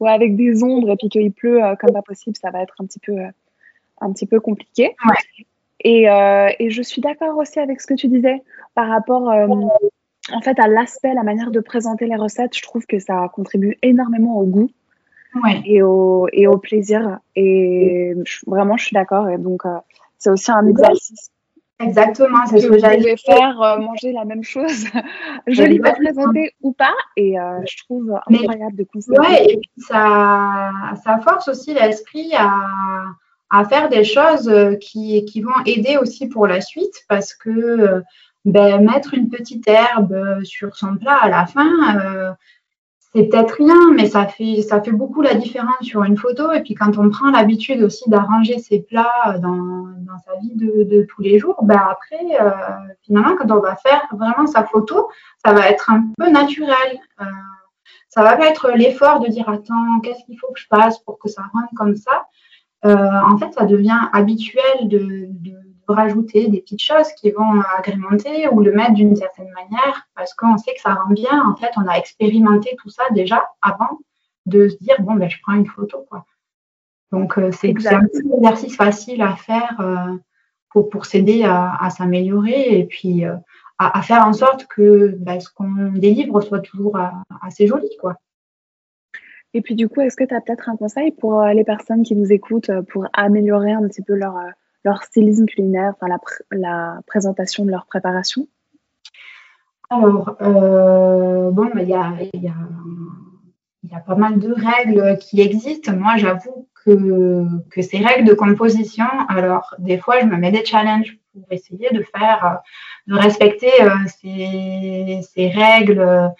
ou 0.00 0.06
avec 0.06 0.36
des 0.36 0.62
ombres 0.62 0.90
et 0.92 0.96
puis 0.96 1.08
qu'il 1.08 1.32
pleut 1.32 1.60
comme 1.80 1.92
pas 1.92 2.02
possible, 2.02 2.36
ça 2.40 2.50
va 2.50 2.62
être 2.62 2.74
un 2.80 2.86
petit 2.86 3.00
peu, 3.00 3.16
un 4.00 4.12
petit 4.12 4.26
peu 4.26 4.40
compliqué. 4.40 4.94
Et, 5.80 6.04
et, 6.04 6.70
je 6.70 6.82
suis 6.82 7.00
d'accord 7.00 7.36
aussi 7.36 7.60
avec 7.60 7.80
ce 7.80 7.86
que 7.86 7.94
tu 7.94 8.08
disais 8.08 8.42
par 8.74 8.88
rapport 8.88 9.30
en 10.32 10.40
fait, 10.40 10.58
à 10.58 10.66
l'aspect, 10.66 11.14
la 11.14 11.22
manière 11.22 11.50
de 11.50 11.60
présenter 11.60 12.06
les 12.06 12.16
recettes. 12.16 12.56
Je 12.56 12.62
trouve 12.62 12.86
que 12.86 12.98
ça 12.98 13.30
contribue 13.32 13.78
énormément 13.82 14.38
au 14.38 14.44
goût. 14.44 14.70
Et, 15.66 15.82
au, 15.82 16.28
et 16.32 16.46
au 16.46 16.56
plaisir. 16.56 17.18
Et 17.34 18.14
vraiment, 18.46 18.78
je 18.78 18.86
suis 18.86 18.94
d'accord. 18.94 19.28
Et 19.28 19.36
donc, 19.36 19.64
c'est 20.16 20.30
aussi 20.30 20.50
un 20.50 20.66
exercice 20.66 21.30
Exactement, 21.78 22.46
c'est 22.46 22.60
ce 22.60 22.68
que 22.68 22.78
j'allais 22.78 23.16
faire, 23.18 23.60
euh, 23.60 23.78
manger 23.78 24.12
la 24.12 24.24
même 24.24 24.42
chose, 24.42 24.86
joliment 25.46 25.92
présentée 25.92 26.54
ou 26.62 26.72
pas, 26.72 26.94
et 27.16 27.38
euh, 27.38 27.60
je 27.68 27.84
trouve 27.84 28.18
incroyable 28.30 28.76
de 28.76 28.84
constater. 28.84 29.20
Ouais, 29.20 29.44
et 29.44 29.56
puis 29.58 29.70
ça, 29.76 30.70
ça 31.04 31.18
force 31.18 31.48
aussi 31.48 31.74
l'esprit 31.74 32.32
à, 32.34 32.62
à, 33.50 33.64
faire 33.66 33.90
des 33.90 34.04
choses 34.04 34.48
euh, 34.48 34.76
qui, 34.76 35.22
qui, 35.26 35.42
vont 35.42 35.64
aider 35.66 35.98
aussi 35.98 36.28
pour 36.28 36.46
la 36.46 36.62
suite, 36.62 37.04
parce 37.10 37.34
que 37.34 38.02
ben, 38.46 38.82
mettre 38.82 39.12
une 39.12 39.28
petite 39.28 39.68
herbe 39.68 40.42
sur 40.44 40.76
son 40.76 40.96
plat 40.96 41.18
à 41.20 41.28
la 41.28 41.44
fin, 41.44 42.36
c'est 43.16 43.28
peut-être 43.28 43.52
rien, 43.52 43.92
mais 43.94 44.08
ça 44.08 44.26
fait, 44.26 44.60
ça 44.60 44.82
fait 44.82 44.92
beaucoup 44.92 45.22
la 45.22 45.34
différence 45.34 45.80
sur 45.80 46.04
une 46.04 46.18
photo. 46.18 46.52
Et 46.52 46.60
puis 46.60 46.74
quand 46.74 46.98
on 46.98 47.08
prend 47.08 47.30
l'habitude 47.30 47.82
aussi 47.82 48.08
d'arranger 48.10 48.58
ses 48.58 48.80
plats 48.80 49.38
dans, 49.40 49.86
dans 50.00 50.18
sa 50.26 50.38
vie 50.40 50.52
de, 50.54 51.06
tous 51.08 51.22
les 51.22 51.38
jours, 51.38 51.56
ben 51.62 51.80
après, 51.90 52.40
euh, 52.40 52.50
finalement, 53.02 53.34
quand 53.36 53.50
on 53.50 53.60
va 53.60 53.74
faire 53.76 54.06
vraiment 54.12 54.46
sa 54.46 54.64
photo, 54.64 55.08
ça 55.44 55.54
va 55.54 55.68
être 55.70 55.90
un 55.90 56.04
peu 56.18 56.28
naturel. 56.30 57.00
Euh, 57.22 57.24
ça 58.10 58.22
va 58.22 58.36
pas 58.36 58.48
être 58.48 58.70
l'effort 58.72 59.20
de 59.20 59.28
dire 59.28 59.48
attends, 59.48 60.00
qu'est-ce 60.02 60.24
qu'il 60.26 60.38
faut 60.38 60.52
que 60.52 60.60
je 60.60 60.66
fasse 60.66 60.98
pour 60.98 61.18
que 61.18 61.30
ça 61.30 61.42
rentre 61.54 61.72
comme 61.74 61.96
ça. 61.96 62.26
Euh, 62.84 63.20
en 63.30 63.38
fait, 63.38 63.52
ça 63.54 63.64
devient 63.64 63.98
habituel 64.12 64.88
de 64.88 65.30
rajouter 65.94 66.48
des 66.48 66.60
petites 66.60 66.82
choses 66.82 67.12
qui 67.12 67.30
vont 67.30 67.60
agrémenter 67.78 68.48
ou 68.48 68.60
le 68.60 68.72
mettre 68.72 68.94
d'une 68.94 69.16
certaine 69.16 69.50
manière 69.50 70.08
parce 70.14 70.34
qu'on 70.34 70.56
sait 70.58 70.74
que 70.74 70.80
ça 70.80 70.94
rend 70.94 71.12
bien. 71.12 71.44
En 71.46 71.56
fait, 71.56 71.70
on 71.76 71.86
a 71.86 71.96
expérimenté 71.96 72.76
tout 72.80 72.90
ça 72.90 73.04
déjà 73.12 73.50
avant 73.62 73.98
de 74.46 74.68
se 74.68 74.76
dire 74.76 74.96
bon, 75.00 75.14
ben, 75.14 75.28
je 75.28 75.36
prends 75.42 75.54
une 75.54 75.66
photo. 75.66 76.04
Quoi. 76.08 76.24
Donc, 77.12 77.38
euh, 77.38 77.50
c'est 77.52 77.74
un 77.86 78.06
exercice 78.36 78.76
facile 78.76 79.22
à 79.22 79.36
faire 79.36 79.76
euh, 79.80 80.16
pour, 80.70 80.88
pour 80.88 81.06
s'aider 81.06 81.44
à, 81.44 81.88
s'améliorer 81.90 82.78
et 82.78 82.84
puis 82.84 83.24
euh, 83.24 83.36
à, 83.78 84.02
faire 84.02 84.26
en 84.26 84.32
sorte 84.32 84.66
que 84.66 85.16
ben, 85.18 85.40
ce 85.40 85.48
qu'on 85.50 85.92
délivre 85.92 86.40
soit 86.40 86.60
toujours 86.60 86.98
assez 87.42 87.66
joli. 87.66 87.88
Quoi. 88.00 88.16
Et 89.54 89.62
puis, 89.62 89.74
du 89.74 89.88
coup, 89.88 90.00
est-ce 90.00 90.16
que 90.16 90.24
tu 90.24 90.34
as 90.34 90.40
peut-être 90.40 90.68
un 90.68 90.76
conseil 90.76 91.12
pour 91.12 91.42
les 91.44 91.64
personnes 91.64 92.02
qui 92.02 92.14
nous 92.14 92.32
écoutent 92.32 92.70
pour 92.90 93.06
améliorer 93.12 93.72
un 93.72 93.86
petit 93.88 94.02
peu 94.02 94.14
leur 94.14 94.34
leur 94.86 95.02
stylisme 95.02 95.46
culinaire, 95.46 95.94
enfin 95.94 96.06
la, 96.52 97.00
présentation 97.06 97.64
de 97.64 97.70
leur 97.70 97.86
préparation? 97.86 98.46
Alors, 99.90 100.36
euh, 100.40 101.50
bon, 101.50 101.70
il 101.76 101.88
y 101.88 101.94
a, 101.94 102.14
pas 104.06 104.14
mal 104.14 104.38
de 104.38 104.52
règles 104.52 105.18
qui 105.18 105.40
existent. 105.40 105.96
Moi, 105.96 106.16
j'avoue 106.16 106.68
que, 106.84 107.44
que 107.70 107.82
ces 107.82 107.98
règles 107.98 108.28
de 108.28 108.34
composition, 108.34 109.06
alors 109.28 109.74
des 109.78 109.98
fois, 109.98 110.20
je 110.20 110.26
me 110.26 110.36
mets 110.36 110.52
des 110.52 110.64
challenges 110.64 111.18
pour 111.32 111.44
essayer 111.50 111.90
de 111.90 112.02
faire, 112.02 112.60
de 113.06 113.14
respecter 113.14 113.72
euh, 113.82 113.90
ces 114.12 115.48
règles 115.48 116.32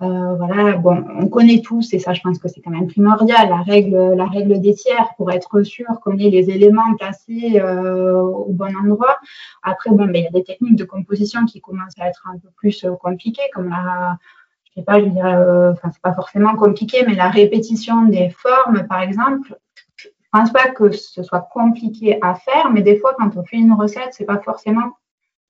euh, 0.00 0.34
voilà, 0.36 0.76
bon, 0.76 1.04
on 1.16 1.28
connaît 1.28 1.60
tous, 1.60 1.92
et 1.92 1.98
ça, 1.98 2.12
je 2.12 2.20
pense 2.20 2.38
que 2.38 2.46
c'est 2.46 2.60
quand 2.60 2.70
même 2.70 2.86
primordial, 2.86 3.48
la 3.48 3.62
règle, 3.62 4.14
la 4.14 4.26
règle 4.26 4.60
des 4.60 4.74
tiers 4.74 5.08
pour 5.16 5.32
être 5.32 5.62
sûr 5.62 5.86
qu'on 6.04 6.16
ait 6.18 6.30
les 6.30 6.50
éléments 6.50 6.94
placés 6.96 7.60
euh, 7.60 8.12
au 8.20 8.52
bon 8.52 8.72
endroit. 8.76 9.18
Après, 9.64 9.90
bon, 9.90 10.06
mais 10.06 10.20
il 10.20 10.24
y 10.24 10.28
a 10.28 10.30
des 10.30 10.44
techniques 10.44 10.76
de 10.76 10.84
composition 10.84 11.44
qui 11.46 11.60
commencent 11.60 11.98
à 11.98 12.08
être 12.08 12.22
un 12.32 12.38
peu 12.38 12.48
plus 12.56 12.84
euh, 12.84 12.94
compliquées, 12.94 13.50
comme 13.52 13.70
la, 13.70 14.18
je 14.66 14.74
sais 14.80 14.84
pas, 14.84 15.00
je 15.00 15.06
dirais, 15.06 15.36
enfin, 15.72 15.90
c'est 15.92 16.02
pas 16.02 16.14
forcément 16.14 16.54
compliqué, 16.54 17.04
mais 17.04 17.16
la 17.16 17.28
répétition 17.28 18.02
des 18.02 18.30
formes, 18.30 18.86
par 18.86 19.02
exemple. 19.02 19.58
Je 19.96 20.08
pense 20.30 20.52
pas 20.52 20.68
que 20.68 20.92
ce 20.92 21.22
soit 21.22 21.48
compliqué 21.52 22.18
à 22.22 22.34
faire, 22.34 22.70
mais 22.70 22.82
des 22.82 22.96
fois, 22.96 23.16
quand 23.18 23.36
on 23.36 23.42
fait 23.44 23.56
une 23.56 23.72
recette, 23.72 24.10
c'est 24.12 24.26
pas 24.26 24.38
forcément 24.38 24.92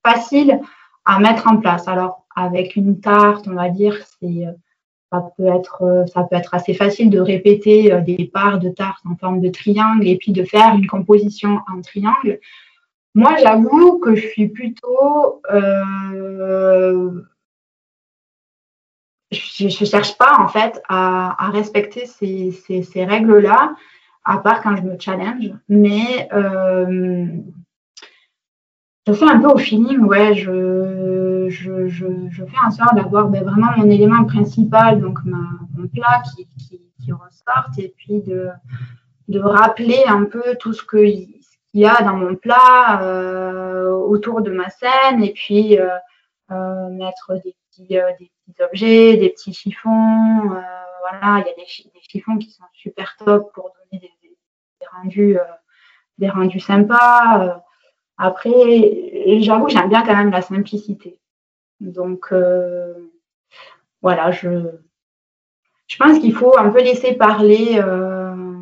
facile 0.03 0.59
à 1.09 1.19
mettre 1.19 1.47
en 1.47 1.57
place. 1.57 1.87
Alors, 1.87 2.27
avec 2.35 2.75
une 2.75 3.01
tarte, 3.01 3.47
on 3.47 3.55
va 3.55 3.69
dire, 3.69 3.97
c'est 4.19 4.45
euh, 4.45 4.51
ça 5.11 5.27
peut 5.35 5.47
être 5.47 5.81
euh, 5.81 6.05
ça 6.05 6.23
peut 6.23 6.35
être 6.35 6.53
assez 6.53 6.75
facile 6.75 7.09
de 7.09 7.19
répéter 7.19 7.91
euh, 7.91 8.01
des 8.01 8.29
parts 8.31 8.59
de 8.59 8.69
tarte 8.69 9.03
en 9.09 9.15
forme 9.15 9.41
de 9.41 9.49
triangle 9.49 10.07
et 10.07 10.17
puis 10.17 10.31
de 10.31 10.43
faire 10.43 10.75
une 10.75 10.85
composition 10.85 11.61
en 11.67 11.81
triangle. 11.81 12.39
Moi, 13.15 13.37
j'avoue 13.41 13.97
que 13.97 14.13
je 14.13 14.27
suis 14.27 14.49
plutôt 14.49 15.41
je, 19.31 19.85
cherche 19.85 20.15
pas 20.17 20.37
en 20.39 20.47
fait 20.47 20.79
à, 20.89 21.49
respecter 21.51 22.05
ces, 22.05 23.03
règles-là, 23.03 23.73
à 24.25 24.37
part 24.37 24.61
quand 24.61 24.75
je 24.75 24.83
me 24.83 24.97
challenge, 24.99 25.51
mais 25.67 26.29
je 29.09 29.13
fais 29.13 29.25
un 29.25 29.39
peu 29.39 29.47
au 29.47 29.57
feeling, 29.57 30.01
ouais, 30.01 30.35
je, 30.35 31.47
je, 31.49 31.87
je, 31.87 32.05
fais 32.45 32.65
en 32.65 32.69
sorte 32.69 32.95
d'avoir 32.95 33.27
ben, 33.29 33.43
vraiment 33.43 33.71
mon 33.77 33.89
élément 33.89 34.23
principal, 34.25 35.01
donc 35.01 35.19
ma, 35.25 35.49
mon 35.75 35.87
plat 35.87 36.21
qui, 36.35 36.47
qui, 36.57 37.11
ressorte, 37.11 37.79
et 37.79 37.91
puis 37.97 38.21
de, 38.21 38.49
de 39.29 39.39
rappeler 39.39 40.03
un 40.05 40.25
peu 40.25 40.43
tout 40.59 40.73
ce 40.73 40.83
qu'il 40.83 41.41
y 41.73 41.85
a 41.85 42.03
dans 42.03 42.17
mon 42.17 42.35
plat 42.35 43.01
euh, 43.01 43.89
autour 43.89 44.41
de 44.41 44.51
ma 44.51 44.69
scène, 44.69 45.23
et 45.23 45.33
puis 45.33 45.79
euh, 45.79 45.89
euh, 46.51 46.89
mettre 46.89 47.33
des 47.43 47.55
petits, 47.71 47.87
des 47.87 48.31
petits 48.45 48.63
objets, 48.63 49.17
des 49.17 49.29
petits 49.29 49.53
chiffons. 49.53 50.49
Voilà, 50.49 51.39
il 51.39 51.47
y 51.47 51.51
a 51.51 51.55
des, 51.55 51.65
chiffons 52.07 52.37
qui 52.37 52.51
sont 52.51 52.63
super 52.73 53.15
top 53.17 53.51
pour 53.53 53.71
donner 53.91 54.03
des, 54.21 54.85
rendus, 54.91 55.37
des 56.19 56.29
rendus 56.29 56.59
sympas. 56.59 57.63
Après, 58.21 59.39
j'avoue, 59.39 59.69
j'aime 59.69 59.87
bien 59.87 60.03
quand 60.03 60.15
même 60.15 60.29
la 60.29 60.41
simplicité. 60.41 61.17
Donc, 61.79 62.27
euh, 62.33 62.93
voilà, 64.01 64.31
je, 64.31 64.49
je 65.87 65.97
pense 65.97 66.19
qu'il 66.19 66.33
faut 66.33 66.57
un 66.57 66.69
peu 66.69 66.79
laisser 66.79 67.13
parler 67.13 67.79
euh, 67.81 68.57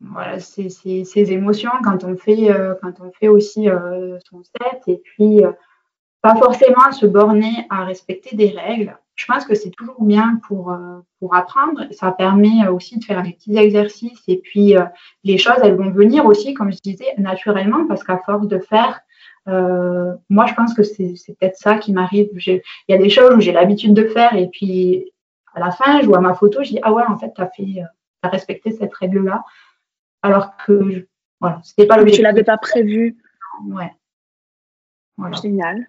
voilà, 0.00 0.40
ces, 0.40 1.32
émotions 1.32 1.70
quand 1.84 2.02
on 2.02 2.16
fait, 2.16 2.50
euh, 2.50 2.74
quand 2.82 3.00
on 3.00 3.12
fait 3.12 3.28
aussi 3.28 3.68
son 4.28 4.42
set 4.42 4.82
et 4.88 4.96
puis 4.96 5.42
pas 6.20 6.34
forcément 6.34 6.90
se 6.90 7.06
borner 7.06 7.66
à 7.70 7.84
respecter 7.84 8.34
des 8.34 8.48
règles 8.48 8.98
je 9.16 9.24
pense 9.24 9.46
que 9.46 9.54
c'est 9.54 9.70
toujours 9.70 10.02
bien 10.02 10.38
pour, 10.46 10.70
euh, 10.70 11.00
pour 11.18 11.34
apprendre. 11.34 11.86
Ça 11.90 12.12
permet 12.12 12.68
aussi 12.68 12.98
de 12.98 13.04
faire 13.04 13.22
des 13.22 13.32
petits 13.32 13.56
exercices 13.56 14.22
et 14.28 14.36
puis 14.36 14.76
euh, 14.76 14.84
les 15.24 15.38
choses, 15.38 15.56
elles 15.64 15.74
vont 15.74 15.90
venir 15.90 16.26
aussi, 16.26 16.52
comme 16.52 16.70
je 16.70 16.78
disais, 16.80 17.14
naturellement 17.16 17.86
parce 17.86 18.04
qu'à 18.04 18.18
force 18.18 18.46
de 18.46 18.58
faire, 18.58 19.00
euh, 19.48 20.14
moi, 20.28 20.44
je 20.46 20.54
pense 20.54 20.74
que 20.74 20.82
c'est 20.82 21.14
peut-être 21.38 21.56
ça 21.56 21.78
qui 21.78 21.92
m'arrive. 21.92 22.28
Il 22.34 22.60
y 22.88 22.94
a 22.94 22.98
des 22.98 23.08
choses 23.08 23.34
où 23.34 23.40
j'ai 23.40 23.52
l'habitude 23.52 23.94
de 23.94 24.06
faire 24.06 24.34
et 24.36 24.48
puis 24.48 25.10
à 25.54 25.60
la 25.60 25.70
fin, 25.70 26.02
je 26.02 26.06
vois 26.06 26.20
ma 26.20 26.34
photo, 26.34 26.62
je 26.62 26.70
dis 26.70 26.80
ah 26.82 26.92
ouais, 26.92 27.04
en 27.08 27.16
fait, 27.18 27.32
tu 27.34 27.40
as 27.40 27.48
fait, 27.48 27.82
as 28.22 28.28
respecté 28.28 28.72
cette 28.72 28.92
règle-là, 28.92 29.44
alors 30.20 30.56
que 30.58 31.06
voilà, 31.40 31.60
c'était 31.62 31.86
pas 31.86 31.96
l'objectif. 31.96 32.20
Tu 32.20 32.24
l'avais 32.24 32.44
pas 32.44 32.58
prévu. 32.58 33.16
Ouais. 33.64 33.90
Voilà. 35.16 35.36
Génial. 35.40 35.86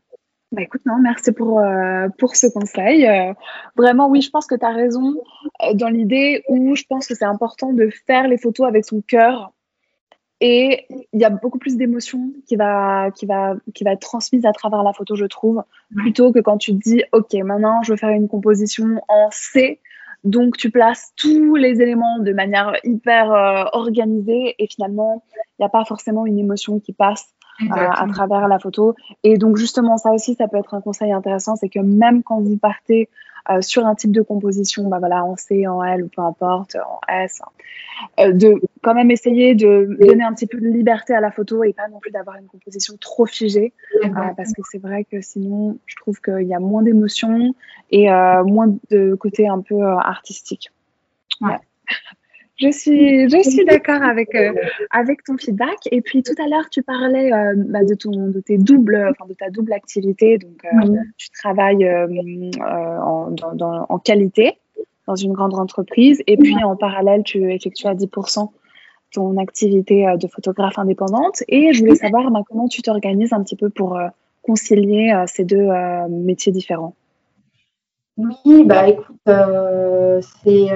Bah 0.53 0.61
écoute, 0.61 0.81
non, 0.85 0.97
merci 0.99 1.33
pour, 1.33 1.59
euh, 1.59 2.07
pour 2.17 2.37
ce 2.37 2.47
conseil. 2.47 3.05
Euh, 3.05 3.33
vraiment, 3.75 4.07
oui, 4.07 4.21
je 4.21 4.29
pense 4.29 4.47
que 4.47 4.55
tu 4.55 4.65
as 4.65 4.71
raison 4.71 5.15
euh, 5.63 5.73
dans 5.73 5.89
l'idée 5.89 6.43
où 6.47 6.73
je 6.73 6.83
pense 6.87 7.05
que 7.05 7.15
c'est 7.15 7.25
important 7.25 7.73
de 7.73 7.89
faire 7.89 8.29
les 8.29 8.37
photos 8.37 8.65
avec 8.65 8.85
son 8.85 9.01
cœur. 9.01 9.51
Et 10.39 10.85
il 11.11 11.19
y 11.19 11.25
a 11.25 11.29
beaucoup 11.29 11.57
plus 11.57 11.75
d'émotion 11.75 12.31
qui 12.47 12.55
va, 12.55 13.11
qui, 13.11 13.25
va, 13.25 13.55
qui 13.73 13.83
va 13.83 13.91
être 13.91 14.01
transmise 14.01 14.45
à 14.45 14.53
travers 14.53 14.83
la 14.83 14.93
photo, 14.93 15.15
je 15.15 15.25
trouve, 15.25 15.63
plutôt 15.95 16.31
que 16.31 16.39
quand 16.39 16.57
tu 16.57 16.73
te 16.73 16.79
dis, 16.79 17.03
OK, 17.11 17.33
maintenant, 17.43 17.81
je 17.83 17.91
veux 17.91 17.97
faire 17.97 18.11
une 18.11 18.29
composition 18.29 19.01
en 19.09 19.29
C. 19.31 19.81
Donc, 20.23 20.55
tu 20.55 20.69
places 20.69 21.11
tous 21.17 21.55
les 21.55 21.81
éléments 21.81 22.19
de 22.19 22.31
manière 22.33 22.73
hyper 22.83 23.31
organisée 23.73 24.55
et 24.59 24.67
finalement, 24.67 25.23
il 25.57 25.63
n'y 25.63 25.65
a 25.65 25.69
pas 25.69 25.85
forcément 25.85 26.25
une 26.27 26.37
émotion 26.37 26.79
qui 26.79 26.93
passe 26.93 27.33
à 27.69 28.05
travers 28.07 28.47
la 28.47 28.59
photo. 28.59 28.95
Et 29.23 29.37
donc 29.37 29.57
justement, 29.57 29.97
ça 29.97 30.11
aussi, 30.11 30.35
ça 30.35 30.47
peut 30.47 30.57
être 30.57 30.73
un 30.73 30.81
conseil 30.81 31.11
intéressant, 31.11 31.55
c'est 31.55 31.69
que 31.69 31.79
même 31.79 32.23
quand 32.23 32.39
vous 32.39 32.57
partez 32.57 33.09
sur 33.61 33.85
un 33.85 33.95
type 33.95 34.11
de 34.11 34.21
composition, 34.21 34.89
bah 34.89 34.99
voilà, 34.99 35.23
en 35.23 35.37
C, 35.37 35.67
en 35.67 35.81
L 35.81 36.03
ou 36.03 36.09
peu 36.09 36.21
importe, 36.21 36.75
en 36.75 36.99
S, 37.09 37.41
hein. 38.17 38.31
de 38.31 38.61
quand 38.83 38.93
même 38.93 39.09
essayer 39.09 39.55
de 39.55 39.97
donner 40.01 40.23
un 40.23 40.33
petit 40.33 40.47
peu 40.47 40.59
de 40.59 40.67
liberté 40.67 41.15
à 41.15 41.21
la 41.21 41.31
photo 41.31 41.63
et 41.63 41.71
pas 41.71 41.87
non 41.87 41.99
plus 41.99 42.11
d'avoir 42.11 42.35
une 42.35 42.47
composition 42.47 42.95
trop 42.99 43.25
figée, 43.25 43.71
parce 44.35 44.51
que 44.51 44.61
c'est 44.69 44.79
vrai 44.79 45.05
que 45.05 45.21
sinon, 45.21 45.77
je 45.85 45.95
trouve 45.95 46.19
qu'il 46.19 46.47
y 46.47 46.53
a 46.53 46.59
moins 46.59 46.83
d'émotions 46.83 47.55
et 47.89 48.09
moins 48.09 48.75
de 48.89 49.15
côté 49.15 49.47
un 49.47 49.61
peu 49.61 49.81
artistique. 49.81 50.69
Ouais. 51.39 51.59
Je 52.57 52.71
suis, 52.71 53.29
je 53.29 53.49
suis 53.49 53.65
d'accord 53.65 54.01
avec, 54.01 54.33
euh, 54.33 54.51
avec 54.89 55.23
ton 55.23 55.37
feedback. 55.37 55.77
Et 55.91 56.01
puis 56.01 56.23
tout 56.23 56.33
à 56.43 56.47
l'heure, 56.47 56.69
tu 56.69 56.81
parlais 56.81 57.31
euh, 57.31 57.53
bah, 57.55 57.83
de, 57.83 57.93
ton, 57.93 58.11
de, 58.11 58.39
tes 58.39 58.57
doubles, 58.57 59.07
enfin, 59.11 59.27
de 59.29 59.33
ta 59.35 59.49
double 59.49 59.73
activité. 59.73 60.37
Donc, 60.37 60.65
euh, 60.65 60.95
tu 61.17 61.29
travailles 61.31 61.87
en, 62.59 63.31
dans, 63.31 63.85
en, 63.87 63.99
qualité 63.99 64.57
dans 65.05 65.15
une 65.15 65.33
grande 65.33 65.53
entreprise. 65.53 66.21
Et 66.27 66.37
puis 66.37 66.55
en 66.63 66.75
parallèle, 66.75 67.23
tu 67.23 67.51
effectues 67.51 67.87
à 67.87 67.93
10% 67.93 68.49
ton 69.13 69.37
activité 69.37 70.05
de 70.19 70.27
photographe 70.27 70.77
indépendante. 70.79 71.43
Et 71.47 71.71
je 71.73 71.79
voulais 71.79 71.95
savoir 71.95 72.29
bah, 72.31 72.41
comment 72.47 72.67
tu 72.67 72.81
t'organises 72.81 73.33
un 73.33 73.41
petit 73.43 73.55
peu 73.55 73.69
pour 73.69 73.97
concilier 74.41 75.13
ces 75.27 75.45
deux 75.45 75.69
métiers 76.09 76.51
différents? 76.51 76.95
Oui, 78.17 78.63
bah 78.65 78.89
écoute, 78.89 79.15
c'est 80.43 80.69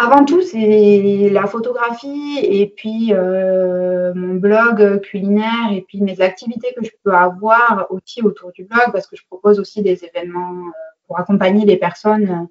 avant 0.00 0.24
tout, 0.24 0.42
c'est 0.42 1.28
la 1.32 1.46
photographie 1.48 2.38
et 2.40 2.68
puis 2.68 3.12
euh, 3.12 4.14
mon 4.14 4.34
blog 4.36 5.00
culinaire 5.00 5.72
et 5.72 5.82
puis 5.82 6.00
mes 6.00 6.20
activités 6.20 6.72
que 6.72 6.84
je 6.84 6.92
peux 7.02 7.12
avoir 7.12 7.88
aussi 7.90 8.22
autour 8.22 8.52
du 8.52 8.64
blog 8.64 8.92
parce 8.92 9.08
que 9.08 9.16
je 9.16 9.26
propose 9.26 9.58
aussi 9.58 9.82
des 9.82 10.04
événements 10.04 10.52
euh, 10.52 10.70
pour 11.08 11.18
accompagner 11.18 11.66
les 11.66 11.76
personnes 11.76 12.46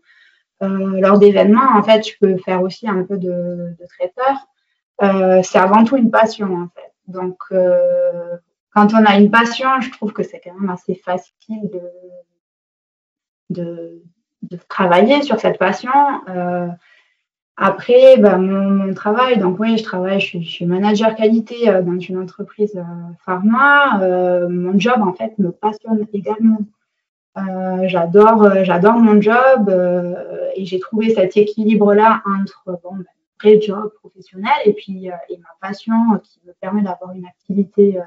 euh, 0.61 0.99
lors 0.99 1.19
d'événements. 1.19 1.77
En 1.77 1.83
fait, 1.83 2.05
je 2.05 2.17
peux 2.19 2.35
faire 2.37 2.61
aussi 2.61 2.85
un 2.85 3.03
peu 3.03 3.17
de, 3.17 3.29
de 3.79 3.85
traiteur. 3.87 5.43
c'est 5.45 5.59
avant 5.59 5.85
tout 5.85 5.95
une 5.95 6.11
passion 6.11 6.53
en 6.53 6.67
fait. 6.75 6.93
Donc, 7.07 7.37
quand 8.73 8.93
on 8.93 9.05
a 9.05 9.17
une 9.17 9.31
passion, 9.31 9.69
je 9.79 9.89
trouve 9.91 10.11
que 10.11 10.23
c'est 10.23 10.41
quand 10.41 10.53
même 10.53 10.69
assez 10.69 10.95
facile 10.95 11.69
de, 11.71 11.81
de, 13.51 14.03
de 14.41 14.57
travailler 14.67 15.21
sur 15.21 15.39
cette 15.39 15.57
passion. 15.57 15.91
Après, 17.59 18.17
bah, 18.17 18.37
mon, 18.37 18.93
travail, 18.93 19.39
donc 19.39 19.59
oui, 19.59 19.77
je 19.79 19.83
travaille, 19.83 20.19
je 20.19 20.39
suis, 20.39 20.65
manager 20.67 21.15
qualité 21.15 21.67
euh, 21.69 21.81
dans 21.81 21.99
une 21.99 22.19
entreprise 22.19 22.75
euh, 22.75 22.83
pharma. 23.25 23.99
Euh, 24.03 24.47
mon 24.47 24.79
job, 24.79 25.01
en 25.01 25.13
fait, 25.13 25.37
me 25.39 25.51
passionne 25.51 26.05
également. 26.13 26.59
j'adore, 27.83 28.63
j'adore 28.63 28.97
mon 28.97 29.21
job 29.21 29.71
et 30.55 30.65
j'ai 30.65 30.79
trouvé 30.79 31.13
cet 31.13 31.37
équilibre-là 31.37 32.21
entre 32.25 32.79
bon, 32.83 32.95
ben, 32.95 33.05
vrai 33.41 33.61
job 33.61 33.91
professionnel 33.99 34.51
et 34.65 34.73
puis 34.73 35.07
et 35.07 35.37
ma 35.37 35.49
passion 35.61 35.93
qui 36.23 36.41
me 36.45 36.53
permet 36.53 36.81
d'avoir 36.81 37.11
une 37.13 37.25
activité 37.25 37.99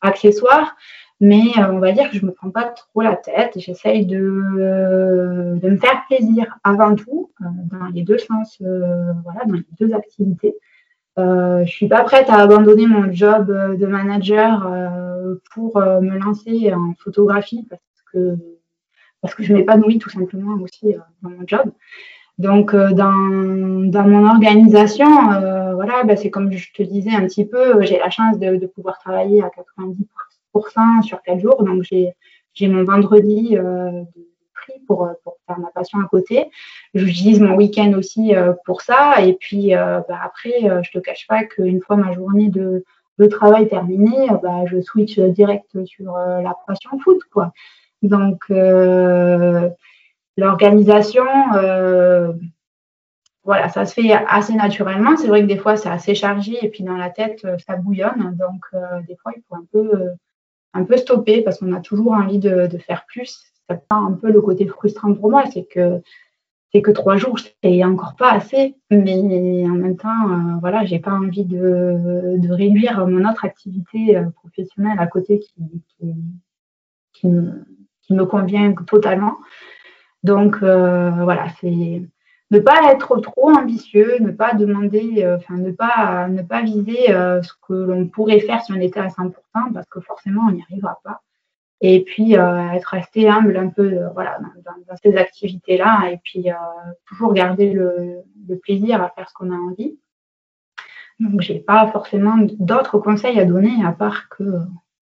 accessoire. 0.00 0.76
Mais 1.20 1.44
euh, 1.58 1.72
on 1.72 1.78
va 1.78 1.92
dire 1.92 2.10
que 2.10 2.16
je 2.16 2.22
ne 2.22 2.26
me 2.26 2.32
prends 2.32 2.50
pas 2.50 2.64
trop 2.64 3.00
la 3.00 3.16
tête. 3.16 3.54
J'essaye 3.56 4.04
de, 4.04 4.18
euh, 4.18 5.54
de, 5.56 5.70
me 5.70 5.76
faire 5.76 6.04
plaisir 6.08 6.58
avant 6.62 6.94
tout, 6.94 7.30
euh, 7.40 7.44
dans 7.70 7.86
les 7.86 8.02
deux 8.02 8.18
sens, 8.18 8.58
voilà, 8.60 9.44
dans 9.46 9.54
les 9.54 9.64
deux 9.80 9.94
activités. 9.94 10.54
je 11.16 11.60
ne 11.60 11.66
suis 11.66 11.88
pas 11.88 12.04
prête 12.04 12.28
à 12.28 12.36
abandonner 12.36 12.86
mon 12.86 13.10
job 13.12 13.46
de 13.46 13.86
manager 13.86 14.70
pour 15.52 15.78
me 15.78 16.18
lancer 16.18 16.72
en 16.74 16.92
photographie 16.98 17.66
parce 17.70 18.02
que, 18.12 18.36
parce 19.22 19.34
que 19.34 19.42
je 19.42 19.54
m'épanouis 19.54 19.98
tout 19.98 20.10
simplement 20.10 20.60
aussi 20.62 20.94
dans 21.22 21.30
mon 21.30 21.46
job. 21.46 21.72
Donc, 22.38 22.74
dans, 22.74 23.88
dans, 23.90 24.06
mon 24.06 24.26
organisation, 24.28 25.06
voilà, 25.74 26.04
bah, 26.04 26.16
c'est 26.16 26.30
comme 26.30 26.52
je 26.52 26.72
te 26.72 26.82
disais 26.82 27.10
un 27.10 27.26
petit 27.26 27.46
peu, 27.46 27.82
j'ai 27.82 27.98
la 27.98 28.10
chance 28.10 28.38
de, 28.38 28.56
de 28.56 28.66
pouvoir 28.66 28.98
travailler 28.98 29.42
à 29.42 29.48
90% 29.48 31.02
sur 31.02 31.20
quel 31.22 31.40
jour. 31.40 31.62
Donc, 31.62 31.82
j'ai 31.82 32.68
mon 32.68 32.84
vendredi 32.84 33.56
euh, 33.56 34.02
prix 34.54 34.80
pour, 34.86 35.10
pour, 35.22 35.36
faire 35.46 35.58
ma 35.58 35.68
passion 35.68 36.00
à 36.00 36.08
côté. 36.08 36.50
J'utilise 36.94 37.40
mon 37.40 37.54
week-end 37.54 37.92
aussi 37.92 38.34
euh, 38.34 38.52
pour 38.64 38.80
ça. 38.82 39.22
Et 39.22 39.34
puis, 39.34 39.74
euh, 39.74 40.00
bah, 40.08 40.18
après, 40.24 40.82
je 40.82 40.90
te 40.90 40.98
cache 40.98 41.26
pas 41.26 41.44
qu'une 41.44 41.80
fois 41.80 41.96
ma 41.96 42.12
journée 42.12 42.48
de, 42.48 42.84
de 43.18 43.26
travail 43.26 43.68
terminée, 43.68 44.28
bah, 44.42 44.64
je 44.66 44.80
switch 44.80 45.18
direct 45.18 45.84
sur 45.84 46.16
la 46.16 46.54
passion 46.66 46.98
foot. 46.98 47.20
Quoi. 47.32 47.52
Donc, 48.02 48.50
l'organisation, 50.36 51.24
voilà, 53.44 53.68
ça 53.68 53.86
se 53.86 53.94
fait 53.94 54.12
assez 54.12 54.54
naturellement. 54.54 55.16
C'est 55.16 55.28
vrai 55.28 55.42
que 55.42 55.46
des 55.46 55.58
fois, 55.58 55.76
c'est 55.76 55.88
assez 55.88 56.14
chargé 56.14 56.58
et 56.64 56.68
puis 56.68 56.82
dans 56.82 56.96
la 56.96 57.10
tête, 57.10 57.46
ça 57.66 57.76
bouillonne. 57.76 58.36
Donc, 58.38 58.66
des 59.06 59.16
fois, 59.16 59.32
il 59.36 59.42
faut 59.48 59.54
un 59.54 59.64
peu 59.72 60.10
un 60.76 60.84
peu 60.84 60.96
stoppé 60.96 61.42
parce 61.42 61.58
qu'on 61.58 61.72
a 61.72 61.80
toujours 61.80 62.12
envie 62.12 62.38
de, 62.38 62.68
faire 62.78 63.04
plus. 63.06 63.42
C'est 63.68 63.88
pas 63.88 63.96
un 63.96 64.12
peu 64.12 64.30
le 64.30 64.40
côté 64.40 64.66
frustrant 64.66 65.12
pour 65.14 65.30
moi, 65.30 65.44
c'est 65.52 65.64
que 65.64 66.00
c'est 66.72 66.82
que 66.82 66.90
trois 66.90 67.16
jours, 67.16 67.38
c'est 67.62 67.84
encore 67.84 68.16
pas 68.16 68.32
assez, 68.32 68.74
mais 68.90 69.64
en 69.64 69.74
même 69.74 69.96
temps, 69.96 70.30
euh, 70.30 70.58
voilà, 70.60 70.84
j'ai 70.84 70.98
pas 70.98 71.12
envie 71.12 71.44
de, 71.44 72.52
réduire 72.52 73.06
mon 73.06 73.28
autre 73.28 73.44
activité 73.44 74.16
euh, 74.16 74.24
professionnelle 74.30 74.98
à 74.98 75.06
côté 75.06 75.38
qui, 75.38 75.54
qui, 77.12 77.26
me, 77.28 78.24
convient 78.24 78.74
totalement. 78.86 79.36
Donc 80.22 80.56
euh, 80.62 81.10
voilà, 81.10 81.46
c'est 81.60 82.02
ne 82.50 82.58
pas 82.58 82.92
être 82.92 83.16
trop 83.20 83.50
ambitieux, 83.50 84.16
ne 84.20 84.30
pas 84.30 84.54
demander, 84.54 85.24
euh, 85.24 85.36
enfin 85.36 85.56
ne 85.56 85.70
pas 85.70 86.28
ne 86.28 86.42
pas 86.42 86.62
viser 86.62 87.12
euh, 87.12 87.42
ce 87.42 87.52
que 87.66 87.74
l'on 87.74 88.08
pourrait 88.08 88.40
faire 88.40 88.62
si 88.62 88.72
on 88.72 88.80
était 88.80 89.00
à 89.00 89.08
100%, 89.08 89.32
parce 89.72 89.86
que 89.88 90.00
forcément 90.00 90.42
on 90.48 90.52
n'y 90.52 90.62
arrivera 90.62 91.00
pas. 91.04 91.22
Et 91.82 92.04
puis 92.04 92.32
être 92.32 92.86
resté 92.86 93.28
humble 93.28 93.56
un 93.58 93.68
peu, 93.68 94.00
voilà, 94.14 94.38
dans, 94.64 94.96
ces 95.02 95.14
activités-là, 95.14 96.10
et 96.10 96.18
puis 96.24 96.46
toujours 97.04 97.34
garder 97.34 97.70
le, 97.70 98.22
plaisir 98.62 99.02
à 99.02 99.10
faire 99.10 99.28
ce 99.28 99.34
qu'on 99.34 99.50
a 99.50 99.56
envie. 99.56 99.98
Donc 101.20 101.42
j'ai 101.42 101.58
pas 101.58 101.86
forcément 101.88 102.38
d'autres 102.58 102.98
conseils 102.98 103.38
à 103.38 103.44
donner 103.44 103.84
à 103.84 103.92
part 103.92 104.30
que 104.30 104.42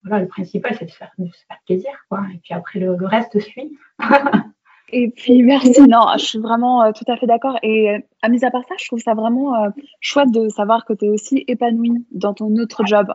voilà, 0.03 0.24
le 0.24 0.28
principal 0.28 0.76
c'est 0.78 0.86
de, 0.86 0.91
faire, 0.91 1.11
se 1.16 1.45
faire 1.47 1.59
plaisir, 1.68 1.91
quoi. 2.09 2.24
Et 2.34 2.39
puis 2.39 2.55
après 2.55 2.80
le 2.80 2.95
reste 3.05 3.39
suit. 3.39 3.78
Et 4.95 5.09
puis 5.09 5.41
merci, 5.41 5.81
non, 5.81 6.05
je 6.19 6.23
suis 6.23 6.37
vraiment 6.37 6.83
euh, 6.83 6.91
tout 6.91 7.11
à 7.11 7.17
fait 7.17 7.25
d'accord. 7.25 7.57
Et 7.63 7.89
euh, 7.89 7.97
à 8.21 8.29
mis 8.29 8.45
à 8.45 8.51
part 8.51 8.61
ça, 8.69 8.75
je 8.77 8.85
trouve 8.85 8.99
ça 8.99 9.15
vraiment 9.15 9.55
euh, 9.55 9.69
chouette 9.99 10.29
de 10.31 10.49
savoir 10.49 10.85
que 10.85 10.93
tu 10.93 11.05
es 11.05 11.09
aussi 11.09 11.43
épanouie 11.47 12.05
dans 12.11 12.35
ton 12.35 12.55
autre 12.57 12.85
job. 12.85 13.07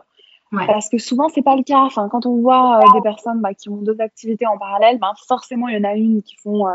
Parce 0.51 0.89
que 0.89 0.97
souvent, 0.97 1.29
c'est 1.29 1.43
pas 1.43 1.55
le 1.55 1.63
cas. 1.63 1.79
Enfin, 1.79 2.09
quand 2.09 2.25
on 2.25 2.41
voit 2.41 2.81
des 2.95 3.01
personnes 3.01 3.39
bah, 3.39 3.53
qui 3.53 3.69
ont 3.69 3.77
deux 3.77 3.95
activités 3.99 4.47
en 4.47 4.57
parallèle, 4.57 4.97
bah, 4.97 5.13
forcément, 5.27 5.69
il 5.69 5.77
y 5.77 5.79
en 5.79 5.87
a 5.87 5.93
une 5.93 6.23
qui 6.23 6.35
font 6.37 6.65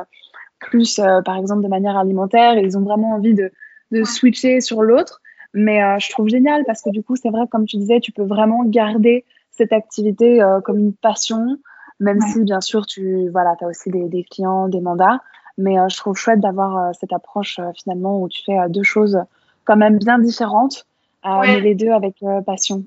plus, 0.60 1.00
par 1.24 1.36
exemple, 1.36 1.62
de 1.62 1.68
manière 1.68 1.96
alimentaire 1.96 2.56
et 2.56 2.62
ils 2.62 2.78
ont 2.78 2.82
vraiment 2.82 3.14
envie 3.14 3.34
de, 3.34 3.50
de 3.90 4.04
switcher 4.04 4.60
sur 4.60 4.82
l'autre. 4.82 5.20
Mais 5.54 5.80
je 5.98 6.08
trouve 6.10 6.28
génial 6.28 6.62
parce 6.66 6.82
que 6.82 6.90
du 6.90 7.02
coup, 7.02 7.16
c'est 7.16 7.30
vrai, 7.30 7.48
comme 7.50 7.66
tu 7.66 7.76
disais, 7.76 7.98
tu 7.98 8.12
peux 8.12 8.22
vraiment 8.22 8.62
garder 8.64 9.24
cette 9.50 9.72
activité 9.72 10.40
comme 10.64 10.78
une 10.78 10.94
passion 10.94 11.58
même 12.04 12.20
si, 12.20 12.44
bien 12.44 12.60
sûr, 12.60 12.86
tu 12.86 13.30
voilà, 13.30 13.56
as 13.60 13.66
aussi 13.66 13.90
des, 13.90 14.24
clients, 14.24 14.68
des 14.68 14.80
mandats. 14.80 15.20
Mais 15.56 15.78
euh, 15.78 15.88
je 15.88 15.96
trouve 15.96 16.16
chouette 16.16 16.40
d'avoir 16.40 16.76
euh, 16.76 16.90
cette 16.98 17.12
approche 17.12 17.58
euh, 17.58 17.70
finalement 17.74 18.20
où 18.20 18.28
tu 18.28 18.42
fais 18.44 18.56
deux 18.68 18.82
choses 18.82 19.18
quand 19.64 19.76
même 19.76 19.98
bien 19.98 20.18
différentes, 20.18 20.86
mais 21.24 21.60
les 21.60 21.74
deux 21.74 21.90
avec 21.90 22.16
passion. 22.44 22.84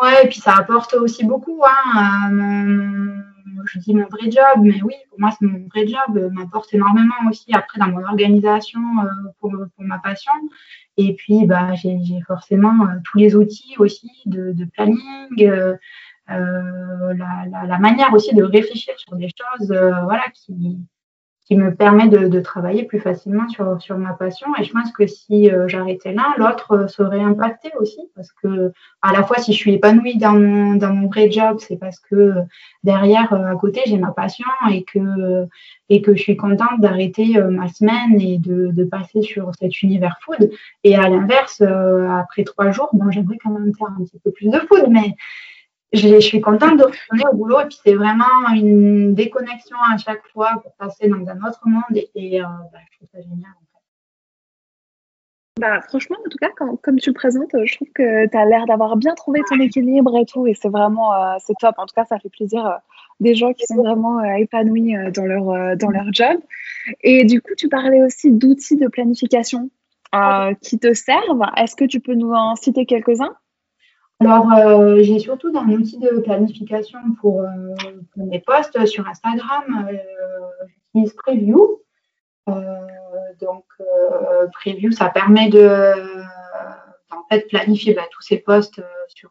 Ouais, 0.00 0.24
et 0.24 0.28
puis 0.28 0.40
ça 0.40 0.54
apporte 0.54 0.94
aussi 0.94 1.22
beaucoup. 1.24 1.60
Hein, 1.62 2.30
je 3.66 3.78
dis 3.78 3.94
mon 3.94 4.06
vrai 4.06 4.30
job, 4.30 4.62
mais 4.62 4.80
oui, 4.82 4.94
pour 5.10 5.20
moi, 5.20 5.30
c'est 5.38 5.44
mon 5.44 5.66
vrai 5.68 5.86
job, 5.86 6.30
m'apporte 6.32 6.72
énormément 6.72 7.14
aussi 7.28 7.52
après 7.52 7.78
dans 7.78 7.88
mon 7.88 8.02
organisation 8.02 8.80
pour, 9.38 9.50
pour, 9.50 9.84
ma 9.84 9.98
passion. 9.98 10.32
Et 10.96 11.14
puis, 11.14 11.44
bah, 11.46 11.74
j'ai 11.74 11.98
forcément 12.26 12.86
tous 13.04 13.18
les 13.18 13.36
outils 13.36 13.74
aussi 13.76 14.10
de, 14.24 14.52
de 14.52 14.64
planning, 14.64 15.76
euh, 17.02 17.14
la, 17.14 17.78
manière 17.78 18.12
aussi 18.12 18.34
de 18.34 18.42
réfléchir 18.42 18.94
sur 18.96 19.16
des 19.16 19.28
choses 19.28 19.70
euh, 19.70 19.92
voilà, 20.04 20.24
qui, 20.32 20.78
qui 21.46 21.56
me 21.56 21.74
permet 21.74 22.08
de, 22.08 22.40
travailler 22.40 22.84
plus 22.84 23.00
facilement 23.00 23.48
sur, 23.48 23.80
sur 23.80 23.98
ma 23.98 24.12
passion. 24.12 24.46
Et 24.58 24.64
je 24.64 24.72
pense 24.72 24.90
que 24.92 25.06
si 25.06 25.50
euh, 25.50 25.68
j'arrêtais 25.68 26.12
l'un, 26.12 26.34
l'autre 26.38 26.88
serait 26.88 27.20
impacté 27.20 27.70
aussi. 27.78 28.00
Parce 28.14 28.32
que, 28.32 28.72
à 29.02 29.12
la 29.12 29.22
fois, 29.24 29.38
si 29.38 29.52
je 29.52 29.58
suis 29.58 29.74
épanouie 29.74 30.16
dans 30.16 30.32
mon, 30.32 30.74
dans 30.74 30.92
mon 30.92 31.08
vrai 31.08 31.30
job, 31.30 31.58
c'est 31.60 31.76
parce 31.76 32.00
que 32.00 32.34
derrière, 32.82 33.32
à 33.32 33.56
côté, 33.56 33.82
j'ai 33.86 33.98
ma 33.98 34.12
passion 34.12 34.46
et 34.70 34.84
que, 34.84 35.46
et 35.88 36.00
que 36.00 36.14
je 36.14 36.22
suis 36.22 36.36
contente 36.36 36.80
d'arrêter 36.80 37.38
ma 37.50 37.68
semaine 37.68 38.20
et 38.20 38.38
de, 38.38 38.68
de, 38.68 38.84
passer 38.84 39.22
sur 39.22 39.50
cet 39.58 39.82
univers 39.82 40.18
food. 40.22 40.50
Et 40.82 40.96
à 40.96 41.08
l'inverse, 41.08 41.60
après 41.60 42.44
trois 42.44 42.70
jours, 42.70 42.88
bon, 42.92 43.10
j'aimerais 43.10 43.38
quand 43.42 43.50
même 43.50 43.74
faire 43.74 43.88
un 43.88 44.04
petit 44.04 44.18
peu 44.18 44.30
plus 44.30 44.48
de 44.48 44.58
food, 44.60 44.86
mais 44.88 45.14
je, 45.94 46.20
suis 46.20 46.40
contente 46.40 46.78
de 46.78 46.84
retourner 46.84 47.22
au 47.32 47.36
boulot 47.36 47.60
et 47.60 47.66
puis 47.66 47.78
c'est 47.84 47.94
vraiment 47.94 48.48
une 48.54 49.14
déconnexion 49.14 49.76
à 49.92 49.96
chaque 49.96 50.26
fois 50.32 50.60
pour 50.62 50.72
passer 50.74 51.08
dans 51.08 51.26
un 51.28 51.48
autre 51.48 51.60
monde 51.66 51.82
et, 52.14 52.40
euh, 52.40 52.44
bah, 52.72 52.78
je 52.90 52.96
trouve 52.96 53.08
ça 53.12 53.20
génial. 53.20 53.52
Bah, 55.60 55.80
franchement, 55.82 56.16
en 56.18 56.28
tout 56.28 56.38
cas, 56.38 56.50
comme 56.82 56.98
tu 56.98 57.10
le 57.10 57.14
présentes, 57.14 57.54
je 57.64 57.76
trouve 57.76 57.88
que 57.94 58.26
tu 58.26 58.36
as 58.36 58.44
l'air 58.44 58.66
d'avoir 58.66 58.96
bien 58.96 59.14
trouvé 59.14 59.40
ton 59.48 59.60
équilibre 59.60 60.18
et 60.18 60.24
tout, 60.26 60.48
et 60.48 60.54
c'est 60.54 60.68
vraiment 60.68 61.14
euh, 61.14 61.36
c'est 61.38 61.54
top. 61.60 61.76
En 61.78 61.86
tout 61.86 61.94
cas, 61.94 62.04
ça 62.04 62.18
fait 62.18 62.28
plaisir 62.28 62.66
euh, 62.66 62.74
des 63.20 63.36
gens 63.36 63.52
qui 63.52 63.64
sont 63.66 63.76
vraiment 63.76 64.20
épanouis 64.34 64.96
dans, 65.14 65.24
leur, 65.24 65.76
dans 65.76 65.90
leur 65.90 66.12
job. 66.12 66.40
Et 67.02 67.24
du 67.24 67.40
coup, 67.40 67.54
tu 67.56 67.68
parlais 67.68 68.02
aussi 68.02 68.32
d'outils 68.32 68.76
de 68.76 68.88
planification 68.88 69.70
qui 70.60 70.78
te 70.80 70.92
servent. 70.92 71.44
Est-ce 71.56 71.76
que 71.76 71.84
tu 71.84 72.00
peux 72.00 72.14
nous 72.14 72.32
en 72.32 72.56
citer 72.56 72.84
quelques-uns? 72.84 73.36
Alors, 74.24 74.50
euh, 74.54 75.02
j'ai 75.02 75.18
surtout 75.18 75.52
un 75.54 75.68
outil 75.68 75.98
de 75.98 76.20
planification 76.20 76.98
pour, 77.20 77.42
euh, 77.42 77.74
mes 78.16 78.40
posts 78.40 78.86
sur 78.86 79.06
Instagram. 79.06 79.86
Euh, 79.90 79.96
j'utilise 80.94 81.12
Preview. 81.12 81.82
donc, 82.46 83.64
Preview, 84.52 84.92
ça 84.92 85.10
permet 85.10 85.50
de 85.50 85.92
planifier 87.50 87.92
bah, 87.92 88.06
tous 88.10 88.22
ces 88.22 88.38
posts 88.38 88.80
sur, 89.08 89.30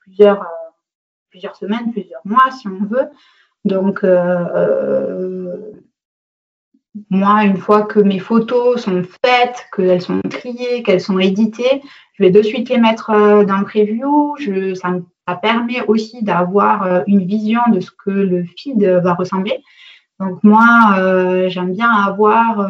plusieurs 0.00 1.56
semaines, 1.56 1.92
plusieurs 1.92 2.20
mois, 2.24 2.50
si 2.50 2.68
on 2.68 2.84
veut. 2.84 3.08
Donc, 3.64 4.04
moi, 7.10 7.44
une 7.44 7.56
fois 7.56 7.82
que 7.82 8.00
mes 8.00 8.18
photos 8.18 8.82
sont 8.82 9.02
faites, 9.24 9.66
qu'elles 9.74 10.02
sont 10.02 10.20
triées, 10.22 10.82
qu'elles 10.82 11.00
sont 11.00 11.18
éditées, 11.18 11.82
je 12.14 12.24
vais 12.24 12.30
de 12.30 12.42
suite 12.42 12.68
les 12.70 12.78
mettre 12.78 13.10
euh, 13.10 13.44
dans 13.44 13.58
le 13.58 13.64
preview. 13.64 14.34
Ça, 14.74 15.00
permet 15.42 15.82
aussi 15.88 16.22
d'avoir 16.22 16.84
euh, 16.84 17.02
une 17.08 17.26
vision 17.26 17.60
de 17.72 17.80
ce 17.80 17.90
que 17.90 18.10
le 18.10 18.44
feed 18.44 18.82
va 18.82 19.14
ressembler. 19.14 19.58
Donc 20.20 20.42
moi, 20.44 20.94
euh, 20.98 21.48
j'aime 21.48 21.72
bien 21.72 21.90
avoir 21.90 22.66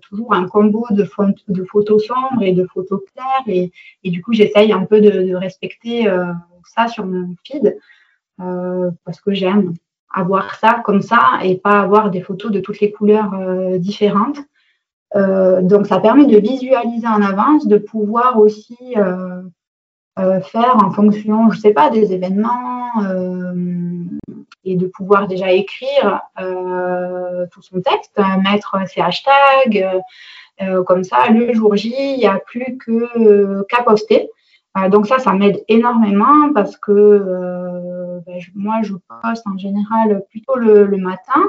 toujours 0.00 0.32
un 0.32 0.46
combo 0.46 0.86
de, 0.90 1.04
photos 1.04 2.06
sombres 2.06 2.42
et 2.42 2.52
de 2.52 2.66
photos 2.66 3.00
claires. 3.12 3.70
Et, 4.04 4.10
du 4.10 4.22
coup, 4.22 4.32
j'essaye 4.32 4.72
un 4.72 4.84
peu 4.84 5.00
de 5.00 5.34
respecter 5.34 6.06
ça 6.64 6.86
sur 6.86 7.04
mon 7.04 7.34
feed 7.44 7.76
parce 8.36 9.20
que 9.20 9.34
j'aime 9.34 9.74
avoir 10.14 10.54
ça 10.54 10.80
comme 10.84 11.02
ça 11.02 11.40
et 11.42 11.56
pas 11.56 11.80
avoir 11.80 12.10
des 12.10 12.22
photos 12.22 12.52
de 12.52 12.60
toutes 12.60 12.80
les 12.80 12.92
couleurs 12.92 13.32
différentes. 13.78 14.38
Euh, 15.16 15.62
donc, 15.62 15.86
ça 15.86 16.00
permet 16.00 16.26
de 16.26 16.38
visualiser 16.38 17.06
en 17.06 17.22
avance, 17.22 17.66
de 17.66 17.78
pouvoir 17.78 18.38
aussi 18.38 18.76
euh, 18.96 19.42
euh, 20.18 20.40
faire 20.40 20.76
en 20.82 20.90
fonction, 20.90 21.50
je 21.50 21.56
ne 21.56 21.60
sais 21.60 21.72
pas, 21.72 21.90
des 21.90 22.12
événements 22.12 22.90
et 24.64 24.76
de 24.76 24.86
pouvoir 24.86 25.26
déjà 25.28 25.52
écrire 25.52 26.20
tout 27.50 27.62
son 27.62 27.80
texte, 27.80 28.20
mettre 28.42 28.76
ses 28.88 29.00
hashtags. 29.00 29.86
comme 30.86 31.04
ça, 31.04 31.28
le 31.30 31.52
jour 31.52 31.76
J, 31.76 31.94
il 31.96 32.18
n'y 32.18 32.26
a 32.26 32.38
plus 32.38 32.78
qu'à 33.68 33.82
poster. 33.82 34.30
Donc 34.90 35.06
ça, 35.06 35.18
ça 35.18 35.32
m'aide 35.32 35.62
énormément 35.68 36.52
parce 36.52 36.76
que 36.76 38.20
ben, 38.26 38.40
moi, 38.54 38.80
je 38.82 38.94
poste 39.22 39.46
en 39.46 39.56
général 39.56 40.22
plutôt 40.30 40.56
le 40.56 40.96
matin. 40.96 41.42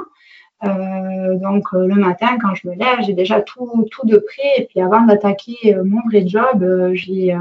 Euh, 0.64 1.36
donc 1.36 1.64
euh, 1.74 1.86
le 1.86 1.96
matin, 1.96 2.38
quand 2.40 2.54
je 2.54 2.68
me 2.68 2.74
lève, 2.74 3.00
j'ai 3.02 3.12
déjà 3.12 3.40
tout, 3.42 3.86
tout 3.90 4.06
de 4.06 4.18
près. 4.18 4.62
Et 4.62 4.66
puis 4.66 4.80
avant 4.80 5.02
d'attaquer 5.02 5.74
euh, 5.74 5.84
mon 5.84 6.00
vrai 6.08 6.26
job, 6.26 6.64
j'ai, 6.94 7.36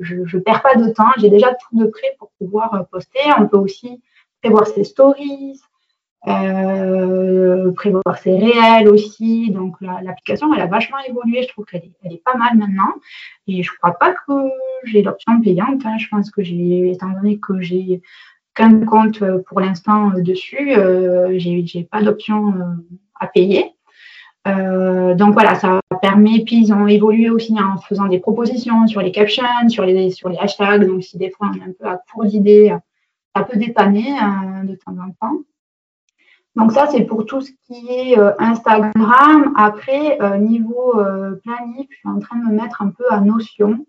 je 0.00 0.16
ne 0.16 0.42
perds 0.42 0.62
pas 0.62 0.74
de 0.74 0.88
temps. 0.90 1.10
J'ai 1.18 1.30
déjà 1.30 1.54
tout 1.54 1.78
de 1.78 1.86
près 1.86 2.16
pour 2.18 2.30
pouvoir 2.38 2.86
poster. 2.90 3.20
On 3.38 3.46
peut 3.46 3.58
aussi 3.58 4.00
prévoir 4.42 4.66
ses 4.66 4.84
stories, 4.84 5.60
prévoir 6.24 8.18
ses 8.18 8.36
réels 8.36 8.88
aussi. 8.88 9.50
Donc 9.50 9.76
l'application, 9.80 10.52
elle 10.54 10.60
a 10.60 10.66
vachement 10.66 10.98
évolué. 11.08 11.42
Je 11.42 11.48
trouve 11.48 11.64
qu'elle 11.64 11.82
est, 12.04 12.24
pas 12.24 12.36
mal 12.36 12.56
maintenant. 12.56 12.92
Et 13.46 13.62
je 13.62 13.70
crois 13.78 13.92
pas 13.92 14.12
que 14.12 14.32
j'ai 14.84 15.02
l'option 15.02 15.40
payante. 15.40 15.84
Hein. 15.84 15.96
Je 15.98 16.08
pense 16.08 16.30
que 16.30 16.42
j'ai, 16.42 16.90
étant 16.90 17.10
donné 17.10 17.38
que 17.38 17.60
j'ai 17.60 18.02
qu'un 18.54 18.84
compte 18.84 19.22
euh, 19.22 19.42
pour 19.46 19.60
l'instant 19.60 20.12
euh, 20.12 20.22
dessus. 20.22 20.72
Euh, 20.76 21.38
j'ai 21.38 21.88
pas 21.90 22.02
d'option 22.02 22.54
à 23.18 23.26
payer. 23.26 23.74
donc 24.46 25.32
voilà, 25.32 25.54
ça 25.54 25.80
permet. 26.02 26.42
Puis 26.44 26.56
ils 26.56 26.72
ont 26.72 26.86
évolué 26.86 27.30
aussi 27.30 27.54
en 27.60 27.78
faisant 27.78 28.06
des 28.06 28.18
propositions 28.18 28.86
sur 28.86 29.00
les 29.02 29.12
captions, 29.12 29.68
sur 29.68 29.84
les, 29.84 30.10
sur 30.10 30.28
les 30.28 30.38
hashtags. 30.38 30.86
Donc 30.86 31.02
si 31.02 31.18
des 31.18 31.30
fois 31.30 31.50
on 31.52 31.58
est 31.58 31.62
un 31.62 31.72
peu 31.78 31.86
à 31.86 32.00
court 32.12 32.24
d'idées, 32.24 32.74
ça 33.34 33.44
peut 33.44 33.58
dépanner 33.58 34.14
de 34.64 34.74
temps 34.74 34.92
en 34.92 35.10
temps. 35.20 35.38
Donc 36.56 36.72
ça, 36.72 36.88
c'est 36.90 37.04
pour 37.04 37.26
tout 37.26 37.40
ce 37.40 37.50
qui 37.66 37.88
est 37.88 38.18
Instagram. 38.38 39.52
Après, 39.56 40.18
niveau 40.38 40.94
planif, 41.42 41.86
je 41.90 41.96
suis 41.96 42.08
en 42.08 42.18
train 42.18 42.38
de 42.38 42.46
me 42.46 42.60
mettre 42.60 42.82
un 42.82 42.88
peu 42.88 43.04
à 43.08 43.20
Notion. 43.20 43.86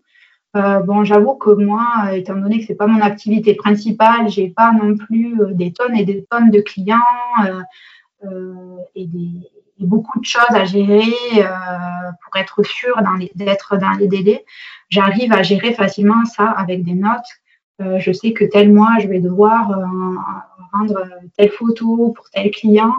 Euh, 0.58 0.80
bon, 0.80 1.06
j'avoue 1.06 1.36
que 1.36 1.52
moi, 1.52 2.14
étant 2.14 2.36
donné 2.36 2.60
que 2.60 2.66
c'est 2.66 2.76
pas 2.76 2.88
mon 2.88 3.02
activité 3.02 3.54
principale, 3.56 4.30
j'ai 4.30 4.50
pas 4.50 4.74
non 4.74 4.98
plus 4.98 5.42
euh, 5.42 5.54
des 5.54 5.72
tonnes 5.72 5.96
et 5.96 6.04
des 6.04 6.26
tonnes 6.30 6.52
de 6.52 6.60
clients 6.60 7.00
euh, 7.46 8.78
et, 8.96 9.08
beaucoup 9.80 10.20
de 10.20 10.26
choses 10.26 10.52
à 10.52 10.64
gérer 10.64 11.02
pour 12.24 12.36
être 12.36 12.62
sûr 12.62 12.96
d'être 13.34 13.78
dans 13.78 13.94
les 13.94 14.08
délais. 14.08 14.46
J'arrive 14.90 15.34
à 15.34 15.42
gérer 15.42 15.74
facilement 15.74 16.24
ça 16.26 16.52
avec 16.52 16.84
des 16.84 16.94
notes. 16.94 17.41
Je 17.98 18.12
sais 18.12 18.34
que 18.34 18.46
tel 18.46 18.74
mois, 18.74 18.98
je 19.00 19.08
vais 19.08 19.20
devoir 19.20 19.70
rendre 20.74 21.08
telle 21.38 21.52
photo 21.52 22.14
pour 22.16 22.30
tel 22.30 22.52
client 22.52 22.94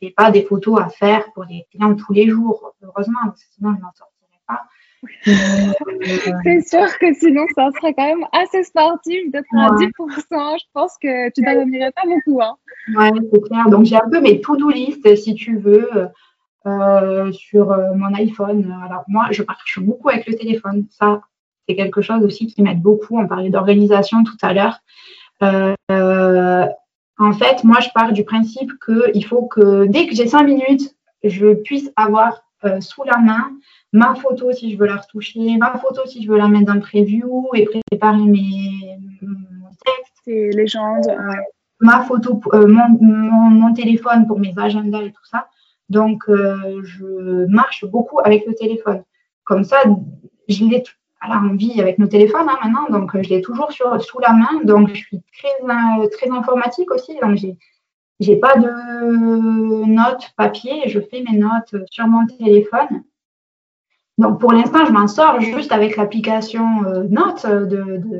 et 0.00 0.10
pas 0.10 0.30
des 0.30 0.42
photos 0.42 0.80
à 0.80 0.88
faire 0.88 1.24
pour 1.32 1.46
des 1.46 1.64
clients 1.70 1.94
tous 1.94 2.12
les 2.12 2.28
jours. 2.28 2.74
Heureusement, 2.82 3.20
parce 3.24 3.44
que 3.44 3.54
sinon 3.54 3.74
je 3.76 3.80
n'en 3.80 3.92
sortirais 3.92 4.40
pas. 4.48 4.62
c'est 6.44 6.60
sûr 6.60 6.98
que 6.98 7.12
sinon, 7.14 7.44
ça 7.56 7.70
serait 7.72 7.94
quand 7.94 8.06
même 8.06 8.24
assez 8.32 8.62
sportif 8.62 9.30
d'être 9.32 9.46
à 9.56 9.70
10%. 9.70 9.90
Je 9.90 10.64
pense 10.72 10.96
que 11.00 11.28
tu 11.30 11.42
t'en 11.42 11.92
pas 11.92 12.08
beaucoup. 12.08 12.40
Hein. 12.40 12.54
Oui, 12.96 13.28
c'est 13.32 13.40
clair. 13.42 13.68
Donc, 13.68 13.84
j'ai 13.84 13.96
un 13.96 14.08
peu 14.08 14.20
mes 14.20 14.40
to-do 14.40 14.70
list, 14.70 15.14
si 15.16 15.34
tu 15.34 15.58
veux, 15.58 15.88
euh, 16.66 17.32
sur 17.32 17.72
euh, 17.72 17.94
mon 17.94 18.14
iPhone. 18.14 18.76
Alors, 18.84 19.04
moi, 19.08 19.26
je 19.30 19.42
marche 19.42 19.80
beaucoup 19.80 20.08
avec 20.08 20.26
le 20.26 20.34
téléphone. 20.34 20.86
Ça, 20.90 21.20
c'est 21.68 21.76
quelque 21.76 22.02
chose 22.02 22.22
aussi 22.24 22.46
qui 22.46 22.62
m'aide 22.62 22.80
beaucoup. 22.80 23.18
On 23.18 23.26
parlait 23.26 23.50
d'organisation 23.50 24.24
tout 24.24 24.36
à 24.42 24.52
l'heure. 24.52 24.78
Euh, 25.42 26.66
en 27.18 27.32
fait, 27.32 27.64
moi, 27.64 27.80
je 27.80 27.88
pars 27.94 28.12
du 28.12 28.24
principe 28.24 28.72
qu'il 28.84 29.24
faut 29.24 29.46
que 29.46 29.86
dès 29.86 30.06
que 30.06 30.14
j'ai 30.14 30.26
cinq 30.26 30.44
minutes, 30.44 30.94
je 31.24 31.54
puisse 31.54 31.90
avoir 31.96 32.42
sous 32.80 33.02
la 33.02 33.18
main 33.18 33.50
ma 33.92 34.14
photo 34.14 34.52
si 34.52 34.72
je 34.72 34.78
veux 34.78 34.86
la 34.86 34.96
retoucher, 34.96 35.56
ma 35.58 35.78
photo 35.78 36.02
si 36.06 36.22
je 36.22 36.30
veux 36.30 36.38
la 36.38 36.48
mettre 36.48 36.66
dans 36.66 36.74
le 36.74 36.80
preview 36.80 37.48
et 37.54 37.66
préparer 37.90 38.24
mes 38.24 38.98
textes. 39.84 40.28
et 40.28 40.50
légendes. 40.50 41.06
Ma 41.80 42.04
photo, 42.04 42.40
euh, 42.52 42.66
mon, 42.68 43.74
téléphone 43.74 44.26
pour 44.26 44.38
mes 44.38 44.54
agendas 44.56 45.02
et 45.02 45.10
tout 45.10 45.24
ça. 45.24 45.48
Donc, 45.88 46.22
euh, 46.28 46.80
je 46.84 47.46
marche 47.46 47.84
beaucoup 47.84 48.20
avec 48.20 48.46
le 48.46 48.54
téléphone. 48.54 49.02
Comme 49.42 49.64
ça, 49.64 49.78
je 50.48 50.64
l'ai 50.64 50.84
on 51.30 51.54
vit 51.54 51.80
avec 51.80 51.98
nos 51.98 52.06
téléphones 52.06 52.48
hein, 52.48 52.58
maintenant, 52.62 52.88
donc 52.90 53.20
je 53.20 53.28
l'ai 53.28 53.42
toujours 53.42 53.72
sur, 53.72 54.02
sous 54.02 54.18
la 54.18 54.32
main. 54.32 54.60
Donc, 54.64 54.88
je 54.88 54.94
suis 54.94 55.22
très, 55.38 56.08
très 56.08 56.30
informatique 56.30 56.90
aussi. 56.90 57.16
Donc, 57.20 57.36
j'ai 57.36 57.56
j'ai 58.22 58.36
pas 58.36 58.56
de 58.56 59.84
notes 59.86 60.32
papier, 60.36 60.88
je 60.88 61.00
fais 61.00 61.24
mes 61.28 61.38
notes 61.38 61.74
sur 61.90 62.06
mon 62.06 62.24
téléphone. 62.26 63.02
Donc 64.18 64.38
pour 64.38 64.52
l'instant, 64.52 64.84
je 64.86 64.92
m'en 64.92 65.08
sors 65.08 65.40
juste 65.40 65.72
avec 65.72 65.96
l'application 65.96 66.84
euh, 66.84 67.04
Notes 67.04 67.46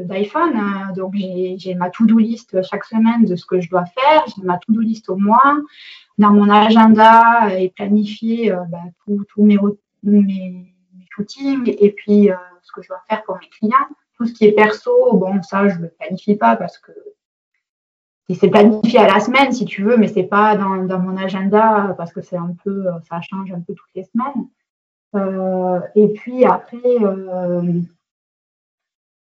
d'iPhone. 0.07 0.57
Euh, 0.57 0.95
donc 0.95 1.15
j'ai 1.15 1.75
ma 1.75 1.91
to-do 1.91 2.19
list 2.19 2.61
chaque 2.63 2.85
semaine 2.85 3.25
de 3.27 3.37
ce 3.37 3.47
que 3.47 3.61
je 3.61 3.69
dois 3.69 3.85
faire. 3.85 4.25
J'ai 4.35 4.43
ma 4.43 4.59
to-do 4.59 4.81
list 4.81 5.09
au 5.09 5.17
mois. 5.17 5.59
Dans 6.19 6.31
mon 6.31 6.51
agenda 6.51 7.57
et 7.57 7.71
planifier 7.71 8.53
euh, 8.53 8.65
bah, 8.71 8.79
tous 9.07 9.45
mes, 9.45 9.59
mes, 10.03 10.75
shootings 11.15 11.77
et 11.79 11.91
puis 11.91 12.31
ce 12.63 12.73
que 12.73 12.83
je 12.83 12.89
dois 12.89 13.03
faire 13.09 13.23
pour 13.25 13.39
mes 13.39 13.49
clients. 13.49 13.89
Tout 14.17 14.27
ce 14.27 14.33
qui 14.33 14.47
est 14.47 14.53
perso, 14.53 15.17
bon, 15.17 15.43
ça, 15.43 15.69
je 15.69 15.77
ne 15.77 15.83
le 15.83 15.89
planifie 15.89 16.37
pas 16.37 16.57
parce 16.57 16.79
que 16.79 16.93
c'est 18.35 18.49
planifié 18.49 18.99
à 18.99 19.07
la 19.07 19.21
semaine 19.21 19.53
si 19.53 19.65
tu 19.65 19.83
veux, 19.83 19.97
mais 19.97 20.09
c'est 20.09 20.23
pas 20.23 20.57
dans, 20.57 20.85
dans, 20.85 20.99
mon 20.99 21.17
agenda 21.17 21.95
parce 21.99 22.13
que 22.13 22.23
c'est 22.23 22.37
un 22.37 22.55
peu, 22.65 22.87
ça 23.09 23.21
change 23.21 23.53
un 23.53 23.61
peu 23.61 23.75
toutes 23.75 23.95
les 23.95 24.05
semaines. 24.05 24.49
Euh, 25.15 25.81
et 25.95 26.09
puis 26.09 26.45
après, 26.45 26.79
euh, 27.03 27.81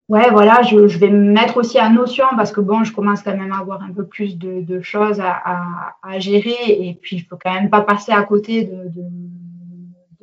ouais, 0.09 0.31
voilà, 0.31 0.63
je, 0.63 0.99
vais 0.99 1.11
me 1.11 1.33
mettre 1.33 1.57
aussi 1.57 1.79
à 1.79 1.89
notion 1.89 2.27
parce 2.37 2.53
que 2.53 2.61
bon, 2.61 2.85
je 2.85 2.93
commence 2.93 3.23
quand 3.23 3.37
même 3.37 3.53
à 3.53 3.59
avoir 3.59 3.83
un 3.83 3.93
peu 3.93 4.07
plus 4.07 4.39
de, 4.39 4.81
choses 4.81 5.21
à, 5.21 6.19
gérer 6.19 6.57
et 6.69 6.95
puis 7.01 7.17
il 7.17 7.25
faut 7.25 7.37
quand 7.43 7.53
même 7.53 7.71
pas 7.71 7.83
passer 7.83 8.13
à 8.13 8.23
côté 8.23 8.65
de, 8.65 9.03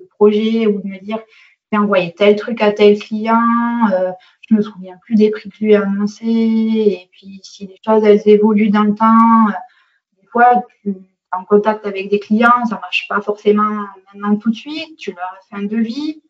projets 0.09 0.65
ou 0.65 0.81
de 0.81 0.87
me 0.87 0.99
dire 0.99 1.19
j'ai 1.71 1.77
envoyé 1.77 2.13
tel 2.13 2.35
truc 2.35 2.61
à 2.61 2.71
tel 2.71 2.97
client, 2.99 3.41
euh, 3.93 4.11
je 4.49 4.55
me 4.55 4.61
souviens 4.61 4.97
plus 5.01 5.15
des 5.15 5.29
prix 5.31 5.49
que 5.49 5.57
lui 5.63 5.75
a 5.75 5.83
annoncé, 5.83 6.25
et 6.25 7.09
puis 7.11 7.39
si 7.43 7.67
les 7.67 7.79
choses 7.85 8.03
elles 8.03 8.21
évoluent 8.25 8.69
dans 8.69 8.83
le 8.83 8.95
temps, 8.95 9.49
euh, 9.49 10.21
des 10.21 10.27
fois 10.27 10.63
tu 10.81 10.89
es 10.91 10.95
en 11.31 11.43
contact 11.43 11.85
avec 11.85 12.09
des 12.09 12.19
clients, 12.19 12.65
ça 12.69 12.79
marche 12.79 13.07
pas 13.09 13.21
forcément 13.21 13.85
maintenant 14.13 14.37
tout 14.37 14.49
de 14.49 14.55
suite, 14.55 14.97
tu 14.97 15.11
leur 15.11 15.33
as 15.33 15.45
fait 15.49 15.61
un 15.61 15.67
devis, 15.67 16.21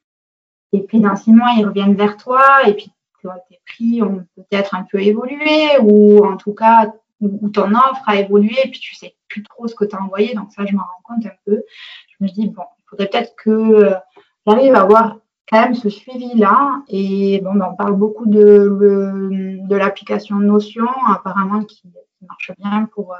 et 0.73 0.81
puis 0.81 0.99
dans 0.99 1.15
six 1.15 1.31
mois 1.31 1.51
ils 1.57 1.65
reviennent 1.65 1.95
vers 1.95 2.17
toi, 2.17 2.67
et 2.67 2.73
puis 2.73 2.91
tes 3.49 3.59
prix 3.65 4.01
ont 4.01 4.25
peut-être 4.35 4.73
un 4.75 4.83
peu 4.83 5.01
évolué, 5.01 5.77
ou 5.81 6.25
en 6.25 6.37
tout 6.37 6.53
cas 6.53 6.93
où 7.19 7.49
ton 7.49 7.71
offre 7.71 8.03
a 8.07 8.15
évolué, 8.17 8.55
et 8.63 8.69
puis 8.69 8.79
tu 8.79 8.95
sais 8.95 9.15
plus 9.27 9.43
trop 9.43 9.67
ce 9.67 9.75
que 9.75 9.85
tu 9.85 9.95
as 9.95 10.01
envoyé, 10.01 10.33
donc 10.33 10.51
ça 10.51 10.65
je 10.65 10.73
m'en 10.73 10.83
rends 10.83 11.15
compte 11.15 11.25
un 11.25 11.35
peu. 11.45 11.63
Je 12.09 12.23
me 12.23 12.29
dis, 12.29 12.47
bon, 12.47 12.63
il 12.79 12.83
faudrait 12.89 13.07
peut-être 13.07 13.35
que 13.35 13.49
euh, 13.49 13.95
j'arrive 14.45 14.75
à 14.75 14.81
avoir 14.81 15.17
quand 15.49 15.61
même 15.61 15.75
ce 15.75 15.89
suivi-là. 15.89 16.83
Et 16.89 17.41
bon, 17.43 17.53
ben, 17.55 17.69
on 17.71 17.75
parle 17.75 17.95
beaucoup 17.95 18.25
de, 18.25 19.59
de 19.67 19.75
l'application 19.75 20.37
Notion, 20.37 20.87
apparemment, 21.07 21.63
qui, 21.63 21.83
marche 22.27 22.51
bien 22.57 22.85
pour, 22.93 23.13
euh, 23.13 23.17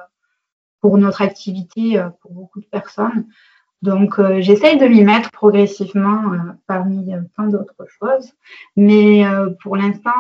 pour 0.82 0.98
notre 0.98 1.22
activité, 1.22 2.00
euh, 2.00 2.10
pour 2.22 2.32
beaucoup 2.32 2.60
de 2.60 2.66
personnes. 2.66 3.28
Donc, 3.84 4.18
euh, 4.18 4.42
j'essaye 4.42 4.78
de 4.78 4.88
m'y 4.88 5.04
mettre 5.04 5.30
progressivement 5.32 6.32
parmi 6.66 7.14
plein 7.36 7.48
d'autres 7.48 7.86
choses. 7.88 8.34
Mais 8.76 9.24
pour 9.62 9.76
l'instant, 9.76 10.12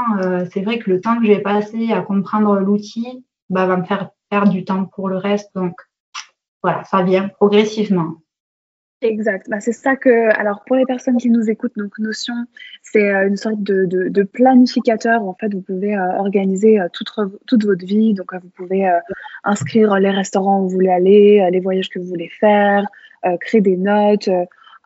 c'est 0.52 0.62
vrai 0.62 0.78
que 0.78 0.92
le 0.92 1.02
temps 1.02 1.20
que 1.20 1.26
j'ai 1.26 1.40
passé 1.40 1.92
à 1.92 2.02
comprendre 2.02 2.60
l'outil 2.60 3.26
bah, 3.50 3.66
va 3.66 3.78
me 3.78 3.84
faire 3.84 4.12
perdre 4.30 4.52
du 4.52 4.64
temps 4.64 4.86
pour 4.86 5.10
le 5.10 5.18
reste. 5.18 5.50
Donc, 5.56 5.74
voilà, 6.62 6.84
ça 6.84 7.02
vient 7.02 7.30
progressivement. 7.30 8.18
Exact. 9.02 9.48
Bah, 9.48 9.60
c'est 9.60 9.74
ça 9.74 9.96
que, 9.96 10.34
alors 10.40 10.64
pour 10.66 10.76
les 10.76 10.86
personnes 10.86 11.18
qui 11.18 11.30
nous 11.30 11.52
écoutent, 11.52 11.78
donc 11.78 12.00
Notion, 12.00 12.34
c'est 12.82 13.14
euh, 13.14 13.28
une 13.28 13.36
sorte 13.38 13.62
de, 13.62 14.24
planificateur. 14.24 15.24
En 15.24 15.36
fait, 15.36 15.54
vous 15.54 15.62
pouvez 15.62 15.96
euh, 15.96 16.18
organiser 16.18 16.80
euh, 16.80 16.88
toute, 16.92 17.12
toute 17.46 17.64
votre 17.64 17.86
vie. 17.86 18.16
Donc, 18.16 18.34
vous 18.34 18.50
pouvez 18.50 18.90
inscrire 19.44 19.96
les 20.00 20.10
restaurants 20.10 20.62
où 20.62 20.64
vous 20.64 20.70
voulez 20.70 20.90
aller, 20.90 21.48
les 21.52 21.60
voyages 21.60 21.90
que 21.90 22.00
vous 22.00 22.08
voulez 22.08 22.30
faire, 22.40 22.88
créer 23.40 23.62
des 23.62 23.78
notes, 23.78 24.30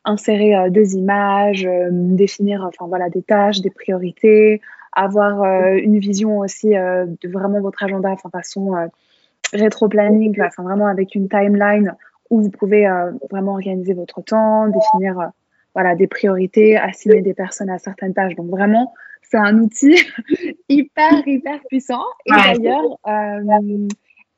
insérer 0.04 0.70
des 0.70 0.96
images, 0.96 1.68
définir, 1.92 2.66
enfin 2.68 2.88
voilà, 2.88 3.10
des 3.10 3.22
tâches, 3.22 3.62
des 3.62 3.70
priorités, 3.70 4.62
avoir 4.92 5.44
une 5.74 6.00
vision 6.00 6.40
aussi 6.40 6.70
de 6.70 7.30
vraiment 7.30 7.62
votre 7.62 7.84
agenda, 7.84 8.10
enfin 8.10 8.30
façon 8.30 8.74
rétro-planning, 9.54 10.40
enfin 10.42 10.64
vraiment 10.64 10.88
avec 10.88 11.16
une 11.16 11.30
timeline 11.30 11.96
où 12.32 12.42
vous 12.42 12.50
pouvez 12.50 12.88
euh, 12.88 13.12
vraiment 13.30 13.54
organiser 13.54 13.94
votre 13.94 14.22
temps, 14.22 14.68
définir 14.68 15.20
euh, 15.20 15.26
voilà, 15.76 15.96
des 15.96 16.08
priorités, 16.08 16.78
assigner 16.78 17.22
des 17.22 17.34
personnes 17.34 17.70
à 17.70 17.78
certaines 17.78 18.14
tâches. 18.14 18.36
Donc 18.36 18.50
vraiment, 18.50 18.94
c'est 19.22 19.38
un 19.38 19.60
outil 19.60 19.96
hyper, 20.70 21.28
hyper 21.28 21.60
puissant. 21.70 22.04
Et 22.26 22.32
d'ailleurs, 22.32 22.98
euh, 23.08 23.88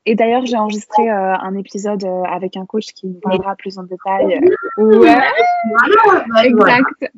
et 0.06 0.16
d'ailleurs, 0.16 0.44
j'ai 0.44 0.58
enregistré 0.58 1.08
un 1.08 1.56
épisode 1.56 2.04
avec 2.30 2.58
un 2.58 2.66
coach 2.66 2.92
qui 2.92 3.06
nous 3.06 3.20
parlera 3.20 3.56
plus 3.56 3.78
en 3.78 3.84
détail. 3.84 4.38
Ouais, 4.76 5.16
exact. 6.44 7.10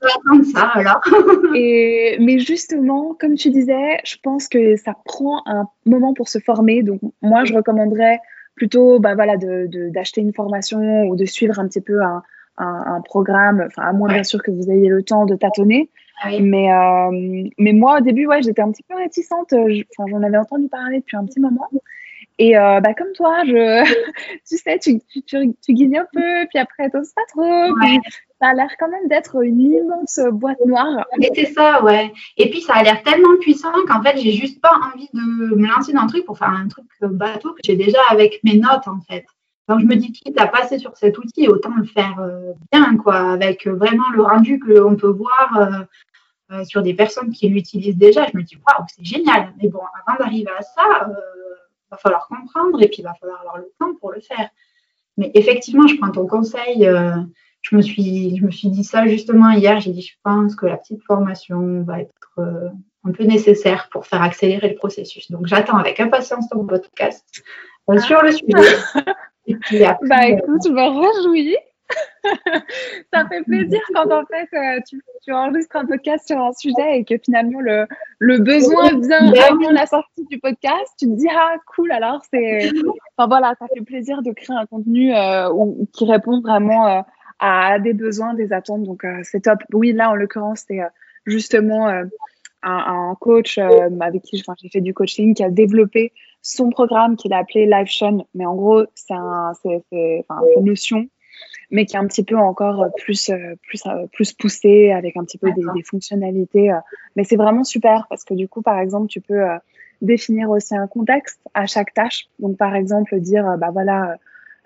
Ça, 0.55 0.71
alors. 0.75 1.01
et, 1.57 2.17
mais 2.21 2.39
justement, 2.39 3.17
comme 3.19 3.35
tu 3.35 3.51
disais, 3.51 3.99
je 4.05 4.15
pense 4.23 4.47
que 4.47 4.77
ça 4.77 4.95
prend 5.05 5.43
un 5.47 5.65
moment 5.85 6.15
pour 6.15 6.29
se 6.29 6.39
former. 6.39 6.85
Donc, 6.85 7.01
moi, 7.23 7.45
je 7.45 7.55
recommanderais 7.55 8.21
plutôt 8.57 8.99
bah, 8.99 9.15
voilà, 9.15 9.37
d'acheter 9.37 10.21
de, 10.21 10.27
une 10.27 10.33
formation 10.33 11.05
ou 11.05 11.15
de 11.15 11.25
suivre 11.25 11.59
un 11.59 11.69
petit 11.69 11.81
peu 11.81 12.03
un, 12.03 12.23
un, 12.59 13.01
programme, 13.03 13.63
enfin, 13.67 13.83
à 13.83 13.93
moins 13.93 14.09
bien 14.09 14.25
sûr 14.25 14.43
que 14.43 14.51
vous 14.51 14.71
ayez 14.71 14.89
le 14.89 15.03
temps 15.03 15.27
de 15.27 15.37
tâtonner. 15.37 15.91
Ah 16.23 16.31
mais, 16.41 16.73
euh, 16.73 17.51
mais 17.59 17.73
moi, 17.75 17.99
au 17.99 18.01
début, 18.01 18.27
ouais, 18.27 18.41
j'étais 18.43 18.63
un 18.63 18.73
petit 18.73 18.83
peu 18.83 18.97
réticente. 18.97 19.53
J'en 20.09 20.23
avais 20.23 20.39
entendu 20.39 20.67
parler 20.69 21.01
depuis 21.01 21.17
un 21.17 21.27
petit 21.27 21.41
moment. 21.41 21.69
Et 22.39 22.57
euh, 22.57 22.81
bah, 22.81 22.93
comme 22.93 23.13
toi, 23.15 23.45
je, 23.45 23.85
tu 24.49 24.59
sais, 24.59 24.79
tu, 24.79 25.01
tu, 25.09 25.23
tu, 25.25 25.73
guignes 25.73 25.99
un 25.99 26.07
peu, 26.13 26.47
puis 26.51 26.59
après, 26.59 26.91
t'oses 26.91 27.13
pas 27.13 27.23
trop. 27.29 27.75
ça 28.41 28.49
a 28.49 28.55
l'air 28.55 28.71
quand 28.79 28.89
même 28.89 29.09
d'être 29.09 29.43
une 29.43 29.61
immense 29.61 30.21
boîte 30.33 30.59
noire. 30.67 31.07
Et 31.21 31.31
c'est 31.35 31.53
ça, 31.53 31.83
ouais. 31.83 32.13
Et 32.37 32.51
puis, 32.51 32.61
ça 32.61 32.75
a 32.75 32.83
l'air 32.83 33.03
tellement 33.03 33.37
puissant 33.41 33.73
qu'en 33.89 34.03
fait, 34.03 34.19
j'ai 34.19 34.33
juste 34.33 34.61
pas 34.61 34.79
envie 34.93 35.09
de 35.15 35.57
me 35.57 35.67
lancer 35.67 35.93
dans 35.93 36.03
un 36.03 36.07
truc 36.07 36.27
pour 36.27 36.37
faire 36.37 36.51
un 36.51 36.69
truc 36.69 36.85
bateau 37.01 37.53
que 37.53 37.61
j'ai 37.65 37.77
déjà 37.77 38.01
avec 38.11 38.41
mes 38.45 38.59
notes, 38.59 38.87
en 38.87 39.01
fait. 39.09 39.25
Donc, 39.69 39.81
je 39.81 39.87
me 39.87 39.97
dis, 39.97 40.13
quitte 40.13 40.39
à 40.39 40.47
passer 40.47 40.79
sur 40.79 40.97
cet 40.97 41.19
outil, 41.19 41.49
autant 41.49 41.75
le 41.75 41.85
faire 41.85 42.21
euh, 42.21 42.53
bien, 42.71 42.97
quoi, 42.99 43.33
avec 43.33 43.67
vraiment 43.67 44.11
le 44.15 44.23
rendu 44.23 44.61
qu'on 44.61 44.95
peut 44.95 45.09
voir 45.09 45.87
euh, 46.53 46.65
sur 46.65 46.83
des 46.83 46.95
personnes 46.95 47.31
qui 47.31 47.49
l'utilisent 47.49 47.97
déjà. 47.97 48.27
Je 48.31 48.37
me 48.37 48.43
dis, 48.43 48.57
waouh, 48.57 48.87
c'est 48.95 49.05
génial. 49.05 49.55
Mais 49.61 49.69
bon, 49.69 49.81
avant 50.07 50.19
d'arriver 50.19 50.51
à 50.57 50.63
ça, 50.63 51.09
va 51.91 51.97
falloir 51.97 52.27
comprendre 52.29 52.83
et 52.83 52.89
puis 52.89 52.99
il 52.99 53.05
va 53.05 53.15
falloir 53.15 53.41
avoir 53.41 53.59
le 53.59 53.73
temps 53.79 53.95
pour 54.01 54.13
le 54.13 54.21
faire. 54.21 54.51
Mais 55.17 55.31
effectivement, 55.35 55.87
je 55.87 55.97
prends 55.97 56.11
ton 56.11 56.27
conseil. 56.27 56.87
Euh, 56.87 57.17
je, 57.63 57.77
me 57.77 57.83
suis, 57.83 58.37
je 58.37 58.45
me 58.45 58.51
suis 58.51 58.69
dit 58.69 58.85
ça 58.85 59.07
justement 59.07 59.51
hier. 59.51 59.81
J'ai 59.81 59.93
dit, 59.93 60.03
je 60.03 60.15
pense 60.23 60.55
que 60.55 60.67
la 60.67 60.77
petite 60.77 61.03
formation 61.05 61.83
va 61.83 62.01
être 62.01 62.13
euh, 62.39 62.69
un 63.05 63.13
peu 63.13 63.25
nécessaire 63.25 63.89
pour 63.91 64.07
faire 64.07 64.23
accélérer 64.23 64.69
le 64.69 64.75
processus. 64.75 65.31
Donc, 65.31 65.47
j'attends 65.47 65.79
avec 65.79 66.01
impatience 66.01 66.49
ton 66.49 66.67
podcast 66.67 67.25
euh, 67.91 67.99
sur 67.99 68.23
le 68.23 68.33
sujet. 68.33 68.77
bah 70.03 70.29
écoute, 70.29 70.63
je 70.65 70.71
me 70.71 71.31
réjouis. 71.31 71.57
ça 73.13 73.27
fait 73.29 73.43
plaisir 73.43 73.81
quand 73.95 74.11
en 74.11 74.25
fait 74.27 74.49
euh, 74.55 74.81
tu, 74.89 75.03
tu, 75.25 75.33
enregistres 75.33 75.77
un 75.77 75.87
podcast 75.87 76.27
sur 76.27 76.39
un 76.39 76.53
sujet 76.53 76.99
et 76.99 77.05
que 77.05 77.15
finalement 77.23 77.61
le, 77.61 77.87
le 78.19 78.39
besoin 78.39 78.99
vient 78.99 79.33
avant 79.51 79.71
la 79.71 79.87
sortie 79.87 80.25
du 80.27 80.39
podcast. 80.39 80.95
Tu 80.99 81.07
te 81.07 81.13
dis 81.13 81.29
ah 81.31 81.55
cool 81.75 81.93
alors 81.93 82.23
c'est 82.33 82.71
enfin 83.17 83.29
voilà 83.29 83.55
ça 83.59 83.67
fait 83.75 83.83
plaisir 83.83 84.23
de 84.23 84.33
créer 84.33 84.57
un 84.57 84.67
contenu 84.67 85.15
euh, 85.15 85.49
qui 85.93 86.05
répond 86.05 86.41
vraiment 86.41 86.87
euh, 86.89 87.01
à 87.39 87.79
des 87.79 87.93
besoins, 87.93 88.35
des 88.35 88.53
attentes 88.53 88.83
donc 88.85 89.07
c'est 89.23 89.41
top. 89.41 89.59
Oui 89.73 89.93
là 89.93 90.11
en 90.11 90.15
l'occurrence 90.15 90.65
c'est 90.67 90.81
justement 91.27 91.89
un, 91.89 92.09
un, 92.63 93.15
coach 93.21 93.59
avec 93.59 94.23
qui 94.23 94.43
j'ai 94.61 94.69
fait 94.69 94.81
du 94.81 94.95
coaching 94.95 95.35
qui 95.35 95.45
a 95.45 95.51
développé 95.51 96.13
son 96.43 96.71
programme 96.71 97.17
qu'il 97.17 97.33
a 97.33 97.39
appelé 97.39 97.67
LiveShun 97.67 98.19
mais 98.35 98.47
en 98.47 98.55
gros 98.55 98.85
c'est 98.95 99.15
un 99.15 99.53
c'est 99.63 99.85
une 99.91 100.65
notion 100.65 101.09
mais 101.71 101.85
qui 101.87 101.97
est 101.97 101.99
un 101.99 102.07
petit 102.07 102.25
peu 102.25 102.37
encore 102.37 102.87
plus, 102.97 103.31
euh, 103.31 103.55
plus, 103.67 103.85
euh, 103.87 104.07
plus 104.13 104.33
poussé 104.33 104.93
avec 104.93 105.17
un 105.17 105.25
petit 105.25 105.39
peu 105.39 105.51
des, 105.53 105.63
des, 105.75 105.83
fonctionnalités. 105.83 106.73
Euh. 106.73 106.79
Mais 107.17 107.25
c'est 107.25 107.37
vraiment 107.37 107.65
super 107.65 108.07
parce 108.09 108.25
que 108.25 108.35
du 108.35 108.49
coup, 108.49 108.63
par 108.63 108.79
exemple, 108.79 109.09
tu 109.09 109.21
peux 109.21 109.43
définir 110.03 110.51
aussi 110.51 110.77
un 110.77 110.87
contexte 110.87 111.41
à 111.55 111.67
chaque 111.67 111.93
tâche. 111.95 112.27
Donc, 112.39 112.57
par 112.57 112.75
exemple, 112.75 113.19
dire, 113.21 113.57
bah 113.59 113.71
voilà, 113.73 114.17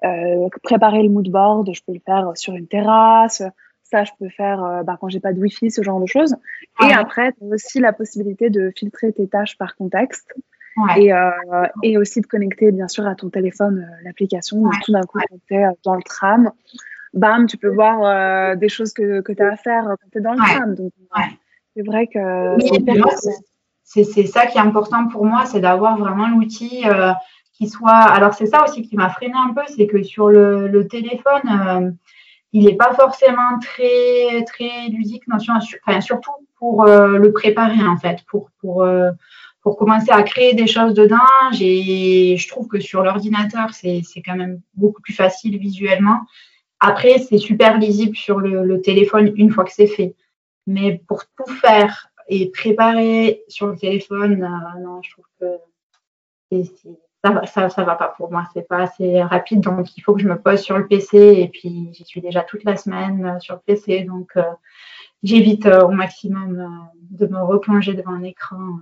euh, 0.04 0.48
préparer 0.62 1.02
le 1.02 1.08
mood 1.08 1.28
board, 1.28 1.72
je 1.72 1.80
peux 1.86 1.92
le 1.92 2.00
faire 2.04 2.32
sur 2.34 2.54
une 2.54 2.66
terrasse. 2.66 3.42
Ça, 3.84 4.04
je 4.04 4.12
peux 4.20 4.28
faire 4.28 4.84
bah, 4.84 4.96
quand 5.00 5.08
j'ai 5.08 5.18
pas 5.18 5.32
de 5.32 5.40
wifi, 5.40 5.70
ce 5.70 5.82
genre 5.82 6.00
de 6.00 6.06
choses. 6.06 6.36
Et 6.80 6.92
après, 6.92 7.32
tu 7.32 7.44
as 7.44 7.54
aussi 7.54 7.80
la 7.80 7.92
possibilité 7.92 8.48
de 8.48 8.72
filtrer 8.76 9.12
tes 9.12 9.26
tâches 9.26 9.58
par 9.58 9.74
contexte. 9.74 10.32
Et, 10.96 11.12
euh, 11.12 11.30
et, 11.82 11.98
aussi 11.98 12.20
de 12.20 12.26
connecter 12.26 12.70
bien 12.72 12.88
sûr 12.88 13.06
à 13.06 13.14
ton 13.14 13.28
téléphone 13.28 13.86
euh, 13.86 14.02
l'application. 14.04 14.62
Tout 14.84 14.92
d'un 14.92 15.02
coup, 15.02 15.18
quand 15.18 15.36
tu 15.46 15.54
es 15.54 15.64
dans 15.84 15.94
le 15.94 16.02
tram, 16.02 16.50
bam, 17.12 17.46
tu 17.46 17.56
peux 17.56 17.68
voir 17.68 18.04
euh, 18.04 18.56
des 18.56 18.68
choses 18.68 18.92
que, 18.92 19.20
que 19.20 19.32
tu 19.32 19.42
as 19.42 19.52
à 19.52 19.56
faire 19.56 19.84
quand 19.84 20.08
tu 20.12 20.18
es 20.18 20.20
dans 20.20 20.32
le 20.32 20.38
tram. 20.38 20.74
Donc, 20.74 20.92
c'est 21.74 21.82
vrai 21.82 22.06
que 22.06 22.56
c'est 23.84 24.26
ça 24.26 24.46
qui 24.46 24.58
est 24.58 24.60
important 24.60 25.08
pour 25.08 25.24
moi, 25.24 25.44
c'est 25.44 25.60
d'avoir 25.60 25.98
vraiment 25.98 26.28
l'outil 26.28 26.84
qui 27.52 27.68
soit. 27.68 27.90
Alors, 27.90 28.34
c'est 28.34 28.46
ça 28.46 28.62
aussi 28.64 28.82
qui 28.82 28.96
m'a 28.96 29.10
freiné 29.10 29.34
un 29.36 29.52
peu, 29.52 29.62
c'est 29.66 29.86
que 29.86 30.02
sur 30.02 30.28
le, 30.28 30.68
le 30.68 30.86
téléphone, 30.86 31.98
il 32.52 32.64
n'est 32.64 32.76
pas 32.76 32.94
forcément 32.94 33.58
très, 33.60 34.44
très 34.44 34.88
ludique, 34.88 35.24
enfin, 35.32 36.00
surtout 36.00 36.30
pour 36.58 36.84
le 36.86 37.32
préparer 37.32 37.86
en 37.86 37.96
fait, 37.96 38.24
pour, 38.28 38.50
pour 38.60 38.84
pour 39.62 39.76
commencer 39.76 40.10
à 40.10 40.22
créer 40.22 40.54
des 40.54 40.66
choses 40.66 40.94
dedans. 40.94 41.18
je 41.52 42.48
trouve 42.48 42.66
que 42.68 42.80
sur 42.80 43.02
l'ordinateur, 43.02 43.74
c'est, 43.74 44.02
quand 44.24 44.36
même 44.36 44.60
beaucoup 44.74 45.02
plus 45.02 45.12
facile 45.12 45.58
visuellement. 45.58 46.20
Après, 46.80 47.18
c'est 47.18 47.38
super 47.38 47.78
lisible 47.78 48.16
sur 48.16 48.40
le, 48.40 48.80
téléphone 48.80 49.32
une 49.36 49.50
fois 49.50 49.64
que 49.64 49.72
c'est 49.72 49.86
fait. 49.86 50.14
Mais 50.66 51.02
pour 51.06 51.24
tout 51.24 51.52
faire 51.52 52.08
et 52.28 52.50
préparer 52.50 53.42
sur 53.48 53.66
le 53.66 53.76
téléphone, 53.76 54.42
euh, 54.42 54.80
non, 54.80 55.02
je 55.02 55.10
trouve 55.10 55.24
que 55.40 55.56
ça, 57.46 57.68
ça, 57.68 57.84
va 57.84 57.96
pas 57.96 58.14
pour 58.16 58.30
moi. 58.30 58.44
C'est 58.54 58.66
pas 58.66 58.82
assez 58.82 59.22
rapide. 59.22 59.60
Donc, 59.60 59.96
il 59.96 60.00
faut 60.00 60.14
que 60.14 60.22
je 60.22 60.28
me 60.28 60.40
pose 60.40 60.60
sur 60.60 60.78
le 60.78 60.86
PC. 60.86 61.18
Et 61.18 61.48
puis, 61.48 61.90
j'y 61.92 62.04
suis 62.04 62.20
déjà 62.20 62.42
toute 62.42 62.64
la 62.64 62.76
semaine 62.76 63.26
euh, 63.26 63.40
sur 63.40 63.56
le 63.56 63.60
PC. 63.66 64.04
Donc, 64.04 64.30
euh, 64.36 64.42
j'évite 65.22 65.66
au 65.66 65.88
maximum 65.88 66.88
de 67.10 67.26
me 67.26 67.42
replonger 67.42 67.94
devant 67.94 68.12
un 68.12 68.22
écran 68.22 68.78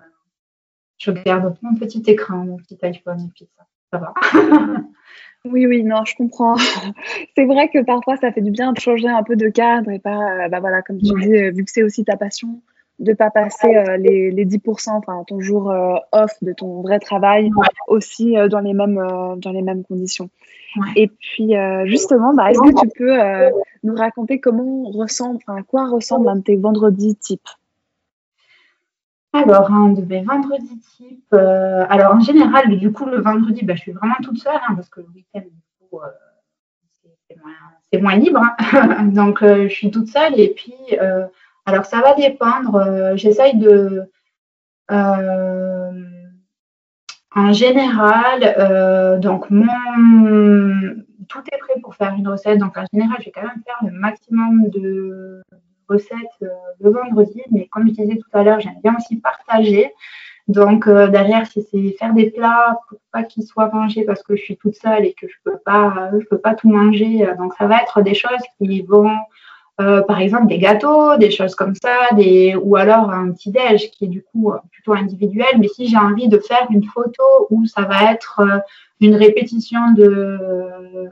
je 0.99 1.11
garde 1.11 1.57
mon 1.63 1.75
petit 1.75 2.03
écran, 2.07 2.45
mon 2.45 2.57
petit 2.57 2.79
iPhone, 2.83 3.21
et 3.21 3.31
puis 3.35 3.49
ça, 3.57 3.65
ça 3.93 3.99
va. 3.99 4.15
Oui, 5.45 5.67
oui, 5.67 5.85
non, 5.85 6.05
je 6.05 6.17
comprends. 6.17 6.57
c'est 7.37 7.45
vrai 7.45 7.69
que 7.69 7.83
parfois, 7.85 8.17
ça 8.17 8.33
fait 8.33 8.43
du 8.43 8.51
bien 8.51 8.73
de 8.73 8.81
changer 8.81 9.09
un 9.09 9.23
peu 9.23 9.37
de 9.37 9.49
cadre 9.49 9.89
et 9.89 10.01
pas, 10.01 10.49
bah 10.49 10.59
voilà, 10.59 10.83
comme 10.83 10.99
tu 10.99 11.05
dis, 11.05 11.51
vu 11.53 11.65
que 11.65 11.71
c'est 11.71 11.85
aussi 11.85 12.05
ta 12.05 12.17
passion, 12.17 12.61
de 12.99 13.13
pas 13.13 13.31
passer 13.31 13.77
euh, 13.77 13.97
les, 13.97 14.31
les 14.31 14.45
10%, 14.45 14.91
enfin 14.91 15.23
ton 15.27 15.41
jour 15.41 15.71
euh, 15.71 15.95
off 16.13 16.33
de 16.43 16.53
ton 16.53 16.83
vrai 16.83 16.99
travail 16.99 17.51
aussi 17.87 18.37
euh, 18.37 18.49
dans 18.49 18.61
les 18.61 18.75
mêmes 18.75 19.01
dans 19.37 19.53
les 19.53 19.63
mêmes 19.63 19.85
conditions. 19.85 20.31
Et 20.97 21.09
puis 21.09 21.55
justement, 21.85 22.35
bah, 22.35 22.51
est-ce 22.51 22.61
que 22.61 22.81
tu 22.81 22.89
peux 22.97 23.19
nous 23.83 23.95
raconter 23.95 24.39
comment 24.39 24.85
ressemble, 24.91 25.39
à 25.47 25.63
quoi 25.63 25.89
ressemble 25.89 26.29
un 26.29 26.37
de 26.37 26.43
tes 26.43 26.57
vendredis 26.57 27.17
types? 27.17 27.49
Alors, 29.43 29.71
un 29.73 29.91
de 29.91 30.03
mes 30.03 30.23
vendredis 30.23 30.79
types, 30.97 31.35
alors 31.35 32.15
en 32.15 32.21
général, 32.21 32.77
du 32.77 32.93
coup, 32.93 33.07
le 33.07 33.21
vendredi, 33.21 33.65
bah, 33.65 33.75
je 33.75 33.81
suis 33.81 33.93
vraiment 33.93 34.17
toute 34.23 34.39
seule 34.39 34.61
hein, 34.69 34.75
parce 34.75 34.89
que 34.89 35.01
le 35.01 35.09
week-end, 35.15 35.43
c'est 37.91 38.01
moins, 38.01 38.17
libre. 38.17 38.43
Hein. 38.73 39.05
Donc, 39.15 39.39
je 39.43 39.69
suis 39.69 39.91
toute 39.91 40.09
seule 40.09 40.39
et 40.39 40.53
puis 40.55 40.75
alors, 41.69 41.85
ça 41.85 42.01
va 42.01 42.15
dépendre. 42.15 42.77
Euh, 42.77 43.17
j'essaye 43.17 43.59
de. 43.59 44.11
Euh, 44.91 45.93
en 47.37 47.53
général, 47.53 48.55
euh, 48.59 49.19
donc 49.19 49.51
mon, 49.51 49.67
tout 51.29 51.43
est 51.53 51.59
prêt 51.59 51.79
pour 51.83 51.95
faire 51.95 52.15
une 52.15 52.27
recette. 52.27 52.59
Donc 52.59 52.79
en 52.79 52.87
général, 52.91 53.19
je 53.21 53.27
vais 53.27 53.33
quand 53.33 53.43
même 53.43 53.63
faire 53.67 53.77
le 53.83 53.91
maximum 53.91 54.71
de 54.71 55.43
recettes 55.89 56.19
le 56.81 56.91
vendredi. 56.91 57.43
Mais 57.51 57.67
comme 57.67 57.89
je 57.89 57.93
disais 57.93 58.17
tout 58.17 58.31
à 58.33 58.43
l'heure, 58.43 58.61
j'aime 58.61 58.81
bien 58.83 58.95
aussi 58.97 59.17
partager. 59.17 59.93
Donc 60.47 60.89
derrière, 60.89 61.47
si 61.47 61.63
c'est 61.71 61.97
faire 61.99 62.15
des 62.15 62.31
plats 62.31 62.81
pour 62.89 62.99
pas 63.13 63.23
qu'ils 63.23 63.45
soient 63.45 63.71
mangés 63.71 64.05
parce 64.05 64.23
que 64.23 64.35
je 64.35 64.43
suis 64.43 64.57
toute 64.57 64.75
seule 64.75 65.05
et 65.05 65.13
que 65.13 65.29
je 65.29 65.35
peux 65.45 65.59
pas, 65.59 66.11
je 66.19 66.25
peux 66.25 66.39
pas 66.39 66.55
tout 66.55 66.71
manger. 66.71 67.29
Donc 67.37 67.53
ça 67.59 67.67
va 67.67 67.83
être 67.83 68.01
des 68.01 68.15
choses 68.15 68.41
qui 68.59 68.81
vont 68.83 69.11
euh, 69.81 70.03
par 70.03 70.21
exemple 70.21 70.49
des 70.49 70.59
gâteaux, 70.59 71.17
des 71.19 71.31
choses 71.31 71.55
comme 71.55 71.75
ça, 71.81 72.13
des, 72.17 72.57
ou 72.57 72.75
alors 72.75 73.11
un 73.13 73.31
petit 73.31 73.53
déj 73.53 73.93
qui 73.93 74.07
est 74.07 74.09
du 74.09 74.25
coup 74.25 74.53
plutôt 74.73 74.93
individuel. 74.93 75.57
Mais 75.59 75.69
si 75.69 75.87
j'ai 75.87 75.97
envie 75.97 76.29
de 76.29 76.39
faire 76.39 76.67
une 76.71 76.83
photo 76.83 77.23
où 77.51 77.65
ça 77.65 77.83
va 77.83 78.13
être 78.13 78.41
euh, 78.41 78.59
une 79.01 79.15
répétition 79.15 79.93
de, 79.93 81.09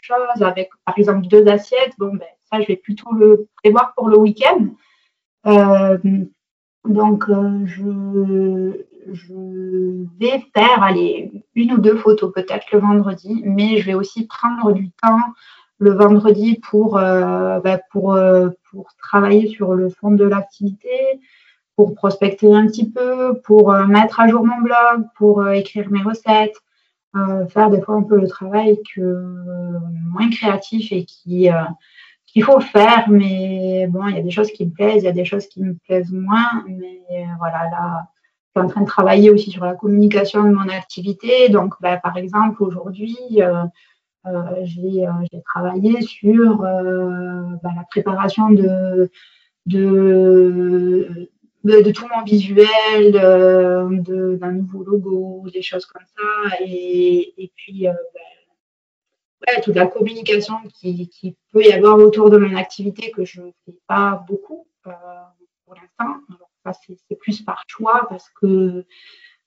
choses 0.00 0.42
avec 0.42 0.70
par 0.84 0.96
exemple 0.96 1.26
deux 1.26 1.46
assiettes, 1.48 1.94
bon 1.98 2.14
ben 2.14 2.26
je 2.60 2.66
vais 2.66 2.76
plutôt 2.76 3.12
le 3.12 3.48
prévoir 3.62 3.94
pour 3.94 4.08
le 4.08 4.18
week-end. 4.18 4.68
Euh, 5.46 5.98
donc 6.84 7.24
je, 7.28 8.72
je 9.12 9.34
vais 10.20 10.44
faire 10.54 10.82
allez, 10.82 11.44
une 11.54 11.72
ou 11.72 11.78
deux 11.78 11.96
photos 11.96 12.32
peut-être 12.32 12.72
le 12.72 12.78
vendredi, 12.78 13.42
mais 13.44 13.78
je 13.78 13.86
vais 13.86 13.94
aussi 13.94 14.26
prendre 14.26 14.72
du 14.72 14.90
temps 15.02 15.20
le 15.82 15.92
vendredi 15.92 16.60
pour, 16.70 16.96
euh, 16.96 17.58
bah, 17.60 17.80
pour, 17.90 18.14
euh, 18.14 18.50
pour 18.70 18.94
travailler 18.98 19.48
sur 19.48 19.74
le 19.74 19.88
fond 19.88 20.12
de 20.12 20.24
l'activité, 20.24 20.88
pour 21.74 21.94
prospecter 21.94 22.54
un 22.54 22.66
petit 22.68 22.88
peu, 22.88 23.40
pour 23.44 23.72
euh, 23.72 23.86
mettre 23.86 24.20
à 24.20 24.28
jour 24.28 24.46
mon 24.46 24.60
blog, 24.60 25.06
pour 25.16 25.46
écrire 25.48 25.90
mes 25.90 26.02
recettes, 26.02 26.56
faire 27.50 27.68
des 27.68 27.82
fois 27.82 27.96
un 27.96 28.02
peu 28.04 28.18
le 28.18 28.26
travail 28.26 28.78
que, 28.94 29.00
moins 30.10 30.30
créatif 30.30 30.92
et 30.92 31.04
qui 31.04 31.50
qu'il 32.32 32.44
faut 32.44 32.60
faire, 32.60 33.08
mais 33.08 33.86
bon, 33.88 34.06
il 34.08 34.16
y 34.16 34.18
a 34.18 34.22
des 34.22 34.30
choses 34.30 34.50
qui 34.50 34.64
me 34.64 34.70
plaisent, 34.72 35.02
il 35.02 35.06
y 35.06 35.08
a 35.08 35.12
des 35.12 35.24
choses 35.24 35.46
qui 35.46 35.62
me 35.62 35.74
plaisent 35.86 36.12
moins, 36.12 36.64
mais 36.66 37.26
voilà, 37.38 37.70
là, 37.70 38.08
je 38.54 38.60
suis 38.60 38.66
en 38.66 38.68
train 38.68 38.82
de 38.82 38.86
travailler 38.86 39.30
aussi 39.30 39.50
sur 39.50 39.64
la 39.64 39.74
communication 39.74 40.44
de 40.44 40.50
mon 40.50 40.68
activité. 40.68 41.48
Donc, 41.48 41.74
bah, 41.80 41.96
par 41.96 42.18
exemple, 42.18 42.62
aujourd'hui, 42.62 43.16
euh, 43.38 43.64
euh, 44.26 44.64
j'ai 44.64 45.06
travaillé 45.54 46.02
sur 46.02 46.62
euh, 46.62 47.42
bah, 47.62 47.70
la 47.74 47.84
préparation 47.90 48.50
de, 48.50 49.10
de, 49.66 51.28
tout 51.92 52.06
mon 52.14 52.24
visuel, 52.24 53.12
d'un 53.12 54.52
nouveau 54.52 54.84
logo, 54.84 55.44
des 55.52 55.62
choses 55.62 55.86
comme 55.86 56.04
ça. 56.04 56.56
Et, 56.66 57.32
et 57.42 57.50
puis, 57.56 57.86
bah, 57.86 58.20
toute 59.62 59.76
la 59.76 59.86
communication 59.86 60.54
qui, 60.74 61.08
qui, 61.08 61.36
peut 61.52 61.62
y 61.62 61.72
avoir 61.72 61.98
autour 61.98 62.30
de 62.30 62.38
mon 62.38 62.56
activité 62.56 63.10
que 63.10 63.24
je 63.24 63.42
ne 63.42 63.50
fais 63.64 63.74
pas 63.86 64.24
beaucoup 64.26 64.66
pour 64.84 65.74
l'instant. 65.74 66.20
C'est 67.08 67.16
plus 67.16 67.42
par 67.42 67.62
choix 67.66 68.06
parce 68.08 68.28
que 68.40 68.84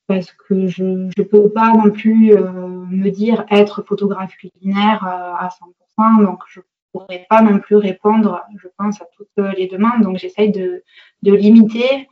parce 0.08 0.32
que 0.32 0.68
je 0.68 0.84
ne 0.84 1.24
peux 1.24 1.50
pas 1.50 1.74
non 1.74 1.90
plus 1.90 2.34
euh, 2.34 2.52
me 2.52 3.10
dire 3.10 3.46
être 3.50 3.84
photographe 3.84 4.36
culinaire 4.36 5.04
euh, 5.04 5.34
à 5.34 5.50
100%, 5.98 6.24
donc 6.24 6.44
je 6.48 6.60
ne 6.60 6.66
pourrais 6.92 7.26
pas 7.30 7.42
non 7.42 7.60
plus 7.60 7.76
répondre, 7.76 8.44
je 8.58 8.68
pense, 8.78 9.02
à 9.02 9.06
toutes 9.16 9.56
les 9.58 9.68
demandes. 9.68 10.02
Donc 10.02 10.18
j'essaye 10.18 10.52
de, 10.52 10.84
de, 11.24 11.34
limiter 11.34 12.08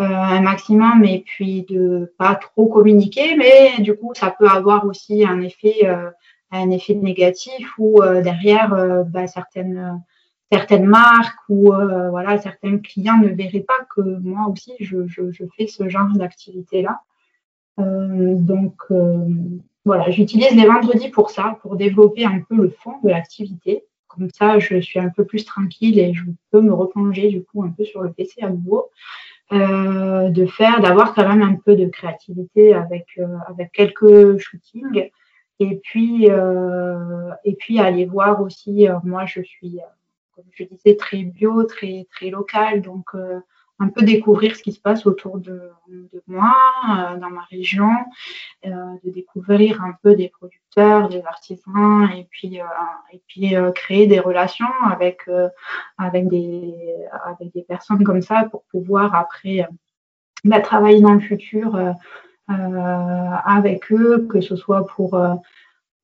euh, 0.00 0.04
un 0.04 0.40
maximum 0.40 1.04
et 1.04 1.20
puis 1.20 1.62
de 1.68 2.14
pas 2.18 2.34
trop 2.34 2.66
communiquer, 2.66 3.36
mais 3.36 3.80
du 3.80 3.94
coup 3.94 4.12
ça 4.14 4.30
peut 4.30 4.48
avoir 4.48 4.86
aussi 4.86 5.24
un 5.26 5.42
effet, 5.42 5.86
un 6.62 6.70
effet 6.70 6.94
négatif 6.94 7.72
où 7.78 8.02
derrière 8.02 9.04
bah, 9.06 9.26
certaines 9.26 10.02
certaines 10.52 10.86
marques 10.86 11.38
ou 11.48 11.72
voilà 12.10 12.38
certains 12.38 12.78
clients 12.78 13.18
ne 13.18 13.28
verraient 13.28 13.60
pas 13.66 13.86
que 13.94 14.00
moi 14.00 14.48
aussi 14.50 14.72
je, 14.80 14.96
fais 15.56 15.66
ce 15.66 15.88
genre 15.88 16.12
d'activité 16.14 16.82
là. 16.82 17.00
Euh, 17.80 18.34
donc 18.36 18.74
euh, 18.90 19.28
voilà, 19.84 20.10
j'utilise 20.10 20.52
les 20.52 20.66
vendredis 20.66 21.10
pour 21.10 21.30
ça, 21.30 21.58
pour 21.62 21.76
développer 21.76 22.24
un 22.24 22.40
peu 22.40 22.56
le 22.56 22.70
fond 22.70 22.94
de 23.02 23.08
l'activité. 23.10 23.84
Comme 24.08 24.28
ça, 24.32 24.58
je 24.58 24.80
suis 24.80 25.00
un 25.00 25.08
peu 25.08 25.24
plus 25.24 25.44
tranquille 25.44 25.98
et 25.98 26.14
je 26.14 26.22
peux 26.50 26.60
me 26.60 26.72
replonger 26.72 27.28
du 27.28 27.42
coup 27.42 27.64
un 27.64 27.70
peu 27.70 27.84
sur 27.84 28.02
le 28.02 28.12
PC 28.12 28.42
à 28.42 28.50
nouveau. 28.50 28.90
Euh, 29.52 30.30
de 30.30 30.46
faire, 30.46 30.80
d'avoir 30.80 31.14
quand 31.14 31.28
même 31.28 31.42
un 31.42 31.54
peu 31.54 31.76
de 31.76 31.84
créativité 31.86 32.72
avec, 32.72 33.20
avec 33.46 33.72
quelques 33.72 34.38
shootings. 34.38 35.10
Et 35.60 35.76
puis, 35.82 36.26
et 36.26 37.54
puis 37.54 37.78
aller 37.80 38.06
voir 38.06 38.40
aussi, 38.40 38.88
moi 39.04 39.24
je 39.26 39.40
suis, 39.42 39.78
comme 40.34 40.44
je 40.52 40.64
disais, 40.64 40.96
très 40.96 41.22
bio, 41.22 41.64
très, 41.64 42.06
très 42.10 42.30
local. 42.30 42.82
Donc, 42.82 43.14
un 43.80 43.88
peu 43.88 44.02
découvrir 44.02 44.54
ce 44.56 44.62
qui 44.62 44.72
se 44.72 44.80
passe 44.80 45.04
autour 45.06 45.38
de, 45.38 45.70
moi, 46.26 46.54
euh, 46.90 47.16
dans 47.16 47.30
ma 47.30 47.42
région, 47.42 47.90
euh, 48.66 48.70
de 49.04 49.10
découvrir 49.10 49.82
un 49.82 49.94
peu 50.02 50.14
des 50.14 50.28
producteurs, 50.28 51.08
des 51.08 51.22
artisans, 51.22 52.08
et 52.16 52.26
puis, 52.30 52.60
euh, 52.60 52.64
et 53.12 53.20
puis 53.26 53.54
créer 53.74 54.06
des 54.06 54.20
relations 54.20 54.66
avec, 54.84 55.28
avec, 55.98 56.28
des, 56.28 56.74
avec 57.24 57.52
des 57.52 57.62
personnes 57.62 58.04
comme 58.04 58.22
ça 58.22 58.44
pour 58.50 58.64
pouvoir 58.64 59.14
après 59.14 59.66
bah, 60.44 60.60
travailler 60.60 61.00
dans 61.00 61.14
le 61.14 61.20
futur 61.20 61.76
avec 62.48 63.90
eux, 63.92 64.26
que 64.30 64.40
ce 64.40 64.56
soit 64.56 64.86
pour 64.86 65.18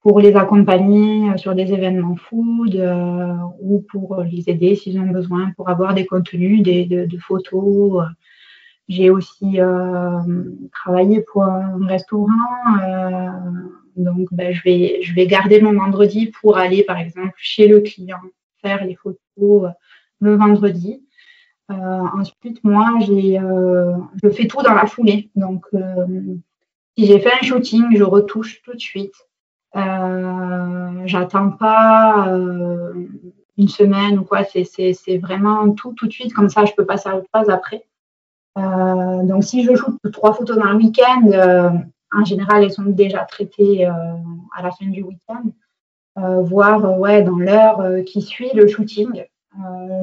pour 0.01 0.21
les 0.21 0.35
accompagner 0.35 1.31
euh, 1.31 1.37
sur 1.37 1.55
des 1.55 1.73
événements 1.73 2.17
food 2.17 2.75
euh, 2.77 3.35
ou 3.61 3.85
pour 3.91 4.23
les 4.23 4.49
aider 4.49 4.75
s'ils 4.75 4.99
ont 4.99 5.11
besoin 5.11 5.53
pour 5.57 5.69
avoir 5.69 5.95
des 5.95 6.07
contenus, 6.07 6.63
des, 6.63 6.87
de, 6.87 7.19
photos. 7.19 8.07
J'ai 8.89 9.11
aussi 9.11 9.61
euh, 9.61 10.19
travaillé 10.73 11.21
pour 11.21 11.45
un 11.45 11.87
restaurant, 11.87 12.27
donc 13.97 14.27
ben, 14.33 14.53
je, 14.53 14.63
vais, 14.65 14.99
je 15.03 15.15
vais 15.15 15.29
garder 15.29 15.61
mon 15.61 15.75
vendredi 15.75 16.33
pour 16.41 16.57
aller 16.57 16.83
par 16.83 16.99
exemple 16.99 17.35
chez 17.37 17.69
le 17.69 17.81
client 17.81 18.19
faire 18.63 18.85
les 18.85 18.97
photos 18.97 19.71
le 20.19 20.35
vendredi. 20.35 21.05
Ensuite, 21.71 22.63
moi, 22.65 22.99
j'ai, 23.01 23.41
je 24.23 24.29
fais 24.31 24.47
tout 24.47 24.63
dans 24.63 24.75
la 24.75 24.87
foulée. 24.87 25.31
Donc, 25.37 25.67
si 26.97 27.07
j'ai 27.07 27.19
fait 27.21 27.33
un 27.33 27.43
shooting, 27.43 27.97
je 27.97 28.05
retouche 28.05 28.63
tout 28.63 28.75
de 28.75 28.81
suite. 28.81 29.15
Euh, 29.77 31.03
j'attends 31.07 31.51
pas 31.51 32.29
euh, 32.29 33.07
une 33.57 33.69
semaine 33.69 34.19
ou 34.19 34.25
quoi. 34.25 34.45
C'est 34.45 35.19
vraiment 35.19 35.73
tout 35.73 35.93
tout 35.93 36.07
de 36.07 36.13
suite. 36.13 36.35
Comme 36.35 36.49
ça, 36.49 36.65
je 36.65 36.73
peux 36.73 36.85
passer 36.85 37.09
à 37.09 37.17
autre 37.17 37.29
chose 37.35 37.51
après. 37.51 37.87
Euh, 38.59 39.23
donc, 39.23 39.45
si 39.45 39.65
je 39.65 39.75
shoot 39.75 39.97
trois 40.13 40.35
photos 40.35 40.59
dans 40.59 40.71
le 40.71 40.77
week-end, 40.77 41.83
en 42.13 42.25
général, 42.25 42.65
elles 42.65 42.73
sont 42.73 42.83
déjà 42.83 43.21
traitées 43.25 43.87
à 43.87 44.63
la 44.63 44.71
fin 44.73 44.87
du 44.87 45.03
week-end. 45.03 45.45
voire 46.43 46.99
ouais, 46.99 47.23
dans 47.23 47.39
l'heure 47.39 48.05
qui 48.05 48.23
suit 48.23 48.51
le 48.55 48.67
shooting. 48.67 49.25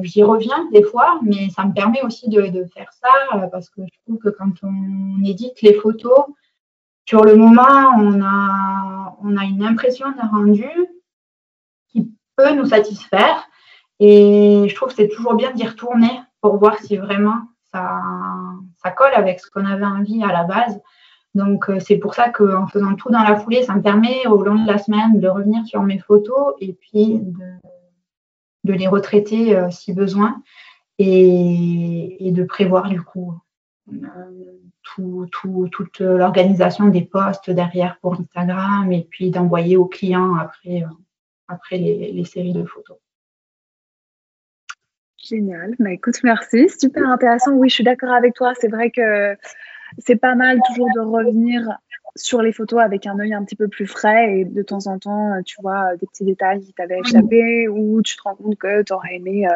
J'y 0.02 0.22
reviens 0.22 0.68
des 0.72 0.82
fois, 0.82 1.20
mais 1.22 1.48
ça 1.50 1.64
me 1.64 1.72
permet 1.72 2.02
aussi 2.02 2.28
de, 2.28 2.64
faire 2.74 2.92
ça 2.92 3.48
parce 3.50 3.70
que 3.70 3.82
je 3.82 3.98
trouve 4.04 4.18
que 4.18 4.28
quand 4.28 4.52
on 4.62 5.24
édite 5.24 5.62
les 5.62 5.74
photos, 5.74 6.26
sur 7.06 7.24
le 7.24 7.36
moment, 7.36 7.94
on 7.96 8.22
a, 8.22 9.16
on 9.22 9.36
a 9.36 9.44
une 9.44 9.64
impression 9.64 10.10
d'un 10.12 10.28
rendu 10.28 10.68
qui 11.90 12.12
peut 12.36 12.54
nous 12.54 12.66
satisfaire. 12.66 13.48
Et 14.00 14.66
je 14.68 14.74
trouve 14.74 14.90
que 14.90 14.94
c'est 14.94 15.08
toujours 15.08 15.34
bien 15.34 15.50
d'y 15.52 15.66
retourner 15.66 16.20
pour 16.40 16.58
voir 16.58 16.78
si 16.78 16.98
vraiment 16.98 17.38
ça, 17.72 18.00
ça 18.76 18.90
colle 18.90 19.14
avec 19.14 19.40
ce 19.40 19.50
qu'on 19.50 19.64
avait 19.64 19.86
envie 19.86 20.22
à 20.22 20.28
la 20.28 20.44
base. 20.44 20.78
Donc, 21.34 21.70
c'est 21.80 21.96
pour 21.96 22.14
ça 22.14 22.28
qu'en 22.28 22.66
faisant 22.66 22.94
tout 22.94 23.10
dans 23.10 23.22
la 23.22 23.36
foulée, 23.36 23.62
ça 23.62 23.74
me 23.74 23.82
permet 23.82 24.26
au 24.26 24.42
long 24.42 24.62
de 24.62 24.66
la 24.66 24.78
semaine 24.78 25.18
de 25.20 25.28
revenir 25.28 25.64
sur 25.66 25.82
mes 25.82 25.98
photos 25.98 26.54
et 26.60 26.74
puis 26.74 27.20
de, 27.20 27.44
les 28.64 28.88
retraiter 28.88 29.56
si 29.70 29.92
besoin 29.92 30.42
et, 30.98 32.30
de 32.32 32.44
prévoir 32.44 32.88
du 32.88 33.00
coup 33.02 33.34
toute 35.70 36.00
l'organisation 36.00 36.88
des 36.88 37.02
posts 37.02 37.50
derrière 37.50 37.98
pour 38.00 38.14
Instagram 38.20 38.92
et 38.92 39.06
puis 39.08 39.30
d'envoyer 39.30 39.76
aux 39.76 39.86
clients 39.86 40.34
après, 40.34 40.84
après 41.48 41.78
les 41.78 42.24
séries 42.24 42.52
de 42.52 42.64
photos. 42.64 42.98
Génial. 45.28 45.74
Bah, 45.78 45.92
écoute, 45.92 46.22
merci. 46.22 46.68
Super 46.68 47.06
intéressant. 47.08 47.52
Oui, 47.52 47.68
je 47.68 47.74
suis 47.74 47.84
d'accord 47.84 48.12
avec 48.12 48.34
toi. 48.34 48.52
C'est 48.58 48.68
vrai 48.68 48.90
que 48.90 49.36
c'est 49.98 50.16
pas 50.16 50.34
mal 50.34 50.60
toujours 50.66 50.88
de 50.94 51.00
revenir 51.00 51.62
sur 52.18 52.42
les 52.42 52.52
photos 52.52 52.80
avec 52.80 53.06
un 53.06 53.18
œil 53.18 53.34
un 53.34 53.44
petit 53.44 53.56
peu 53.56 53.68
plus 53.68 53.86
frais 53.86 54.38
et 54.38 54.44
de 54.44 54.62
temps 54.62 54.86
en 54.86 54.98
temps, 54.98 55.40
tu 55.44 55.56
vois, 55.62 55.96
des 55.96 56.06
petits 56.06 56.24
détails 56.24 56.60
qui 56.60 56.72
t'avaient 56.72 56.98
échappé 56.98 57.68
ou 57.68 58.02
tu 58.02 58.16
te 58.16 58.22
rends 58.22 58.34
compte 58.34 58.56
que 58.56 58.82
tu 58.82 58.92
aurais 58.92 59.16
aimé 59.16 59.46
euh, 59.46 59.54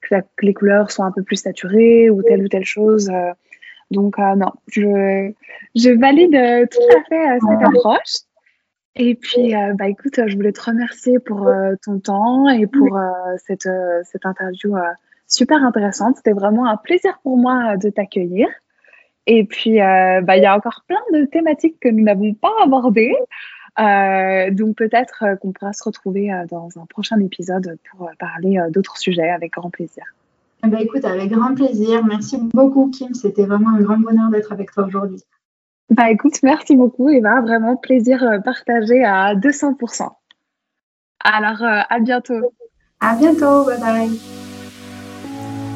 que, 0.00 0.16
les 0.42 0.54
couleurs 0.54 0.90
soient 0.90 1.06
un 1.06 1.12
peu 1.12 1.22
plus 1.22 1.36
saturées 1.36 2.10
ou 2.10 2.22
telle 2.22 2.42
ou 2.42 2.48
telle 2.48 2.64
chose. 2.64 3.08
Euh. 3.10 3.32
donc, 3.90 4.18
euh, 4.18 4.34
non, 4.34 4.52
je, 4.68 5.32
je 5.74 5.90
valide 5.90 6.68
tout 6.70 6.96
à 6.96 7.02
fait 7.08 7.38
cette 7.40 7.66
approche. 7.66 8.26
Et 8.94 9.14
puis, 9.14 9.54
euh, 9.54 9.72
bah, 9.74 9.88
écoute, 9.88 10.20
je 10.26 10.36
voulais 10.36 10.52
te 10.52 10.60
remercier 10.60 11.18
pour 11.18 11.48
euh, 11.48 11.74
ton 11.82 11.98
temps 11.98 12.48
et 12.48 12.66
pour 12.66 12.96
euh, 12.96 13.10
cette, 13.38 13.68
cette 14.04 14.26
interview 14.26 14.74
super 15.26 15.64
intéressante. 15.64 16.16
C'était 16.16 16.32
vraiment 16.32 16.66
un 16.66 16.76
plaisir 16.76 17.18
pour 17.22 17.38
moi 17.38 17.76
de 17.78 17.88
t'accueillir. 17.88 18.48
Et 19.26 19.44
puis, 19.44 19.78
bah, 19.78 20.36
il 20.36 20.42
y 20.42 20.46
a 20.46 20.56
encore 20.56 20.82
plein 20.86 21.02
de 21.12 21.24
thématiques 21.26 21.78
que 21.80 21.88
nous 21.88 22.02
n'avons 22.02 22.34
pas 22.34 22.52
abordées. 22.62 23.14
donc, 23.78 24.76
peut-être 24.76 25.24
qu'on 25.40 25.52
pourra 25.52 25.72
se 25.72 25.84
retrouver 25.84 26.30
dans 26.50 26.68
un 26.76 26.86
prochain 26.86 27.18
épisode 27.20 27.78
pour 27.90 28.10
parler 28.18 28.58
d'autres 28.70 28.98
sujets 28.98 29.30
avec 29.30 29.52
grand 29.52 29.70
plaisir. 29.70 30.04
Eh 30.64 30.68
ben, 30.68 30.78
écoute, 30.78 31.04
avec 31.04 31.30
grand 31.30 31.54
plaisir. 31.54 32.04
Merci 32.04 32.38
beaucoup, 32.52 32.90
Kim. 32.90 33.14
C'était 33.14 33.46
vraiment 33.46 33.70
un 33.70 33.80
grand 33.80 33.98
bonheur 33.98 34.30
d'être 34.30 34.52
avec 34.52 34.72
toi 34.72 34.86
aujourd'hui. 34.86 35.22
Bah 35.92 36.10
écoute, 36.10 36.42
merci 36.42 36.74
beaucoup 36.74 37.10
Eva, 37.10 37.42
vraiment 37.42 37.76
plaisir 37.76 38.22
euh, 38.22 38.38
partagé 38.38 39.04
à 39.04 39.34
200%. 39.34 40.08
Alors 41.22 41.62
euh, 41.62 41.80
à 41.90 42.00
bientôt. 42.00 42.54
À 43.00 43.14
bientôt, 43.14 43.66
bye 43.66 43.78
bye. 43.78 44.10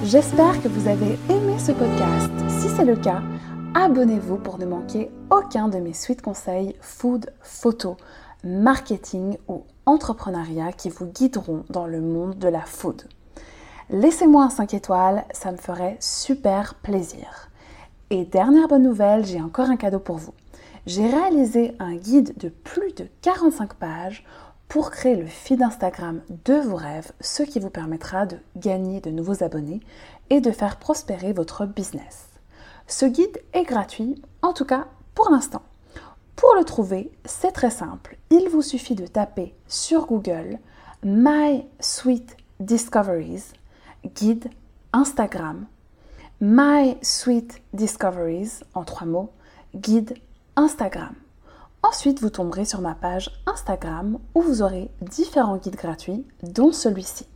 J'espère 0.05 0.63
que 0.63 0.69
vous 0.69 0.89
avez 0.89 1.19
aimé 1.29 1.59
ce 1.59 1.73
podcast. 1.73 2.31
Si 2.49 2.69
c'est 2.69 2.87
le 2.87 2.97
cas, 2.97 3.21
abonnez-vous 3.77 4.39
pour 4.39 4.59
ne 4.59 4.65
manquer 4.65 5.11
aucun 5.31 5.69
de 5.69 5.79
mes 5.79 5.93
suites 5.93 6.23
conseils 6.23 6.75
food, 6.81 7.31
photo, 7.43 7.99
marketing 8.43 9.37
ou 9.49 9.65
entrepreneuriat 9.85 10.73
qui 10.73 10.89
vous 10.89 11.05
guideront 11.05 11.65
dans 11.69 11.87
le 11.87 12.01
monde 12.01 12.39
de 12.39 12.49
la 12.49 12.63
food. 12.63 13.03
Laissez-moi 13.91 14.45
un 14.45 14.51
5 14.51 14.73
étoiles, 14.73 15.25
ça 15.33 15.53
me 15.53 15.59
ferait 15.59 15.99
super 16.01 16.75
plaisir. 16.77 17.51
Et 18.09 18.25
dernière 18.25 18.67
bonne 18.67 18.83
nouvelle, 18.83 19.27
j'ai 19.27 19.43
encore 19.43 19.69
un 19.69 19.77
cadeau 19.77 20.01
pour 20.01 20.17
vous. 20.17 20.33
J'ai 20.87 21.07
réalisé 21.07 21.75
un 21.79 21.97
guide 21.97 22.33
de 22.39 22.49
plus 22.49 22.95
de 22.95 23.07
45 23.21 23.75
pages 23.75 24.25
pour 24.69 24.91
créer 24.91 25.17
le 25.17 25.27
feed 25.27 25.61
Instagram 25.61 26.23
de 26.47 26.55
vos 26.55 26.77
rêves, 26.77 27.13
ce 27.21 27.43
qui 27.43 27.61
vous 27.61 27.71
permettra 27.71 28.25
de 28.25 28.39
gagner 28.57 29.01
de 29.01 29.11
nouveaux 29.11 29.45
abonnés 29.45 29.81
et 30.31 30.41
de 30.41 30.51
faire 30.51 30.79
prospérer 30.79 31.35
votre 31.35 31.67
business. 31.67 32.26
Ce 32.87 33.05
guide 33.07 33.41
est 33.53 33.65
gratuit, 33.65 34.23
en 34.43 34.53
tout 34.53 34.65
cas 34.65 34.87
pour 35.15 35.31
l'instant. 35.31 35.63
Pour 36.37 36.55
le 36.59 36.65
trouver, 36.65 37.11
c'est 37.25 37.53
très 37.53 37.71
simple. 37.71 38.19
Il 38.31 38.49
vous 38.49 38.63
suffit 38.63 38.95
de 38.95 39.07
taper 39.07 39.55
sur 39.67 40.07
Google 40.07 40.59
My 41.03 41.65
Discoveries, 42.61 43.45
guide 44.05 44.51
Instagram 44.93 45.67
My 46.41 46.99
Discoveries, 47.73 48.61
en 48.75 48.85
trois 48.85 49.07
mots, 49.07 49.31
guide 49.75 50.15
Instagram. 50.57 51.15
Ensuite, 51.83 52.21
vous 52.21 52.31
tomberez 52.31 52.67
sur 52.67 52.83
ma 52.83 52.95
page 52.95 53.31
Instagram 53.47 54.19
où 54.35 54.43
vous 54.43 54.61
aurez 54.61 54.91
différents 55.01 55.57
guides 55.57 55.77
gratuits, 55.77 56.27
dont 56.43 56.73
celui-ci. 56.73 57.27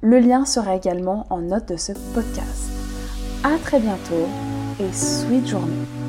Le 0.00 0.18
lien 0.20 0.46
sera 0.46 0.74
également 0.74 1.26
en 1.30 1.40
note 1.40 1.68
de 1.68 1.76
ce 1.76 1.92
podcast. 2.14 2.70
À 3.42 3.58
très 3.58 3.80
bientôt 3.80 4.26
et 4.80 4.92
sweet 4.92 5.46
journée. 5.48 6.03